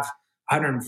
100 0.49 0.83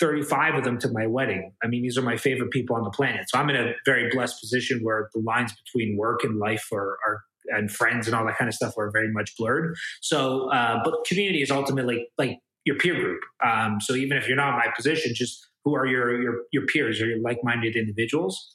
35 0.00 0.56
of 0.56 0.64
them 0.64 0.78
to 0.78 0.88
my 0.90 1.06
wedding. 1.06 1.52
I 1.62 1.66
mean, 1.66 1.82
these 1.82 1.98
are 1.98 2.02
my 2.02 2.16
favorite 2.16 2.50
people 2.50 2.76
on 2.76 2.84
the 2.84 2.90
planet. 2.90 3.28
So 3.28 3.38
I'm 3.38 3.50
in 3.50 3.56
a 3.56 3.72
very 3.84 4.10
blessed 4.10 4.40
position 4.40 4.80
where 4.82 5.08
the 5.14 5.20
lines 5.20 5.52
between 5.64 5.96
work 5.96 6.24
and 6.24 6.38
life 6.38 6.68
are, 6.72 6.98
are 7.06 7.22
and 7.50 7.70
friends 7.70 8.06
and 8.06 8.14
all 8.14 8.26
that 8.26 8.36
kind 8.36 8.48
of 8.48 8.54
stuff 8.54 8.74
are 8.76 8.90
very 8.90 9.10
much 9.10 9.36
blurred. 9.36 9.74
So, 10.00 10.50
uh, 10.50 10.80
but 10.84 11.04
community 11.06 11.42
is 11.42 11.50
ultimately 11.50 12.08
like 12.18 12.38
your 12.64 12.76
peer 12.76 12.94
group. 12.94 13.20
Um, 13.44 13.80
so 13.80 13.94
even 13.94 14.16
if 14.16 14.28
you're 14.28 14.36
not 14.36 14.50
in 14.50 14.56
my 14.56 14.66
position, 14.76 15.12
just 15.14 15.46
who 15.64 15.74
are 15.74 15.86
your 15.86 16.20
your, 16.20 16.34
your 16.52 16.66
peers 16.66 17.00
or 17.00 17.06
your 17.06 17.20
like-minded 17.20 17.76
individuals. 17.76 18.54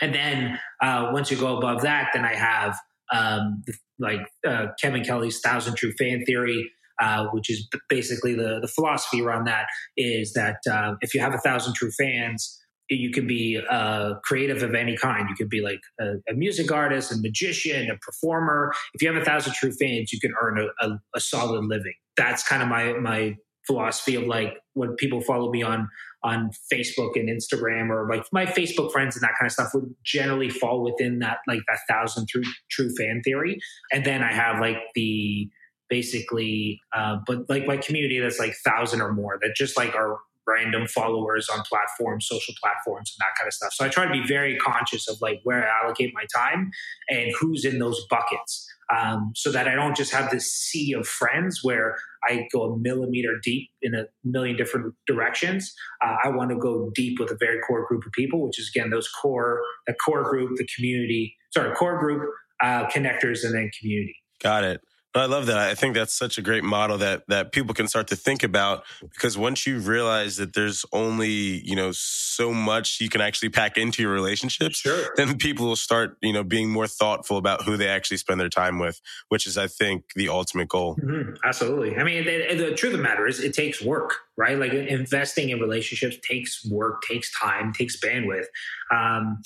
And 0.00 0.14
then 0.14 0.58
uh, 0.82 1.10
once 1.12 1.30
you 1.30 1.36
go 1.36 1.56
above 1.56 1.82
that, 1.82 2.10
then 2.12 2.24
I 2.24 2.34
have 2.34 2.76
um, 3.12 3.62
like 3.98 4.20
uh, 4.46 4.66
Kevin 4.80 5.04
Kelly's 5.04 5.40
Thousand 5.40 5.76
True 5.76 5.92
Fan 5.98 6.24
Theory, 6.24 6.70
uh, 7.00 7.26
which 7.32 7.50
is 7.50 7.68
basically 7.88 8.34
the 8.34 8.58
the 8.60 8.68
philosophy 8.68 9.22
around 9.22 9.46
that 9.46 9.66
is 9.96 10.32
that 10.32 10.58
uh, 10.70 10.94
if 11.00 11.14
you 11.14 11.20
have 11.20 11.34
a 11.34 11.38
thousand 11.38 11.74
true 11.74 11.90
fans, 11.90 12.58
you 12.88 13.10
can 13.10 13.26
be 13.26 13.60
uh, 13.70 14.14
creative 14.24 14.62
of 14.62 14.74
any 14.74 14.96
kind. 14.96 15.28
You 15.28 15.34
could 15.34 15.48
be 15.48 15.60
like 15.60 15.80
a, 16.00 16.14
a, 16.30 16.34
music 16.34 16.70
artist, 16.70 17.12
a 17.12 17.16
magician, 17.20 17.90
a 17.90 17.96
performer. 17.98 18.72
If 18.94 19.02
you 19.02 19.12
have 19.12 19.20
a 19.20 19.24
thousand 19.24 19.54
true 19.54 19.72
fans, 19.72 20.12
you 20.12 20.20
can 20.20 20.32
earn 20.40 20.58
a, 20.58 20.86
a, 20.86 20.98
a 21.14 21.20
solid 21.20 21.64
living. 21.64 21.94
That's 22.16 22.46
kind 22.46 22.62
of 22.62 22.68
my 22.68 22.92
my 22.94 23.36
philosophy 23.66 24.14
of 24.14 24.24
like 24.24 24.54
when 24.74 24.94
people 24.94 25.20
follow 25.20 25.50
me 25.50 25.62
on 25.62 25.88
on 26.22 26.50
Facebook 26.72 27.10
and 27.14 27.28
Instagram 27.28 27.90
or 27.90 28.08
like 28.08 28.24
my 28.32 28.46
Facebook 28.46 28.90
friends 28.92 29.16
and 29.16 29.22
that 29.22 29.32
kind 29.38 29.46
of 29.46 29.52
stuff 29.52 29.70
would 29.74 29.94
generally 30.04 30.48
fall 30.48 30.82
within 30.82 31.18
that 31.18 31.38
like 31.46 31.60
that 31.68 31.78
thousand 31.88 32.28
true 32.28 32.42
true 32.70 32.90
fan 32.96 33.20
theory. 33.24 33.58
And 33.92 34.04
then 34.04 34.22
I 34.22 34.32
have 34.32 34.60
like 34.60 34.78
the 34.94 35.48
basically 35.88 36.80
uh, 36.94 37.16
but 37.26 37.48
like 37.48 37.66
my 37.66 37.76
community 37.76 38.18
that's 38.18 38.38
like 38.38 38.54
thousand 38.64 39.00
or 39.00 39.12
more 39.12 39.38
that 39.40 39.54
just 39.56 39.76
like 39.76 39.94
are 39.94 40.18
random 40.46 40.86
followers 40.86 41.48
on 41.48 41.62
platforms 41.68 42.26
social 42.28 42.54
platforms 42.62 43.12
and 43.14 43.26
that 43.26 43.36
kind 43.38 43.48
of 43.48 43.52
stuff. 43.52 43.72
So 43.72 43.84
i 43.84 43.88
try 43.88 44.06
to 44.06 44.12
be 44.12 44.26
very 44.26 44.56
conscious 44.58 45.08
of 45.08 45.20
like 45.20 45.40
where 45.42 45.68
i 45.68 45.84
allocate 45.84 46.12
my 46.14 46.24
time 46.34 46.70
and 47.08 47.32
who's 47.38 47.64
in 47.64 47.78
those 47.78 48.04
buckets 48.08 48.68
um, 48.96 49.32
so 49.34 49.50
that 49.50 49.66
i 49.66 49.74
don't 49.74 49.96
just 49.96 50.12
have 50.12 50.30
this 50.30 50.50
sea 50.52 50.92
of 50.92 51.06
friends 51.06 51.60
where 51.62 51.96
i 52.28 52.46
go 52.52 52.72
a 52.72 52.78
millimeter 52.78 53.38
deep 53.42 53.68
in 53.82 53.94
a 53.94 54.04
million 54.24 54.56
different 54.56 54.94
directions. 55.06 55.74
Uh, 56.04 56.16
i 56.24 56.28
want 56.28 56.50
to 56.50 56.56
go 56.56 56.90
deep 56.94 57.18
with 57.18 57.30
a 57.30 57.36
very 57.40 57.58
core 57.66 57.86
group 57.86 58.06
of 58.06 58.12
people 58.12 58.44
which 58.46 58.58
is 58.58 58.70
again 58.74 58.90
those 58.90 59.08
core 59.08 59.60
the 59.86 59.94
core 59.94 60.22
group 60.22 60.56
the 60.56 60.68
community 60.76 61.34
sorry 61.52 61.74
core 61.74 61.98
group 61.98 62.22
uh, 62.62 62.86
connectors 62.86 63.44
and 63.44 63.54
then 63.54 63.70
community. 63.78 64.16
Got 64.42 64.64
it 64.64 64.80
I 65.16 65.26
love 65.26 65.46
that. 65.46 65.58
I 65.58 65.74
think 65.74 65.94
that's 65.94 66.14
such 66.14 66.38
a 66.38 66.42
great 66.42 66.64
model 66.64 66.98
that 66.98 67.24
that 67.28 67.52
people 67.52 67.74
can 67.74 67.88
start 67.88 68.08
to 68.08 68.16
think 68.16 68.42
about 68.42 68.84
because 69.00 69.36
once 69.38 69.66
you 69.66 69.78
realize 69.78 70.36
that 70.36 70.54
there's 70.54 70.84
only 70.92 71.28
you 71.28 71.76
know 71.76 71.92
so 71.92 72.52
much 72.52 73.00
you 73.00 73.08
can 73.08 73.20
actually 73.20 73.48
pack 73.48 73.76
into 73.76 74.02
your 74.02 74.12
relationships, 74.12 74.78
sure. 74.78 75.14
then 75.16 75.36
people 75.36 75.66
will 75.66 75.76
start 75.76 76.16
you 76.22 76.32
know 76.32 76.44
being 76.44 76.70
more 76.70 76.86
thoughtful 76.86 77.36
about 77.36 77.64
who 77.64 77.76
they 77.76 77.88
actually 77.88 78.16
spend 78.16 78.40
their 78.40 78.48
time 78.48 78.78
with, 78.78 79.00
which 79.28 79.46
is 79.46 79.56
I 79.56 79.66
think 79.66 80.04
the 80.14 80.28
ultimate 80.28 80.68
goal. 80.68 80.96
Mm-hmm. 80.96 81.34
Absolutely. 81.44 81.96
I 81.96 82.04
mean, 82.04 82.24
the, 82.24 82.54
the 82.54 82.74
truth 82.74 82.92
of 82.92 82.98
the 82.98 83.02
matter 83.02 83.26
is, 83.26 83.40
it 83.40 83.54
takes 83.54 83.82
work, 83.82 84.14
right? 84.36 84.58
Like 84.58 84.72
investing 84.72 85.50
in 85.50 85.60
relationships 85.60 86.16
takes 86.26 86.64
work, 86.66 87.02
takes 87.02 87.30
time, 87.38 87.72
takes 87.72 87.98
bandwidth. 87.98 88.46
Um, 88.90 89.42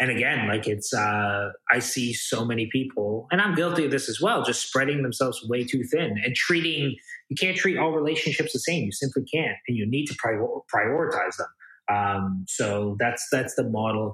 and 0.00 0.10
again 0.10 0.48
like 0.48 0.66
it's 0.66 0.92
uh, 0.92 1.50
i 1.70 1.78
see 1.78 2.12
so 2.12 2.44
many 2.44 2.68
people 2.72 3.26
and 3.30 3.40
i'm 3.40 3.54
guilty 3.54 3.84
of 3.84 3.90
this 3.90 4.08
as 4.08 4.20
well 4.20 4.42
just 4.42 4.66
spreading 4.66 5.02
themselves 5.02 5.46
way 5.48 5.62
too 5.62 5.84
thin 5.84 6.16
and 6.24 6.34
treating 6.34 6.96
you 7.28 7.36
can't 7.38 7.56
treat 7.56 7.78
all 7.78 7.92
relationships 7.92 8.52
the 8.52 8.58
same 8.58 8.84
you 8.84 8.92
simply 8.92 9.22
can't 9.32 9.56
and 9.68 9.76
you 9.76 9.88
need 9.88 10.06
to 10.06 10.14
prior, 10.18 10.44
prioritize 10.74 11.36
them. 11.36 11.46
Um, 11.94 12.44
so 12.46 12.96
that's 13.00 13.26
that's 13.32 13.54
the 13.56 13.68
model 13.68 14.12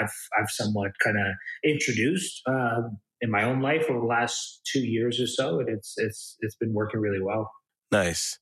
i've 0.00 0.14
i've 0.38 0.48
somewhat 0.48 0.92
kind 1.02 1.16
of 1.18 1.34
introduced 1.64 2.40
uh, 2.46 2.82
in 3.20 3.30
my 3.32 3.42
own 3.42 3.60
life 3.60 3.86
over 3.90 3.98
the 3.98 4.06
last 4.06 4.60
two 4.72 4.86
years 4.86 5.20
or 5.20 5.26
so 5.26 5.58
and 5.58 5.68
it's 5.68 5.94
it's 5.96 6.36
it's 6.40 6.54
been 6.54 6.72
working 6.72 7.00
really 7.00 7.20
well. 7.20 7.50
Nice. 7.90 8.38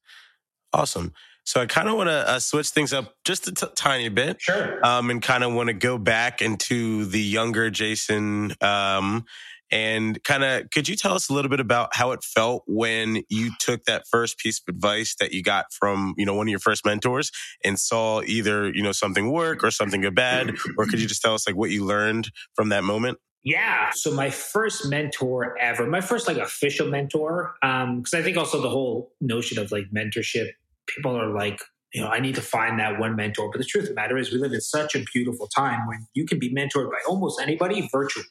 Awesome 0.72 1.12
so 1.44 1.60
I 1.60 1.66
kind 1.66 1.88
of 1.88 1.96
want 1.96 2.08
to 2.08 2.28
uh, 2.28 2.38
switch 2.38 2.70
things 2.70 2.92
up 2.92 3.14
just 3.24 3.46
a 3.46 3.52
t- 3.52 3.66
tiny 3.76 4.08
bit. 4.08 4.40
Sure. 4.40 4.84
Um, 4.84 5.10
and 5.10 5.22
kind 5.22 5.44
of 5.44 5.52
want 5.52 5.68
to 5.68 5.74
go 5.74 5.98
back 5.98 6.40
into 6.40 7.04
the 7.04 7.20
younger 7.20 7.70
Jayson. 7.70 8.60
Um, 8.62 9.24
and 9.70 10.22
kind 10.24 10.44
of, 10.44 10.70
could 10.70 10.88
you 10.88 10.96
tell 10.96 11.14
us 11.14 11.28
a 11.28 11.32
little 11.32 11.48
bit 11.48 11.60
about 11.60 11.94
how 11.96 12.12
it 12.12 12.22
felt 12.22 12.64
when 12.66 13.22
you 13.28 13.50
took 13.60 13.84
that 13.84 14.04
first 14.10 14.38
piece 14.38 14.60
of 14.60 14.74
advice 14.74 15.16
that 15.18 15.32
you 15.32 15.42
got 15.42 15.66
from, 15.72 16.14
you 16.16 16.24
know, 16.24 16.34
one 16.34 16.46
of 16.46 16.50
your 16.50 16.60
first 16.60 16.84
mentors 16.84 17.30
and 17.64 17.78
saw 17.78 18.22
either, 18.22 18.72
you 18.72 18.82
know, 18.82 18.92
something 18.92 19.30
work 19.30 19.64
or 19.64 19.70
something 19.70 20.00
go 20.00 20.10
bad? 20.10 20.50
Or 20.78 20.86
could 20.86 21.00
you 21.00 21.08
just 21.08 21.22
tell 21.22 21.34
us 21.34 21.46
like 21.46 21.56
what 21.56 21.70
you 21.70 21.84
learned 21.84 22.30
from 22.54 22.68
that 22.70 22.84
moment? 22.84 23.18
Yeah. 23.42 23.90
So 23.94 24.10
my 24.12 24.30
first 24.30 24.88
mentor 24.88 25.58
ever, 25.58 25.86
my 25.86 26.00
first 26.00 26.26
like 26.26 26.38
official 26.38 26.88
mentor, 26.88 27.56
um, 27.62 27.98
because 27.98 28.14
I 28.14 28.22
think 28.22 28.38
also 28.38 28.62
the 28.62 28.70
whole 28.70 29.12
notion 29.20 29.58
of 29.58 29.70
like 29.70 29.84
mentorship 29.94 30.52
people 30.86 31.16
are 31.16 31.32
like, 31.32 31.60
you 31.92 32.00
know, 32.00 32.08
I 32.08 32.18
need 32.20 32.34
to 32.34 32.42
find 32.42 32.78
that 32.80 32.98
one 32.98 33.14
mentor. 33.14 33.50
But 33.50 33.58
the 33.58 33.64
truth 33.64 33.84
of 33.84 33.90
the 33.90 33.94
matter 33.94 34.18
is, 34.18 34.32
we 34.32 34.38
live 34.38 34.52
in 34.52 34.60
such 34.60 34.94
a 34.94 35.04
beautiful 35.12 35.46
time 35.46 35.86
when 35.86 36.06
you 36.14 36.26
can 36.26 36.38
be 36.38 36.52
mentored 36.52 36.90
by 36.90 36.98
almost 37.08 37.40
anybody 37.40 37.88
virtually. 37.92 38.26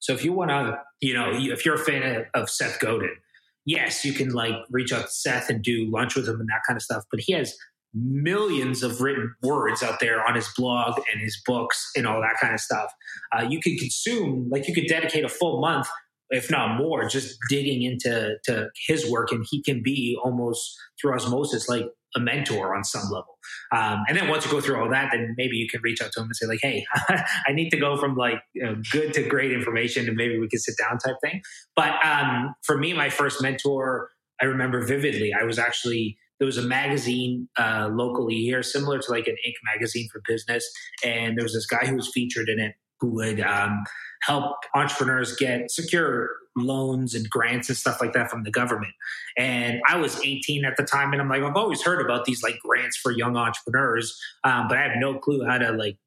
So 0.00 0.12
if 0.12 0.24
you 0.24 0.32
want 0.32 0.50
to, 0.50 0.78
you 1.00 1.14
know, 1.14 1.30
if 1.32 1.64
you're 1.64 1.76
a 1.76 1.78
fan 1.78 2.26
of, 2.34 2.50
Seth 2.50 2.78
Godin, 2.78 3.16
yes, 3.64 4.04
you 4.04 4.12
can 4.12 4.30
like 4.30 4.54
reach 4.70 4.92
out 4.92 5.06
to 5.06 5.10
Seth 5.10 5.48
and 5.48 5.62
do 5.62 5.90
lunch 5.90 6.14
with 6.14 6.28
him 6.28 6.38
and 6.40 6.48
that 6.50 6.60
kind 6.66 6.76
of 6.76 6.82
stuff. 6.82 7.04
But 7.10 7.20
he 7.20 7.32
has 7.32 7.56
millions 7.94 8.82
of 8.82 9.00
written 9.00 9.34
words 9.42 9.82
out 9.82 9.98
there 10.00 10.22
on 10.26 10.34
his 10.34 10.48
blog 10.54 11.00
and 11.10 11.20
his 11.22 11.40
books 11.46 11.90
and 11.96 12.06
all 12.06 12.20
that 12.20 12.36
kind 12.38 12.52
of 12.52 12.60
stuff. 12.60 12.92
Uh, 13.34 13.46
you 13.48 13.58
could 13.60 13.78
consume, 13.78 14.48
like, 14.52 14.68
you 14.68 14.74
could 14.74 14.86
dedicate 14.86 15.24
a 15.24 15.28
full 15.30 15.62
month, 15.62 15.88
if 16.28 16.50
not 16.50 16.76
more, 16.76 17.08
just 17.08 17.38
digging 17.48 17.82
into 17.82 18.34
to 18.44 18.68
his 18.86 19.10
work, 19.10 19.32
and 19.32 19.46
he 19.50 19.62
can 19.62 19.82
be 19.82 20.18
almost 20.22 20.76
through 21.00 21.14
osmosis 21.14 21.68
like 21.68 21.86
a 22.16 22.20
mentor 22.20 22.74
on 22.74 22.82
some 22.82 23.04
level. 23.04 23.38
Um, 23.72 24.02
and 24.08 24.16
then 24.16 24.28
once 24.28 24.44
you 24.44 24.50
go 24.50 24.60
through 24.60 24.82
all 24.82 24.90
that, 24.90 25.10
then 25.12 25.34
maybe 25.36 25.56
you 25.56 25.68
can 25.68 25.80
reach 25.82 26.00
out 26.00 26.10
to 26.12 26.20
him 26.20 26.26
and 26.26 26.36
say 26.36 26.46
like, 26.46 26.60
"Hey, 26.62 26.84
I 27.46 27.52
need 27.52 27.70
to 27.70 27.76
go 27.76 27.96
from 27.96 28.16
like 28.16 28.40
you 28.54 28.64
know, 28.64 28.76
good 28.90 29.12
to 29.14 29.22
great 29.22 29.52
information, 29.52 30.08
and 30.08 30.16
maybe 30.16 30.38
we 30.38 30.48
can 30.48 30.58
sit 30.58 30.74
down," 30.78 30.98
type 30.98 31.16
thing. 31.22 31.42
But 31.76 32.04
um, 32.04 32.54
for 32.64 32.76
me, 32.78 32.92
my 32.92 33.10
first 33.10 33.42
mentor, 33.42 34.10
I 34.40 34.46
remember 34.46 34.84
vividly. 34.84 35.32
I 35.38 35.44
was 35.44 35.58
actually 35.58 36.16
there 36.38 36.46
was 36.46 36.58
a 36.58 36.62
magazine 36.62 37.48
uh, 37.58 37.90
locally 37.92 38.36
here, 38.36 38.62
similar 38.62 38.98
to 38.98 39.10
like 39.10 39.26
an 39.26 39.36
Inc. 39.46 39.54
magazine 39.74 40.08
for 40.12 40.20
business, 40.26 40.68
and 41.04 41.36
there 41.36 41.44
was 41.44 41.54
this 41.54 41.66
guy 41.66 41.86
who 41.86 41.96
was 41.96 42.10
featured 42.12 42.48
in 42.48 42.58
it 42.58 42.74
who 43.00 43.10
would 43.14 43.40
um, 43.40 43.84
help 44.22 44.56
entrepreneurs 44.74 45.36
get 45.36 45.70
secure 45.70 46.30
loans 46.56 47.14
and 47.14 47.28
grants 47.28 47.68
and 47.68 47.76
stuff 47.76 48.00
like 48.00 48.12
that 48.14 48.30
from 48.30 48.42
the 48.42 48.50
government. 48.50 48.92
And 49.36 49.80
I 49.88 49.96
was 49.98 50.18
18 50.24 50.64
at 50.64 50.76
the 50.76 50.84
time, 50.84 51.12
and 51.12 51.20
I'm 51.20 51.28
like, 51.28 51.42
I've 51.42 51.56
always 51.56 51.82
heard 51.82 52.04
about 52.04 52.24
these 52.24 52.42
like 52.42 52.58
grants 52.64 52.96
for 52.96 53.12
young 53.12 53.36
entrepreneurs, 53.36 54.18
um, 54.44 54.66
but 54.68 54.78
I 54.78 54.82
have 54.82 54.96
no 54.98 55.18
clue 55.18 55.44
how 55.46 55.58
to 55.58 55.72
like 55.72 55.98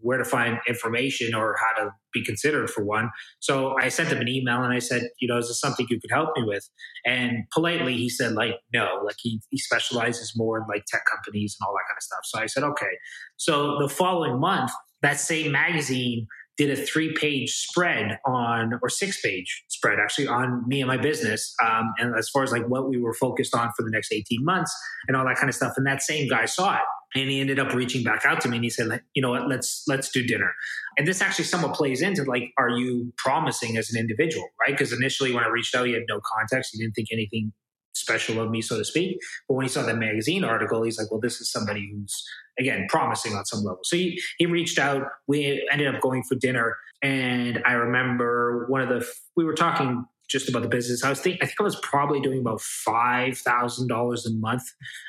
where 0.00 0.18
to 0.18 0.24
find 0.24 0.58
information 0.68 1.34
or 1.34 1.56
how 1.58 1.82
to 1.82 1.90
be 2.12 2.24
considered 2.24 2.68
for 2.70 2.84
one. 2.84 3.10
So 3.40 3.74
I 3.80 3.88
sent 3.88 4.10
him 4.10 4.20
an 4.20 4.28
email 4.28 4.62
and 4.62 4.72
I 4.72 4.78
said, 4.78 5.08
you 5.18 5.28
know, 5.28 5.38
is 5.38 5.48
this 5.48 5.60
something 5.60 5.86
you 5.88 6.00
could 6.00 6.10
help 6.10 6.30
me 6.36 6.44
with? 6.44 6.68
And 7.06 7.44
politely 7.52 7.96
he 7.96 8.08
said, 8.08 8.32
like, 8.32 8.56
no, 8.72 9.00
like 9.04 9.16
he, 9.18 9.40
he 9.50 9.58
specializes 9.58 10.34
more 10.36 10.58
in 10.58 10.64
like 10.68 10.84
tech 10.86 11.02
companies 11.10 11.56
and 11.58 11.66
all 11.66 11.74
that 11.74 11.84
kind 11.88 11.96
of 11.96 12.02
stuff. 12.02 12.20
So 12.24 12.38
I 12.38 12.46
said, 12.46 12.64
okay. 12.64 12.98
So 13.36 13.78
the 13.80 13.88
following 13.88 14.38
month, 14.38 14.70
that 15.00 15.18
same 15.18 15.52
magazine 15.52 16.26
did 16.58 16.70
a 16.70 16.76
three 16.76 17.14
page 17.14 17.50
spread 17.50 18.18
on, 18.26 18.78
or 18.82 18.88
six 18.88 19.20
page 19.20 19.64
spread 19.68 19.98
actually 19.98 20.28
on 20.28 20.66
me 20.68 20.80
and 20.80 20.88
my 20.88 20.96
business. 20.96 21.54
Um, 21.64 21.92
and 21.98 22.14
as 22.16 22.28
far 22.28 22.42
as 22.42 22.52
like 22.52 22.66
what 22.68 22.88
we 22.88 22.98
were 22.98 23.14
focused 23.14 23.54
on 23.54 23.70
for 23.76 23.82
the 23.82 23.90
next 23.90 24.12
18 24.12 24.44
months 24.44 24.74
and 25.08 25.16
all 25.16 25.24
that 25.24 25.36
kind 25.36 25.48
of 25.48 25.54
stuff. 25.54 25.74
And 25.76 25.86
that 25.86 26.02
same 26.02 26.28
guy 26.28 26.44
saw 26.44 26.74
it 26.74 26.82
and 27.14 27.30
he 27.30 27.40
ended 27.40 27.58
up 27.58 27.74
reaching 27.74 28.02
back 28.02 28.24
out 28.26 28.40
to 28.42 28.48
me 28.48 28.56
and 28.58 28.64
he 28.64 28.70
said, 28.70 29.02
you 29.14 29.22
know 29.22 29.30
what, 29.30 29.48
let's, 29.48 29.84
let's 29.88 30.10
do 30.10 30.22
dinner. 30.26 30.52
And 30.98 31.06
this 31.06 31.22
actually 31.22 31.46
somewhat 31.46 31.74
plays 31.74 32.02
into 32.02 32.24
like, 32.24 32.52
are 32.58 32.70
you 32.70 33.12
promising 33.16 33.76
as 33.76 33.90
an 33.90 33.98
individual, 33.98 34.46
right? 34.60 34.72
Because 34.72 34.92
initially 34.92 35.34
when 35.34 35.44
I 35.44 35.48
reached 35.48 35.74
out, 35.74 35.86
he 35.86 35.92
had 35.94 36.02
no 36.08 36.20
context. 36.36 36.70
He 36.72 36.78
didn't 36.82 36.94
think 36.94 37.08
anything 37.12 37.52
special 37.94 38.40
of 38.40 38.50
me, 38.50 38.62
so 38.62 38.78
to 38.78 38.84
speak. 38.84 39.18
But 39.48 39.54
when 39.54 39.64
he 39.64 39.68
saw 39.68 39.82
that 39.82 39.96
magazine 39.96 40.44
article, 40.44 40.82
he's 40.82 40.98
like, 40.98 41.10
well, 41.10 41.20
this 41.20 41.40
is 41.40 41.50
somebody 41.50 41.90
who's, 41.92 42.24
again, 42.58 42.86
promising 42.88 43.34
on 43.34 43.44
some 43.44 43.60
level. 43.60 43.80
So 43.82 43.96
he, 43.96 44.20
he 44.38 44.46
reached 44.46 44.78
out. 44.78 45.02
We 45.26 45.66
ended 45.70 45.94
up 45.94 46.00
going 46.00 46.22
for 46.24 46.34
dinner. 46.34 46.76
And 47.02 47.62
I 47.66 47.72
remember 47.72 48.66
one 48.68 48.80
of 48.80 48.88
the, 48.88 49.06
we 49.36 49.44
were 49.44 49.54
talking 49.54 50.06
just 50.28 50.48
about 50.48 50.62
the 50.62 50.68
business. 50.68 51.04
I 51.04 51.10
was 51.10 51.20
thinking, 51.20 51.40
I 51.42 51.46
think 51.46 51.60
I 51.60 51.64
was 51.64 51.78
probably 51.80 52.20
doing 52.20 52.40
about 52.40 52.60
$5,000 52.60 54.26
a 54.26 54.30
month 54.30 54.62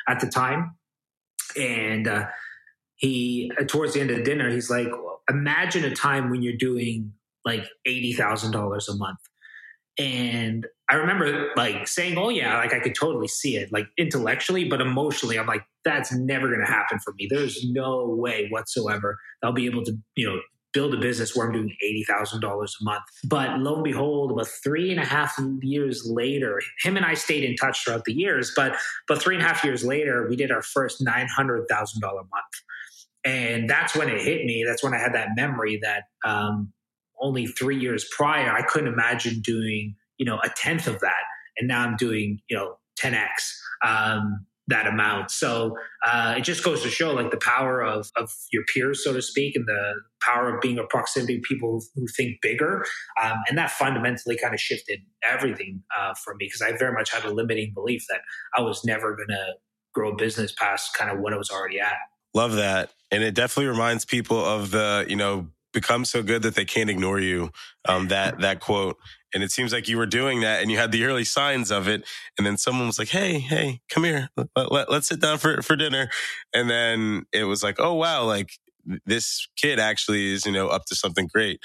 at 0.08 0.20
the 0.20 0.28
time. 0.28 0.76
And 1.56 2.08
uh, 2.08 2.28
he, 2.96 3.52
uh, 3.60 3.64
towards 3.64 3.94
the 3.94 4.02
end 4.02 4.12
of 4.12 4.18
the 4.18 4.24
dinner, 4.24 4.50
he's 4.50 4.70
like, 4.70 4.90
imagine 5.30 5.86
a 5.86 5.96
time 5.96 6.30
when 6.30 6.42
you're 6.42 6.58
doing 6.58 7.14
like 7.46 7.66
$80,000 7.88 8.90
a 8.90 8.96
month. 8.96 9.20
And 9.98 10.68
I 10.94 10.98
remember 10.98 11.50
like 11.56 11.88
saying, 11.88 12.20
"Oh 12.20 12.30
yeah, 12.30 12.56
like 12.58 12.72
I 12.72 12.80
could 12.80 12.94
totally 12.94 13.28
see 13.28 13.56
it, 13.56 13.74
like 13.74 13.88
intellectually, 13.98 14.66
but 14.66 14.80
emotionally, 14.80 15.40
I'm 15.40 15.48
like, 15.48 15.64
that's 15.84 16.14
never 16.14 16.48
going 16.50 16.64
to 16.64 16.72
happen 16.72 17.00
for 17.00 17.14
me. 17.14 17.28
There's 17.28 17.66
no 17.72 18.06
way 18.10 18.48
whatsoever 18.52 19.18
I'll 19.42 19.54
be 19.54 19.66
able 19.66 19.84
to, 19.86 19.98
you 20.16 20.30
know, 20.30 20.40
build 20.72 20.94
a 20.94 20.98
business 21.00 21.36
where 21.36 21.48
I'm 21.48 21.54
doing 21.54 21.76
eighty 21.84 22.04
thousand 22.08 22.42
dollars 22.42 22.78
a 22.80 22.84
month." 22.84 23.06
But 23.24 23.58
lo 23.58 23.74
and 23.74 23.84
behold, 23.84 24.34
about 24.34 24.48
three 24.64 24.92
and 24.92 25.00
a 25.00 25.06
half 25.06 25.34
years 25.64 26.04
later, 26.06 26.62
him 26.84 26.96
and 26.96 27.08
I 27.08 27.16
stayed 27.16 27.44
in 27.44 27.56
touch 27.56 27.84
throughout 27.84 28.06
the 28.06 28.14
years. 28.14 28.54
But 28.56 28.76
but 29.08 29.20
three 29.20 29.34
and 29.34 29.44
a 29.44 29.48
half 29.48 29.64
years 29.64 29.84
later, 29.84 30.28
we 30.30 30.36
did 30.36 30.52
our 30.52 30.62
first 30.62 31.02
nine 31.02 31.28
hundred 31.28 31.66
thousand 31.68 32.02
dollar 32.02 32.22
month, 32.22 32.54
and 33.26 33.68
that's 33.68 33.96
when 33.96 34.10
it 34.10 34.22
hit 34.22 34.46
me. 34.46 34.64
That's 34.64 34.84
when 34.84 34.94
I 34.94 35.00
had 35.00 35.16
that 35.16 35.30
memory 35.36 35.80
that 35.82 36.04
um, 36.24 36.72
only 37.20 37.48
three 37.48 37.80
years 37.80 38.08
prior, 38.16 38.52
I 38.52 38.62
couldn't 38.62 38.94
imagine 38.94 39.40
doing 39.42 39.96
you 40.18 40.26
know 40.26 40.40
a 40.44 40.50
tenth 40.56 40.88
of 40.88 41.00
that 41.00 41.24
and 41.58 41.68
now 41.68 41.82
i'm 41.82 41.96
doing 41.96 42.40
you 42.50 42.58
know 42.58 42.78
10x 43.02 43.28
um, 43.86 44.46
that 44.68 44.88
amount. 44.88 45.30
So 45.30 45.76
uh, 46.06 46.36
it 46.38 46.42
just 46.42 46.64
goes 46.64 46.84
to 46.84 46.90
show 46.90 47.14
like 47.14 47.32
the 47.32 47.38
power 47.38 47.84
of, 47.84 48.10
of 48.16 48.32
your 48.52 48.64
peers 48.74 49.04
so 49.04 49.14
to 49.14 49.22
speak 49.22 49.56
and 49.56 49.66
the 49.68 49.94
power 50.22 50.56
of 50.56 50.62
being 50.62 50.80
a 50.80 50.84
proximity 50.84 51.42
people 51.44 51.84
who, 51.96 52.06
think 52.16 52.38
bigger 52.42 52.86
um, 53.22 53.38
and 53.50 53.58
that 53.58 53.72
fundamentally 53.72 54.38
kind 54.38 54.54
of 54.54 54.60
shifted 54.60 55.00
everything 55.28 55.82
uh, 55.98 56.14
for 56.24 56.36
me 56.36 56.46
because 56.46 56.62
i 56.62 56.76
very 56.78 56.94
much 56.94 57.12
had 57.12 57.26
a 57.26 57.30
limiting 57.34 57.72
belief 57.74 58.06
that 58.08 58.20
i 58.56 58.62
was 58.62 58.84
never 58.86 59.16
going 59.16 59.30
to 59.30 59.54
grow 59.94 60.12
a 60.12 60.16
business 60.16 60.52
past 60.52 60.94
kind 60.94 61.10
of 61.10 61.20
what 61.20 61.34
i 61.34 61.38
was 61.38 61.50
already 61.50 61.80
at. 61.80 61.96
Love 62.36 62.54
that 62.54 62.92
and 63.10 63.24
it 63.24 63.34
definitely 63.34 63.68
reminds 63.70 64.06
people 64.06 64.44
of 64.44 64.70
the 64.72 65.06
you 65.10 65.16
know 65.16 65.48
become 65.72 66.06
so 66.06 66.22
good 66.22 66.44
that 66.44 66.56
they 66.56 66.66
can't 66.66 66.90
ignore 66.90 67.20
you 67.20 67.50
um, 67.86 68.10
that 68.10 68.40
that 68.42 68.60
quote 68.60 68.98
and 69.34 69.44
it 69.44 69.52
seems 69.52 69.74
like 69.74 69.88
you 69.88 69.98
were 69.98 70.06
doing 70.06 70.42
that 70.42 70.62
and 70.62 70.72
you 70.72 70.78
had 70.78 70.92
the 70.92 71.06
early 71.06 71.24
signs 71.24 71.72
of 71.72 71.88
it. 71.88 72.06
And 72.38 72.46
then 72.46 72.58
someone 72.58 72.88
was 72.88 73.00
like, 73.00 73.10
Hey, 73.10 73.40
hey, 73.40 73.82
come 73.90 74.04
here. 74.04 74.30
Let, 74.38 74.72
let, 74.72 74.92
let's 74.92 75.08
sit 75.08 75.20
down 75.20 75.38
for, 75.38 75.62
for 75.62 75.76
dinner. 75.76 76.10
And 76.54 76.70
then 76.70 77.24
it 77.32 77.46
was 77.46 77.64
like, 77.64 77.80
Oh, 77.80 77.94
wow. 77.94 78.26
Like 78.26 78.52
this 79.06 79.48
kid 79.56 79.80
actually 79.80 80.34
is, 80.34 80.46
you 80.46 80.52
know, 80.52 80.68
up 80.68 80.86
to 80.86 80.96
something 80.96 81.28
great. 81.34 81.60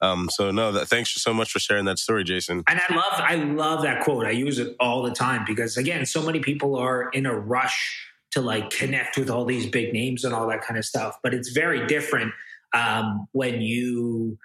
Um, 0.00 0.28
so 0.32 0.50
no, 0.50 0.72
that, 0.72 0.88
thanks 0.88 1.14
so 1.22 1.32
much 1.32 1.52
for 1.52 1.60
sharing 1.60 1.84
that 1.84 1.98
story, 1.98 2.24
Jayson. 2.24 2.64
And 2.68 2.80
I 2.88 2.94
love, 2.94 3.12
I 3.14 3.34
love 3.36 3.82
that 3.82 4.02
quote. 4.02 4.26
I 4.26 4.30
use 4.30 4.58
it 4.58 4.74
all 4.80 5.02
the 5.02 5.12
time 5.12 5.44
because 5.46 5.76
again, 5.76 6.04
so 6.06 6.22
many 6.22 6.40
people 6.40 6.76
are 6.76 7.08
in 7.10 7.24
a 7.24 7.38
rush 7.38 8.08
to 8.32 8.40
like 8.40 8.70
connect 8.70 9.16
with 9.16 9.30
all 9.30 9.44
these 9.44 9.66
big 9.66 9.92
names 9.92 10.24
and 10.24 10.34
all 10.34 10.48
that 10.48 10.62
kind 10.62 10.76
of 10.76 10.84
stuff. 10.84 11.18
But 11.22 11.34
it's 11.34 11.50
very 11.50 11.86
different 11.86 12.32
um, 12.74 13.28
when 13.32 13.60
you 13.60 14.38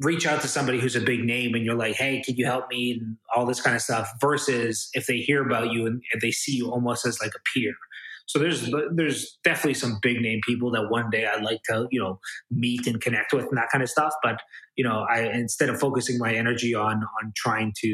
reach 0.00 0.26
out 0.26 0.40
to 0.42 0.48
somebody 0.48 0.78
who's 0.78 0.96
a 0.96 1.00
big 1.00 1.24
name 1.24 1.54
and 1.54 1.64
you're 1.64 1.74
like, 1.74 1.96
hey, 1.96 2.22
can 2.24 2.36
you 2.36 2.46
help 2.46 2.68
me? 2.70 2.92
And 2.92 3.16
all 3.34 3.46
this 3.46 3.60
kind 3.60 3.74
of 3.74 3.82
stuff 3.82 4.08
versus 4.20 4.88
if 4.94 5.06
they 5.06 5.18
hear 5.18 5.44
about 5.44 5.72
you 5.72 5.86
and 5.86 6.02
they 6.20 6.30
see 6.30 6.54
you 6.56 6.70
almost 6.70 7.04
as 7.06 7.20
like 7.20 7.32
a 7.34 7.40
peer. 7.52 7.74
So 8.26 8.38
there's 8.38 8.70
there's 8.92 9.38
definitely 9.42 9.74
some 9.74 9.98
big 10.02 10.20
name 10.20 10.40
people 10.46 10.70
that 10.72 10.90
one 10.90 11.08
day 11.08 11.26
I'd 11.26 11.42
like 11.42 11.62
to 11.70 11.88
you 11.90 11.98
know 11.98 12.20
meet 12.50 12.86
and 12.86 13.00
connect 13.00 13.32
with 13.32 13.46
and 13.46 13.56
that 13.56 13.70
kind 13.72 13.82
of 13.82 13.88
stuff. 13.88 14.12
But 14.22 14.40
you 14.76 14.84
know, 14.84 15.06
I 15.10 15.22
instead 15.22 15.70
of 15.70 15.80
focusing 15.80 16.18
my 16.18 16.34
energy 16.34 16.74
on 16.74 16.96
on 16.96 17.32
trying 17.34 17.72
to 17.80 17.88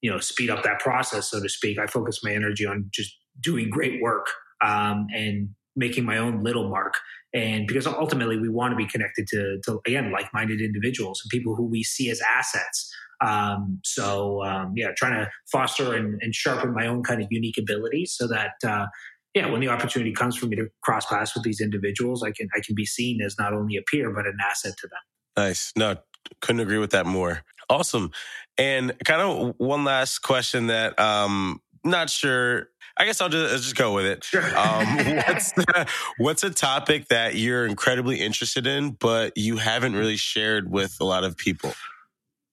you 0.00 0.10
know 0.10 0.20
speed 0.20 0.48
up 0.48 0.62
that 0.62 0.78
process, 0.78 1.28
so 1.28 1.42
to 1.42 1.48
speak, 1.48 1.80
I 1.80 1.88
focus 1.88 2.20
my 2.22 2.32
energy 2.32 2.64
on 2.64 2.88
just 2.92 3.12
doing 3.40 3.68
great 3.68 4.00
work 4.00 4.28
um, 4.64 5.08
and 5.12 5.48
making 5.74 6.04
my 6.04 6.18
own 6.18 6.44
little 6.44 6.68
mark 6.68 6.94
and 7.34 7.66
because 7.66 7.86
ultimately 7.86 8.38
we 8.38 8.48
want 8.48 8.72
to 8.72 8.76
be 8.76 8.86
connected 8.86 9.26
to, 9.28 9.58
to 9.64 9.80
again 9.86 10.12
like-minded 10.12 10.60
individuals 10.60 11.20
and 11.24 11.30
people 11.30 11.54
who 11.54 11.64
we 11.64 11.82
see 11.82 12.10
as 12.10 12.20
assets. 12.36 12.92
Um, 13.20 13.80
so 13.84 14.42
um, 14.44 14.72
yeah 14.76 14.88
trying 14.96 15.14
to 15.14 15.30
foster 15.50 15.94
and, 15.94 16.20
and, 16.22 16.34
sharpen 16.34 16.74
my 16.74 16.88
own 16.88 17.04
kind 17.04 17.22
of 17.22 17.28
unique 17.30 17.56
abilities 17.56 18.14
so 18.16 18.26
that 18.26 18.54
uh, 18.66 18.86
yeah 19.32 19.48
when 19.48 19.60
the 19.60 19.68
opportunity 19.68 20.12
comes 20.12 20.36
for 20.36 20.46
me 20.46 20.56
to 20.56 20.66
cross 20.82 21.06
paths 21.06 21.32
with 21.32 21.44
these 21.44 21.60
individuals 21.60 22.24
i 22.24 22.32
can 22.32 22.48
i 22.56 22.60
can 22.66 22.74
be 22.74 22.84
seen 22.84 23.20
as 23.22 23.36
not 23.38 23.52
only 23.52 23.76
a 23.76 23.82
peer 23.88 24.12
but 24.12 24.26
an 24.26 24.36
asset 24.44 24.74
to 24.76 24.88
them. 24.88 24.98
Nice. 25.36 25.72
No 25.76 25.96
couldn't 26.40 26.60
agree 26.60 26.78
with 26.78 26.90
that 26.90 27.06
more. 27.06 27.42
Awesome. 27.68 28.10
And 28.58 28.92
kind 29.04 29.22
of 29.22 29.54
one 29.58 29.84
last 29.84 30.18
question 30.18 30.66
that 30.68 30.98
um 30.98 31.60
not 31.84 32.10
sure 32.10 32.68
I 32.96 33.04
guess 33.04 33.20
I'll 33.20 33.28
just, 33.28 33.52
I'll 33.52 33.58
just 33.58 33.76
go 33.76 33.94
with 33.94 34.06
it. 34.06 34.24
Sure. 34.24 34.42
Um, 34.56 34.96
what's, 35.26 35.52
the, 35.52 35.88
what's 36.18 36.44
a 36.44 36.50
topic 36.50 37.08
that 37.08 37.34
you're 37.34 37.66
incredibly 37.66 38.20
interested 38.20 38.66
in, 38.66 38.92
but 38.92 39.36
you 39.36 39.56
haven't 39.56 39.94
really 39.94 40.16
shared 40.16 40.70
with 40.70 40.96
a 41.00 41.04
lot 41.04 41.24
of 41.24 41.36
people? 41.36 41.72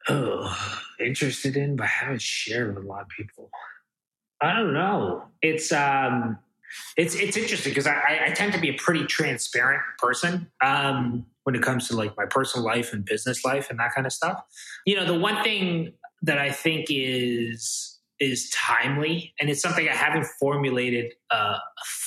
Oh, 0.08 0.58
interested 1.00 1.58
in, 1.58 1.76
but 1.76 1.88
haven't 1.88 2.22
shared 2.22 2.76
with 2.76 2.84
a 2.84 2.88
lot 2.88 3.02
of 3.02 3.10
people. 3.10 3.50
I 4.42 4.56
don't 4.56 4.74
know. 4.74 5.26
It's 5.42 5.72
um, 5.72 6.40
it's 6.96 7.16
it's 7.16 7.36
interesting 7.36 7.72
because 7.72 7.88
I, 7.88 8.28
I 8.28 8.32
tend 8.32 8.54
to 8.54 8.60
be 8.60 8.70
a 8.70 8.74
pretty 8.74 9.06
transparent 9.06 9.82
person 9.98 10.50
um, 10.64 11.26
when 11.44 11.56
it 11.56 11.62
comes 11.62 11.88
to 11.90 11.96
like 11.96 12.16
my 12.16 12.26
personal 12.26 12.66
life 12.66 12.94
and 12.94 13.04
business 13.04 13.44
life 13.44 13.70
and 13.70 13.80
that 13.80 13.94
kind 13.94 14.08
of 14.08 14.14
stuff. 14.14 14.42
You 14.86 14.96
know, 14.96 15.06
the 15.06 15.20
one 15.20 15.44
thing 15.44 15.94
that 16.22 16.38
I 16.38 16.52
think 16.52 16.88
is 16.90 17.99
is 18.20 18.50
timely 18.50 19.34
and 19.40 19.50
it's 19.50 19.62
something 19.62 19.88
I 19.88 19.96
haven't 19.96 20.26
formulated 20.40 21.14
a 21.32 21.56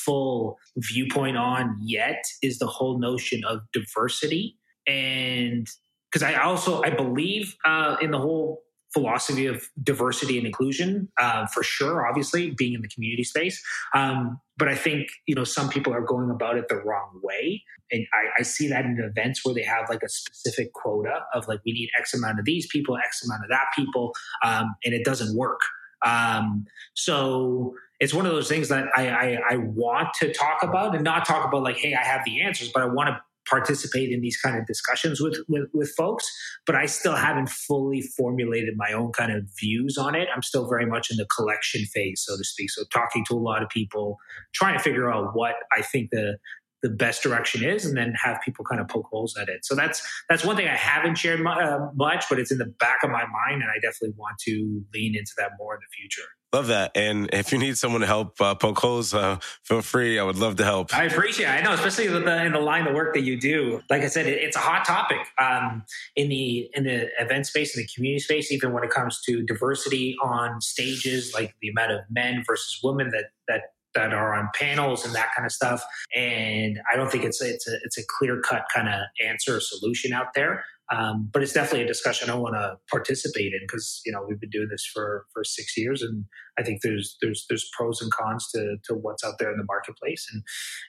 full 0.05 0.59
viewpoint 0.77 1.37
on 1.37 1.77
yet 1.81 2.25
is 2.43 2.59
the 2.59 2.67
whole 2.67 2.99
notion 2.99 3.43
of 3.45 3.61
diversity. 3.73 4.57
And 4.87 5.67
because 6.11 6.23
I 6.23 6.35
also 6.35 6.83
I 6.83 6.91
believe 6.91 7.57
uh, 7.65 7.97
in 8.01 8.11
the 8.11 8.19
whole 8.19 8.63
philosophy 8.93 9.47
of 9.47 9.65
diversity 9.83 10.37
and 10.37 10.47
inclusion 10.47 11.09
uh, 11.19 11.47
for 11.47 11.63
sure 11.63 12.07
obviously 12.07 12.51
being 12.51 12.75
in 12.75 12.83
the 12.83 12.89
community 12.89 13.25
space. 13.25 13.63
Um, 13.95 14.39
but 14.59 14.69
I 14.69 14.75
think 14.75 15.09
you 15.27 15.35
know 15.35 15.45
some 15.45 15.71
people 15.71 15.95
are 15.95 16.03
going 16.03 16.31
about 16.31 16.57
it 16.57 16.69
the 16.69 16.77
wrong 16.77 17.21
way. 17.23 17.63
And 17.91 18.07
I, 18.15 18.41
I 18.41 18.43
see 18.43 18.69
that 18.69 18.87
in 18.87 18.99
events 18.99 19.45
where 19.45 19.55
they 19.55 19.63
have 19.63 19.91
like 19.91 20.03
a 20.03 20.09
specific 20.09 20.73
quota 20.73 21.21
of 21.35 21.47
like 21.49 21.61
we 21.65 21.73
need 21.73 21.91
X 21.99 22.15
amount 22.15 22.39
of 22.39 22.45
these 22.45 22.67
people 22.67 22.97
X 22.99 23.23
amount 23.25 23.45
of 23.45 23.51
that 23.51 23.67
people 23.75 24.13
um, 24.45 24.75
and 24.85 24.93
it 24.95 25.05
doesn't 25.05 25.37
work 25.37 25.61
um, 26.05 26.65
so 26.95 27.75
it's 28.01 28.13
one 28.13 28.27
of 28.27 28.33
those 28.33 28.49
things 28.49 28.69
that 28.69 28.87
I, 28.97 29.09
I, 29.09 29.39
I 29.51 29.57
want 29.59 30.09
to 30.21 30.33
talk 30.33 30.63
about 30.63 30.95
and 30.95 31.05
not 31.05 31.25
talk 31.25 31.47
about 31.47 31.63
like, 31.63 31.77
hey, 31.77 31.95
I 31.95 32.03
have 32.03 32.23
the 32.25 32.43
answers, 32.43 32.71
but 32.73 32.83
I 32.83 32.87
want 32.87 33.11
to 33.11 33.21
participate 33.49 34.11
in 34.11 34.21
these 34.21 34.37
kind 34.37 34.57
of 34.57 34.67
discussions 34.67 35.21
with, 35.21 35.37
with, 35.49 35.69
with 35.73 35.93
folks. 35.97 36.25
But 36.67 36.75
i 36.77 36.87
still 36.87 37.15
haven't 37.15 37.49
fully 37.49 38.01
formulated 38.01 38.75
my 38.77 38.93
own 38.93 39.13
kind 39.13 39.33
of 39.33 39.45
views 39.59 39.99
on 39.99 40.15
it. 40.15 40.29
I'm 40.35 40.43
still 40.43 40.69
very 40.69 40.87
much 40.87 41.11
in 41.11 41.17
the 41.17 41.27
collection 41.27 41.85
phase 41.87 42.25
so 42.27 42.37
to 42.37 42.45
speak. 42.45 42.71
So 42.71 42.83
talking 42.93 43.25
to 43.29 43.35
a 43.35 43.39
lot 43.39 43.63
of 43.63 43.69
people 43.69 44.19
trying 44.55 44.77
to 44.77 44.83
figure 44.83 45.11
out 45.11 45.31
what 45.35 45.55
i 45.73 45.83
think 45.83 46.11
the 46.11 46.37
the 46.83 46.91
best 46.91 47.23
direction 47.23 47.65
is 47.65 47.85
and 47.85 47.97
then 47.97 48.15
have 48.23 48.41
people 48.45 48.65
kind 48.65 48.81
of 48.81 48.89
poke 48.89 49.07
holes 49.11 49.37
at 49.37 49.49
it 49.49 49.65
so 49.65 49.75
that's 49.75 50.03
that's 50.29 50.45
one 50.45 50.57
thing 50.57 50.69
i 50.69 50.77
haven't 50.77 51.17
shared 51.17 51.45
uh, 51.47 51.79
much 51.95 52.25
but 52.29 52.39
it's 52.39 52.51
in 52.51 52.59
the 52.59 52.73
back 52.81 52.99
of 53.03 53.11
my 53.11 53.25
mind 53.27 53.63
and 53.63 53.71
i 53.71 53.79
definitely 53.81 54.15
want 54.17 54.37
to 54.39 54.83
lean 54.95 55.17
into 55.17 55.33
that 55.37 55.53
more 55.59 55.75
in 55.75 55.81
the 55.81 55.97
future 55.97 56.29
Love 56.53 56.67
that. 56.67 56.93
And 56.95 57.31
if 57.33 57.51
you 57.51 57.57
need 57.57 57.79
someone 57.79 58.03
to 58.03 58.07
help 58.07 58.39
uh, 58.39 58.55
poke 58.55 58.79
holes, 58.79 59.15
uh, 59.15 59.39
feel 59.65 59.81
free. 59.81 60.19
I 60.19 60.23
would 60.23 60.37
love 60.37 60.57
to 60.57 60.65
help. 60.65 60.95
I 60.95 61.05
appreciate 61.05 61.47
it. 61.47 61.49
I 61.49 61.63
know, 61.63 61.73
especially 61.73 62.09
the, 62.09 62.45
in 62.45 62.53
the 62.53 62.61
line 62.61 62.87
of 62.87 62.95
work 62.95 63.15
that 63.15 63.23
you 63.23 63.41
do. 63.41 63.81
Like 63.89 64.03
I 64.03 64.09
said, 64.09 64.27
it, 64.27 64.39
it's 64.39 64.55
a 64.55 64.61
hot 64.61 64.85
topic 64.85 65.17
um, 65.41 65.83
in 66.15 66.29
the 66.29 66.69
in 66.75 66.85
the 66.85 67.09
event 67.19 67.47
space, 67.47 67.75
in 67.75 67.83
the 67.83 67.89
community 67.95 68.21
space, 68.21 68.53
even 68.53 68.73
when 68.73 68.85
it 68.85 68.91
comes 68.91 69.23
to 69.23 69.43
diversity 69.43 70.15
on 70.23 70.61
stages, 70.61 71.33
like 71.33 71.55
the 71.63 71.71
amount 71.71 71.93
of 71.93 72.01
men 72.11 72.45
versus 72.47 72.79
women 72.85 73.09
that 73.13 73.31
that 73.49 73.63
that 73.95 74.13
are 74.13 74.35
on 74.35 74.49
panels 74.55 75.05
and 75.05 75.15
that 75.15 75.31
kind 75.37 75.47
of 75.47 75.53
stuff. 75.53 75.83
And 76.17 76.81
I 76.93 76.97
don't 76.97 77.11
think 77.11 77.25
it's 77.25 77.43
a, 77.43 77.49
it's 77.49 77.69
a 77.69 77.77
it's 77.85 77.99
a 77.99 78.03
clear 78.19 78.41
cut 78.41 78.65
kind 78.75 78.89
of 78.89 79.01
answer 79.25 79.57
or 79.57 79.61
solution 79.61 80.13
out 80.13 80.35
there. 80.35 80.65
Um, 80.93 81.31
but 81.33 81.43
it's 81.43 81.55
definitely 81.55 81.85
a 81.85 81.87
discussion 81.87 82.29
I 82.29 82.35
want 82.35 82.55
to 82.55 82.77
participate 82.91 83.55
in 83.55 83.61
because 83.63 84.03
you 84.05 84.13
know 84.13 84.25
we've 84.29 84.41
been 84.41 84.51
doing 84.51 84.69
this 84.71 84.85
for 84.93 85.25
for 85.33 85.43
six 85.43 85.77
years, 85.77 86.03
and 86.03 86.25
I 86.59 86.63
think 86.63 86.83
there's 86.83 87.17
there's 87.23 87.47
there's 87.49 87.71
pros 87.75 88.03
and 88.03 88.13
cons 88.13 88.49
to 88.55 88.77
to 88.85 88.95
what's 88.95 89.25
out 89.25 89.39
there 89.39 89.51
in 89.51 89.57
the 89.57 89.65
marketplace. 89.65 90.29
And 90.33 90.43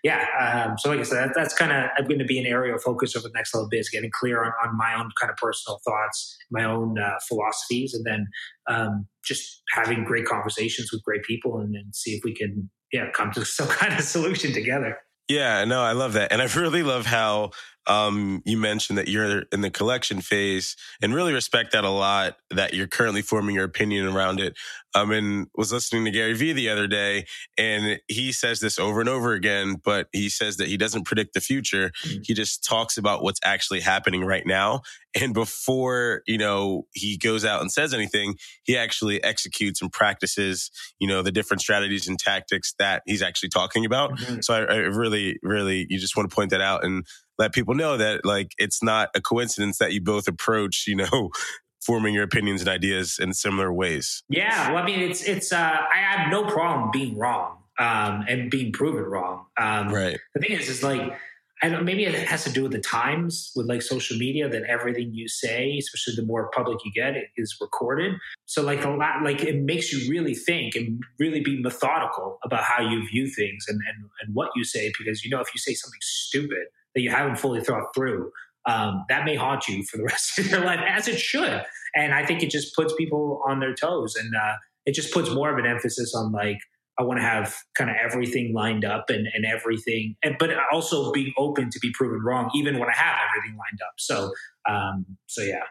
yeah, 0.03 0.25
um, 0.67 0.77
so 0.77 0.89
like 0.89 0.99
I 0.99 1.03
said, 1.03 1.29
that, 1.29 1.33
that's 1.35 1.53
kind 1.53 1.71
of 1.71 2.07
going 2.07 2.19
to 2.19 2.25
be 2.25 2.39
an 2.39 2.45
area 2.45 2.75
of 2.75 2.81
focus 2.81 3.15
over 3.15 3.29
the 3.29 3.33
next 3.33 3.53
little 3.53 3.69
bit 3.69 3.79
is 3.79 3.89
getting 3.89 4.11
clear 4.11 4.43
on, 4.43 4.51
on 4.65 4.75
my 4.75 4.93
own 4.93 5.09
kind 5.21 5.31
of 5.31 5.37
personal 5.37 5.79
thoughts, 5.85 6.37
my 6.51 6.65
own 6.65 6.97
uh, 6.99 7.17
philosophies, 7.27 7.93
and 7.93 8.05
then 8.05 8.27
um, 8.67 9.07
just 9.23 9.61
having 9.71 10.03
great 10.03 10.25
conversations 10.25 10.91
with 10.91 11.01
great 11.03 11.23
people, 11.23 11.59
and 11.59 11.75
then 11.75 11.93
see 11.93 12.11
if 12.11 12.23
we 12.25 12.35
can 12.35 12.69
yeah 12.93 13.09
come 13.11 13.31
to 13.31 13.43
some 13.59 13.67
kind 13.67 13.93
of 13.93 14.01
solution 14.01 14.53
together. 14.53 14.99
Yeah, 15.29 15.63
no, 15.63 15.81
I 15.81 15.93
love 15.93 16.13
that. 16.13 16.31
And 16.31 16.41
I 16.41 16.45
really 16.45 16.83
love 16.83 17.05
how 17.05 17.51
um, 17.87 18.41
you 18.45 18.57
mentioned 18.57 18.97
that 18.97 19.07
you're 19.07 19.41
in 19.51 19.61
the 19.61 19.69
collection 19.69 20.21
phase 20.21 20.75
and 21.01 21.13
really 21.13 21.33
respect 21.33 21.71
that 21.73 21.83
a 21.83 21.89
lot 21.89 22.37
that 22.49 22.73
you're 22.73 22.87
currently 22.87 23.21
forming 23.21 23.55
your 23.55 23.65
opinion 23.65 24.07
around 24.07 24.39
it. 24.39 24.55
Um, 24.95 25.09
and 25.11 25.47
was 25.55 25.73
listening 25.73 26.05
to 26.05 26.11
Gary 26.11 26.35
Vee 26.35 26.53
the 26.53 26.69
other 26.69 26.85
day 26.85 27.25
and 27.57 27.99
he 28.07 28.31
says 28.31 28.59
this 28.59 28.77
over 28.77 28.99
and 28.99 29.09
over 29.09 29.33
again, 29.33 29.77
but 29.83 30.07
he 30.11 30.29
says 30.29 30.57
that 30.57 30.67
he 30.67 30.77
doesn't 30.77 31.05
predict 31.05 31.33
the 31.33 31.41
future. 31.41 31.91
Mm-hmm. 32.05 32.21
He 32.23 32.35
just 32.35 32.63
talks 32.63 32.95
about 32.95 33.23
what's 33.23 33.39
actually 33.43 33.79
happening 33.79 34.23
right 34.23 34.45
now. 34.45 34.83
And 35.19 35.33
before, 35.33 36.21
you 36.27 36.37
know, 36.37 36.85
he 36.93 37.17
goes 37.17 37.43
out 37.43 37.61
and 37.61 37.71
says 37.71 37.91
anything, 37.91 38.35
he 38.63 38.77
actually 38.77 39.23
executes 39.23 39.81
and 39.81 39.91
practices, 39.91 40.69
you 40.99 41.07
know, 41.07 41.23
the 41.23 41.31
different 41.31 41.61
strategies 41.61 42.07
and 42.07 42.19
tactics 42.19 42.75
that 42.77 43.01
he's 43.07 43.23
actually 43.23 43.49
talking 43.49 43.85
about. 43.85 44.11
Mm-hmm. 44.11 44.41
So 44.41 44.53
I, 44.53 44.59
I 44.59 44.77
really, 44.77 45.39
really, 45.41 45.87
you 45.89 45.97
just 45.97 46.15
want 46.15 46.29
to 46.29 46.35
point 46.35 46.51
that 46.51 46.61
out. 46.61 46.83
And 46.83 47.05
let 47.43 47.53
people 47.53 47.75
know 47.75 47.97
that 47.97 48.25
like 48.25 48.53
it's 48.57 48.81
not 48.81 49.09
a 49.15 49.21
coincidence 49.21 49.77
that 49.77 49.91
you 49.91 50.01
both 50.01 50.27
approach, 50.27 50.85
you 50.87 50.95
know, 50.95 51.29
forming 51.85 52.13
your 52.13 52.23
opinions 52.23 52.61
and 52.61 52.69
ideas 52.69 53.19
in 53.21 53.33
similar 53.33 53.71
ways. 53.71 54.23
Yeah, 54.29 54.71
well, 54.71 54.81
I 54.81 54.85
mean, 54.85 54.99
it's 54.99 55.23
it's. 55.23 55.51
Uh, 55.51 55.77
I 55.93 55.97
have 55.97 56.31
no 56.31 56.45
problem 56.45 56.89
being 56.91 57.17
wrong 57.17 57.57
um, 57.77 58.23
and 58.27 58.49
being 58.49 58.71
proven 58.71 59.03
wrong. 59.03 59.45
Um, 59.57 59.89
right. 59.89 60.17
The 60.33 60.41
thing 60.41 60.57
is, 60.57 60.69
is 60.69 60.83
like. 60.83 61.13
I 61.61 61.69
don't, 61.69 61.85
maybe 61.85 62.03
it 62.03 62.13
has 62.27 62.43
to 62.43 62.51
do 62.51 62.63
with 62.63 62.73
the 62.73 62.81
times 62.81 63.53
with 63.55 63.67
like 63.67 63.81
social 63.81 64.17
media 64.17 64.49
that 64.49 64.63
everything 64.63 65.13
you 65.13 65.29
say, 65.29 65.77
especially 65.77 66.15
the 66.17 66.25
more 66.27 66.49
public 66.53 66.79
you 66.83 66.91
get, 66.91 67.15
it 67.15 67.27
is 67.37 67.55
recorded. 67.61 68.15
So 68.47 68.61
like 68.61 68.83
a 68.83 68.89
lot, 68.89 69.23
like 69.23 69.41
it 69.41 69.63
makes 69.63 69.93
you 69.93 70.11
really 70.11 70.35
think 70.35 70.75
and 70.75 71.01
really 71.19 71.39
be 71.39 71.61
methodical 71.61 72.37
about 72.43 72.63
how 72.63 72.81
you 72.81 73.07
view 73.07 73.29
things 73.29 73.63
and, 73.69 73.79
and, 73.87 74.09
and 74.21 74.35
what 74.35 74.49
you 74.57 74.65
say. 74.65 74.91
Because, 74.99 75.23
you 75.23 75.29
know, 75.29 75.39
if 75.39 75.53
you 75.53 75.59
say 75.59 75.73
something 75.73 76.01
stupid, 76.01 76.65
that 76.95 77.01
you 77.01 77.09
haven't 77.09 77.37
fully 77.37 77.61
thought 77.61 77.93
through, 77.95 78.31
um, 78.65 79.05
that 79.09 79.25
may 79.25 79.35
haunt 79.35 79.67
you 79.67 79.83
for 79.83 79.97
the 79.97 80.03
rest 80.09 80.39
of 80.39 80.47
your 80.47 80.61
life, 80.61 80.79
as 80.87 81.07
it 81.07 81.19
should. 81.19 81.63
And 81.95 82.13
I 82.13 82.25
think 82.25 82.43
it 82.43 82.49
just 82.49 82.75
puts 82.75 82.93
people 82.95 83.41
on 83.47 83.59
their 83.59 83.73
toes, 83.73 84.15
and 84.15 84.33
uh, 84.35 84.55
it 84.85 84.93
just 84.93 85.13
puts 85.13 85.29
more 85.29 85.51
of 85.51 85.57
an 85.57 85.65
emphasis 85.65 86.13
on 86.15 86.31
like 86.31 86.57
I 86.99 87.03
want 87.03 87.19
to 87.19 87.23
have 87.23 87.55
kind 87.75 87.89
of 87.89 87.95
everything 87.95 88.53
lined 88.53 88.85
up 88.85 89.05
and, 89.09 89.27
and 89.33 89.45
everything, 89.45 90.15
and, 90.23 90.35
but 90.37 90.51
also 90.71 91.11
being 91.11 91.33
open 91.37 91.69
to 91.71 91.79
be 91.79 91.91
proven 91.93 92.21
wrong, 92.23 92.51
even 92.53 92.77
when 92.77 92.89
I 92.89 92.93
have 92.93 93.15
everything 93.29 93.57
lined 93.57 93.79
up. 93.81 93.93
So, 93.97 94.31
um, 94.69 95.05
so 95.27 95.41
yeah. 95.41 95.63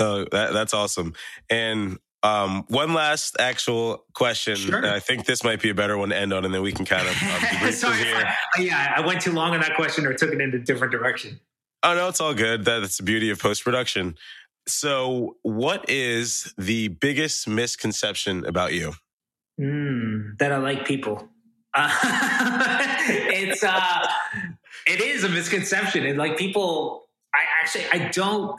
Oh, 0.00 0.26
that, 0.32 0.52
that's 0.52 0.74
awesome. 0.74 1.14
And 1.48 1.98
um, 2.26 2.64
one 2.68 2.92
last 2.92 3.36
actual 3.38 4.04
question. 4.14 4.56
Sure. 4.56 4.84
I 4.84 4.98
think 4.98 5.26
this 5.26 5.44
might 5.44 5.62
be 5.62 5.70
a 5.70 5.74
better 5.74 5.96
one 5.96 6.08
to 6.08 6.16
end 6.16 6.32
on, 6.32 6.44
and 6.44 6.52
then 6.52 6.62
we 6.62 6.72
can 6.72 6.84
kind 6.84 7.06
of 7.06 7.14
um, 7.22 7.72
Sorry, 7.72 8.12
yeah, 8.58 8.94
I 8.96 9.06
went 9.06 9.20
too 9.20 9.32
long 9.32 9.54
on 9.54 9.60
that 9.60 9.76
question 9.76 10.06
or 10.06 10.14
took 10.14 10.32
it 10.32 10.40
in 10.40 10.52
a 10.52 10.58
different 10.58 10.92
direction. 10.92 11.40
Oh 11.82 11.94
no, 11.94 12.08
it's 12.08 12.20
all 12.20 12.34
good. 12.34 12.64
That's 12.64 12.96
the 12.96 13.04
beauty 13.04 13.30
of 13.30 13.38
post 13.38 13.62
production. 13.62 14.16
So, 14.66 15.36
what 15.42 15.88
is 15.88 16.52
the 16.58 16.88
biggest 16.88 17.46
misconception 17.46 18.44
about 18.44 18.72
you? 18.72 18.94
Mm, 19.60 20.36
that 20.38 20.50
I 20.52 20.56
like 20.56 20.84
people. 20.84 21.28
Uh, 21.72 21.88
it's 23.08 23.62
uh, 23.62 24.06
it 24.88 25.00
is 25.00 25.22
a 25.22 25.28
misconception, 25.28 26.04
and 26.04 26.18
like 26.18 26.36
people, 26.36 27.04
I 27.32 27.44
actually 27.62 27.84
I 27.92 28.08
don't 28.08 28.56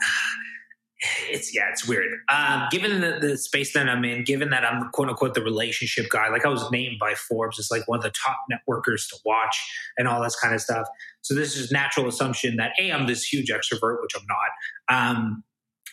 it's 1.00 1.54
yeah, 1.54 1.68
it's 1.70 1.86
weird. 1.86 2.08
Um, 2.28 2.64
given 2.70 3.00
the, 3.00 3.18
the 3.20 3.38
space 3.38 3.72
that 3.74 3.88
I'm 3.88 4.04
in, 4.04 4.24
given 4.24 4.50
that 4.50 4.64
I'm 4.64 4.90
quote 4.90 5.08
unquote 5.08 5.34
the 5.34 5.42
relationship 5.42 6.10
guy, 6.10 6.28
like 6.28 6.44
I 6.44 6.48
was 6.48 6.68
named 6.70 6.98
by 6.98 7.14
Forbes 7.14 7.58
as 7.58 7.70
like 7.70 7.86
one 7.86 7.98
of 7.98 8.02
the 8.02 8.10
top 8.10 8.38
networkers 8.50 9.08
to 9.10 9.16
watch 9.24 9.56
and 9.96 10.08
all 10.08 10.22
this 10.22 10.36
kind 10.36 10.54
of 10.54 10.60
stuff. 10.60 10.86
So 11.22 11.34
this 11.34 11.56
is 11.56 11.70
natural 11.70 12.08
assumption 12.08 12.56
that 12.56 12.72
a 12.80 12.92
I'm 12.92 13.06
this 13.06 13.24
huge 13.24 13.50
extrovert, 13.50 14.02
which 14.02 14.12
I'm 14.16 14.26
not, 14.26 15.10
um, 15.16 15.44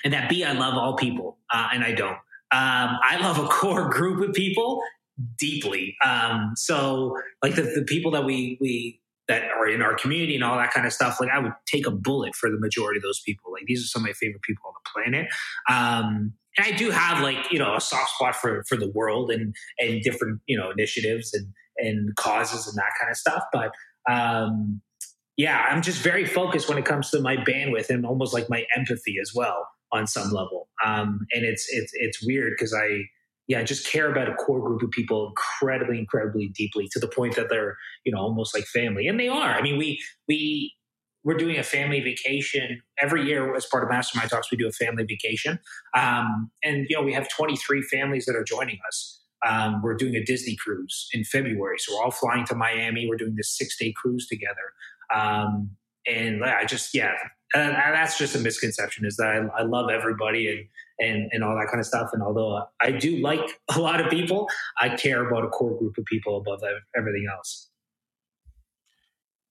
and 0.03 0.13
that 0.13 0.29
b 0.29 0.43
I 0.43 0.53
love 0.53 0.73
all 0.73 0.95
people, 0.95 1.37
uh, 1.53 1.69
and 1.71 1.83
I 1.83 1.91
don't. 1.91 2.17
Um, 2.51 2.97
I 3.03 3.17
love 3.21 3.37
a 3.37 3.47
core 3.47 3.89
group 3.89 4.27
of 4.27 4.33
people 4.33 4.81
deeply. 5.37 5.95
Um, 6.03 6.53
so 6.55 7.17
like 7.43 7.55
the, 7.55 7.63
the 7.63 7.83
people 7.87 8.11
that 8.11 8.25
we 8.25 8.57
we 8.59 9.01
that 9.27 9.43
are 9.51 9.67
in 9.67 9.81
our 9.81 9.95
community 9.95 10.35
and 10.35 10.43
all 10.43 10.57
that 10.57 10.71
kind 10.71 10.85
of 10.85 10.93
stuff. 10.93 11.19
Like 11.19 11.29
I 11.29 11.39
would 11.39 11.53
take 11.65 11.87
a 11.87 11.91
bullet 11.91 12.35
for 12.35 12.49
the 12.49 12.59
majority 12.59 12.97
of 12.97 13.03
those 13.03 13.21
people. 13.25 13.51
Like 13.51 13.65
these 13.65 13.83
are 13.83 13.87
some 13.87 14.03
of 14.03 14.07
my 14.07 14.13
favorite 14.13 14.41
people 14.43 14.63
on 14.67 14.73
the 14.73 14.89
planet. 14.91 15.27
Um, 15.69 16.33
and 16.57 16.73
I 16.73 16.77
do 16.77 16.89
have 16.89 17.21
like 17.21 17.51
you 17.51 17.59
know 17.59 17.75
a 17.75 17.81
soft 17.81 18.11
spot 18.11 18.35
for 18.35 18.63
for 18.67 18.77
the 18.77 18.89
world 18.89 19.31
and 19.31 19.55
and 19.79 20.01
different 20.01 20.41
you 20.47 20.57
know 20.57 20.71
initiatives 20.71 21.33
and 21.33 21.47
and 21.77 22.15
causes 22.15 22.67
and 22.67 22.77
that 22.77 22.91
kind 22.99 23.11
of 23.11 23.17
stuff. 23.17 23.43
But 23.51 23.71
um, 24.09 24.81
yeah, 25.37 25.65
I'm 25.69 25.81
just 25.81 26.01
very 26.01 26.25
focused 26.25 26.69
when 26.69 26.77
it 26.77 26.85
comes 26.85 27.09
to 27.11 27.19
my 27.19 27.35
bandwidth 27.37 27.89
and 27.89 28.05
almost 28.05 28.33
like 28.33 28.49
my 28.49 28.65
empathy 28.75 29.15
as 29.21 29.31
well 29.35 29.67
on 29.91 30.07
some 30.07 30.31
level. 30.31 30.69
Um, 30.85 31.25
and 31.33 31.43
it's 31.43 31.67
it's 31.69 31.91
it's 31.93 32.25
weird 32.25 32.53
because 32.57 32.73
I 32.73 33.03
yeah, 33.47 33.59
I 33.59 33.63
just 33.63 33.87
care 33.87 34.11
about 34.11 34.27
a 34.27 34.33
core 34.33 34.61
group 34.61 34.81
of 34.81 34.91
people 34.91 35.27
incredibly, 35.27 35.99
incredibly 35.99 36.47
deeply 36.47 36.87
to 36.91 36.99
the 36.99 37.07
point 37.07 37.35
that 37.35 37.49
they're, 37.49 37.77
you 38.03 38.11
know, 38.11 38.19
almost 38.19 38.55
like 38.55 38.65
family. 38.65 39.07
And 39.07 39.19
they 39.19 39.27
are. 39.27 39.51
I 39.51 39.61
mean, 39.61 39.77
we 39.77 39.99
we 40.27 40.73
we're 41.23 41.37
doing 41.37 41.57
a 41.57 41.63
family 41.63 41.99
vacation 42.01 42.81
every 42.99 43.25
year 43.25 43.55
as 43.55 43.65
part 43.65 43.83
of 43.83 43.89
Mastermind 43.89 44.29
Talks. 44.29 44.51
We 44.51 44.57
do 44.57 44.67
a 44.67 44.71
family 44.71 45.03
vacation, 45.03 45.59
um, 45.95 46.49
and 46.63 46.87
you 46.89 46.95
know, 46.95 47.03
we 47.03 47.13
have 47.13 47.27
23 47.29 47.81
families 47.83 48.25
that 48.25 48.35
are 48.35 48.43
joining 48.43 48.77
us. 48.87 49.21
Um, 49.45 49.81
we're 49.83 49.95
doing 49.95 50.15
a 50.15 50.23
Disney 50.23 50.55
cruise 50.55 51.07
in 51.13 51.23
February, 51.23 51.77
so 51.77 51.95
we're 51.95 52.03
all 52.03 52.11
flying 52.11 52.45
to 52.45 52.55
Miami. 52.55 53.07
We're 53.07 53.17
doing 53.17 53.35
this 53.35 53.55
six 53.55 53.77
day 53.77 53.93
cruise 53.95 54.27
together, 54.27 54.73
um, 55.13 55.71
and 56.07 56.43
I 56.43 56.65
just 56.65 56.95
yeah, 56.95 57.13
and 57.61 57.95
that's 57.95 58.17
just 58.17 58.35
a 58.35 58.39
misconception 58.39 59.05
is 59.05 59.17
that 59.17 59.27
I, 59.27 59.61
I 59.61 59.63
love 59.63 59.89
everybody 59.89 60.49
and 60.49 60.67
and 60.99 61.29
and 61.31 61.43
all 61.43 61.55
that 61.55 61.67
kind 61.67 61.79
of 61.79 61.85
stuff. 61.85 62.09
And 62.13 62.21
although 62.21 62.65
I 62.81 62.91
do 62.91 63.17
like 63.17 63.59
a 63.75 63.79
lot 63.79 63.99
of 63.99 64.09
people, 64.09 64.47
I 64.79 64.95
care 64.95 65.27
about 65.27 65.43
a 65.43 65.49
core 65.49 65.77
group 65.77 65.97
of 65.97 66.05
people 66.05 66.37
above 66.37 66.61
everything 66.95 67.27
else. 67.31 67.69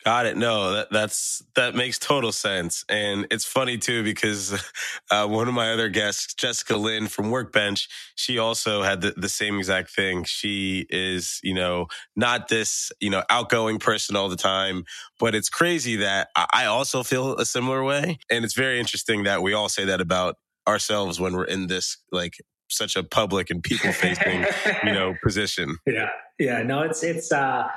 Got 0.04 0.26
it. 0.26 0.36
No, 0.36 0.72
that, 0.72 0.88
that's 0.90 1.42
that 1.54 1.74
makes 1.74 1.98
total 1.98 2.30
sense, 2.30 2.84
and 2.90 3.26
it's 3.30 3.46
funny 3.46 3.78
too 3.78 4.04
because 4.04 4.52
uh, 5.10 5.26
one 5.26 5.48
of 5.48 5.54
my 5.54 5.72
other 5.72 5.88
guests, 5.88 6.34
Jessica 6.34 6.76
Lynn 6.76 7.06
from 7.06 7.30
Workbench, 7.30 7.88
she 8.14 8.38
also 8.38 8.82
had 8.82 9.00
the, 9.00 9.14
the 9.16 9.30
same 9.30 9.58
exact 9.58 9.90
thing. 9.90 10.24
She 10.24 10.86
is, 10.90 11.40
you 11.42 11.54
know, 11.54 11.86
not 12.14 12.48
this, 12.48 12.92
you 13.00 13.08
know, 13.08 13.22
outgoing 13.30 13.78
person 13.78 14.14
all 14.14 14.28
the 14.28 14.36
time, 14.36 14.84
but 15.18 15.34
it's 15.34 15.48
crazy 15.48 15.96
that 15.96 16.28
I 16.52 16.66
also 16.66 17.02
feel 17.02 17.36
a 17.36 17.46
similar 17.46 17.82
way, 17.82 18.18
and 18.30 18.44
it's 18.44 18.54
very 18.54 18.78
interesting 18.78 19.22
that 19.22 19.40
we 19.40 19.54
all 19.54 19.70
say 19.70 19.86
that 19.86 20.02
about 20.02 20.36
ourselves 20.68 21.18
when 21.18 21.32
we're 21.32 21.44
in 21.44 21.66
this 21.68 21.96
like 22.12 22.34
such 22.68 22.96
a 22.96 23.02
public 23.02 23.48
and 23.50 23.62
people 23.62 23.92
facing 23.92 24.44
you 24.84 24.92
know 24.92 25.14
position 25.22 25.76
yeah 25.86 26.08
yeah 26.38 26.62
no 26.62 26.80
it's 26.80 27.02
it's 27.02 27.30
uh 27.30 27.68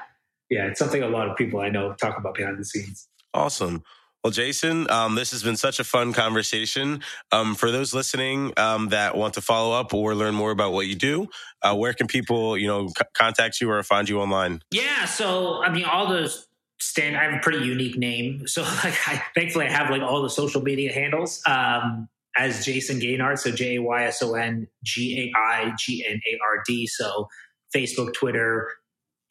yeah 0.49 0.65
it's 0.65 0.79
something 0.79 1.03
a 1.03 1.07
lot 1.07 1.29
of 1.29 1.35
people 1.37 1.59
i 1.59 1.69
know 1.69 1.93
talk 1.93 2.17
about 2.17 2.35
behind 2.35 2.57
the 2.57 2.65
scenes 2.65 3.07
awesome 3.33 3.83
well, 4.23 4.33
Jayson, 4.33 4.89
um, 4.89 5.15
this 5.15 5.31
has 5.31 5.41
been 5.41 5.55
such 5.55 5.79
a 5.79 5.85
fun 5.85 6.11
conversation. 6.11 7.01
Um, 7.31 7.55
for 7.55 7.71
those 7.71 7.93
listening 7.93 8.51
um, 8.57 8.89
that 8.89 9.15
want 9.15 9.35
to 9.35 9.41
follow 9.41 9.73
up 9.73 9.93
or 9.93 10.15
learn 10.15 10.35
more 10.35 10.51
about 10.51 10.73
what 10.73 10.87
you 10.87 10.95
do, 10.95 11.29
uh, 11.61 11.75
where 11.75 11.93
can 11.93 12.07
people, 12.07 12.57
you 12.57 12.67
know, 12.67 12.87
c- 12.89 13.05
contact 13.13 13.61
you 13.61 13.71
or 13.71 13.81
find 13.83 14.09
you 14.09 14.19
online? 14.19 14.63
Yeah, 14.69 15.05
so 15.05 15.63
I 15.63 15.71
mean, 15.71 15.85
all 15.85 16.07
those 16.07 16.47
stand. 16.77 17.15
I 17.15 17.23
have 17.23 17.35
a 17.35 17.39
pretty 17.39 17.59
unique 17.65 17.97
name, 17.97 18.47
so 18.47 18.63
like, 18.63 18.97
I, 19.07 19.23
thankfully, 19.33 19.67
I 19.67 19.69
have 19.69 19.89
like 19.91 20.01
all 20.01 20.21
the 20.21 20.29
social 20.29 20.61
media 20.61 20.91
handles. 20.91 21.41
Um, 21.47 22.09
as 22.37 22.65
Jayson 22.65 23.01
Gaignard. 23.01 23.39
So 23.39 23.51
J 23.51 23.77
A 23.77 23.81
Y 23.81 24.03
S 24.03 24.21
O 24.21 24.35
N 24.35 24.67
G 24.83 25.31
A 25.33 25.39
I 25.39 25.73
G 25.79 26.05
N 26.07 26.15
A 26.15 26.39
R 26.45 26.63
D. 26.65 26.85
So 26.85 27.27
Facebook, 27.75 28.13
Twitter, 28.13 28.69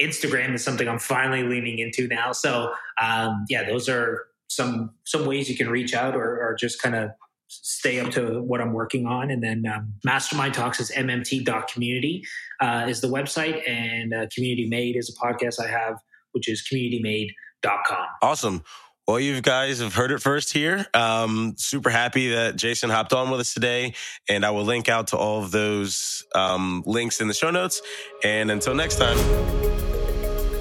Instagram 0.00 0.54
is 0.54 0.62
something 0.62 0.88
I'm 0.88 0.98
finally 0.98 1.42
leaning 1.42 1.78
into 1.78 2.06
now. 2.08 2.32
So 2.32 2.72
um, 3.00 3.44
yeah, 3.48 3.64
those 3.64 3.88
are 3.88 4.26
some 4.48 4.90
some 5.04 5.26
ways 5.26 5.48
you 5.48 5.56
can 5.56 5.68
reach 5.68 5.94
out 5.94 6.14
or, 6.14 6.38
or 6.40 6.56
just 6.58 6.80
kind 6.80 6.94
of 6.94 7.10
stay 7.48 8.00
up 8.00 8.10
to 8.10 8.42
what 8.42 8.60
I'm 8.60 8.72
working 8.72 9.06
on. 9.06 9.30
And 9.30 9.42
then 9.42 9.64
um, 9.66 9.94
Mastermind 10.04 10.54
Talks 10.54 10.80
is 10.80 10.90
mmt.community 10.90 12.24
uh, 12.60 12.86
is 12.88 13.00
the 13.00 13.08
website, 13.08 13.68
and 13.68 14.12
uh, 14.12 14.26
Community 14.34 14.68
Made 14.68 14.96
is 14.96 15.14
a 15.14 15.26
podcast 15.26 15.62
I 15.62 15.68
have, 15.68 15.98
which 16.32 16.48
is 16.48 16.66
communitymade.com. 16.70 18.06
Awesome. 18.22 18.64
Well, 19.06 19.20
you 19.20 19.40
guys 19.40 19.78
have 19.78 19.94
heard 19.94 20.10
it 20.10 20.20
first 20.20 20.52
here. 20.52 20.84
Um, 20.92 21.54
super 21.56 21.90
happy 21.90 22.30
that 22.30 22.56
Jayson 22.56 22.90
hopped 22.90 23.12
on 23.12 23.30
with 23.30 23.38
us 23.38 23.54
today, 23.54 23.94
and 24.28 24.44
I 24.44 24.50
will 24.50 24.64
link 24.64 24.88
out 24.88 25.08
to 25.08 25.16
all 25.16 25.44
of 25.44 25.52
those 25.52 26.24
um, 26.34 26.82
links 26.86 27.20
in 27.20 27.28
the 27.28 27.34
show 27.34 27.52
notes. 27.52 27.80
And 28.24 28.50
until 28.50 28.74
next 28.74 28.96
time. 28.96 29.85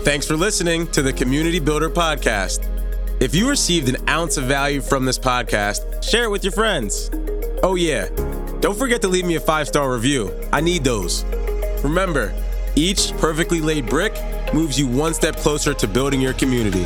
Thanks 0.05 0.27
for 0.27 0.37
listening 0.37 0.85
to 0.91 1.01
the 1.01 1.11
Community 1.11 1.57
Builder 1.57 1.89
Podcast. 1.89 2.69
If 3.19 3.33
you 3.33 3.49
received 3.49 3.89
an 3.89 4.07
ounce 4.07 4.37
of 4.37 4.43
value 4.43 4.79
from 4.79 5.03
this 5.03 5.17
podcast, 5.17 6.03
share 6.03 6.25
it 6.25 6.29
with 6.29 6.43
your 6.43 6.53
friends. 6.53 7.09
Oh, 7.63 7.73
yeah, 7.73 8.09
don't 8.59 8.77
forget 8.77 9.01
to 9.01 9.07
leave 9.07 9.25
me 9.25 9.33
a 9.33 9.39
five 9.39 9.67
star 9.67 9.91
review. 9.91 10.31
I 10.53 10.61
need 10.61 10.83
those. 10.83 11.23
Remember, 11.83 12.31
each 12.75 13.17
perfectly 13.17 13.61
laid 13.61 13.87
brick 13.87 14.15
moves 14.53 14.79
you 14.79 14.85
one 14.85 15.15
step 15.15 15.37
closer 15.37 15.73
to 15.73 15.87
building 15.87 16.21
your 16.21 16.33
community. 16.33 16.85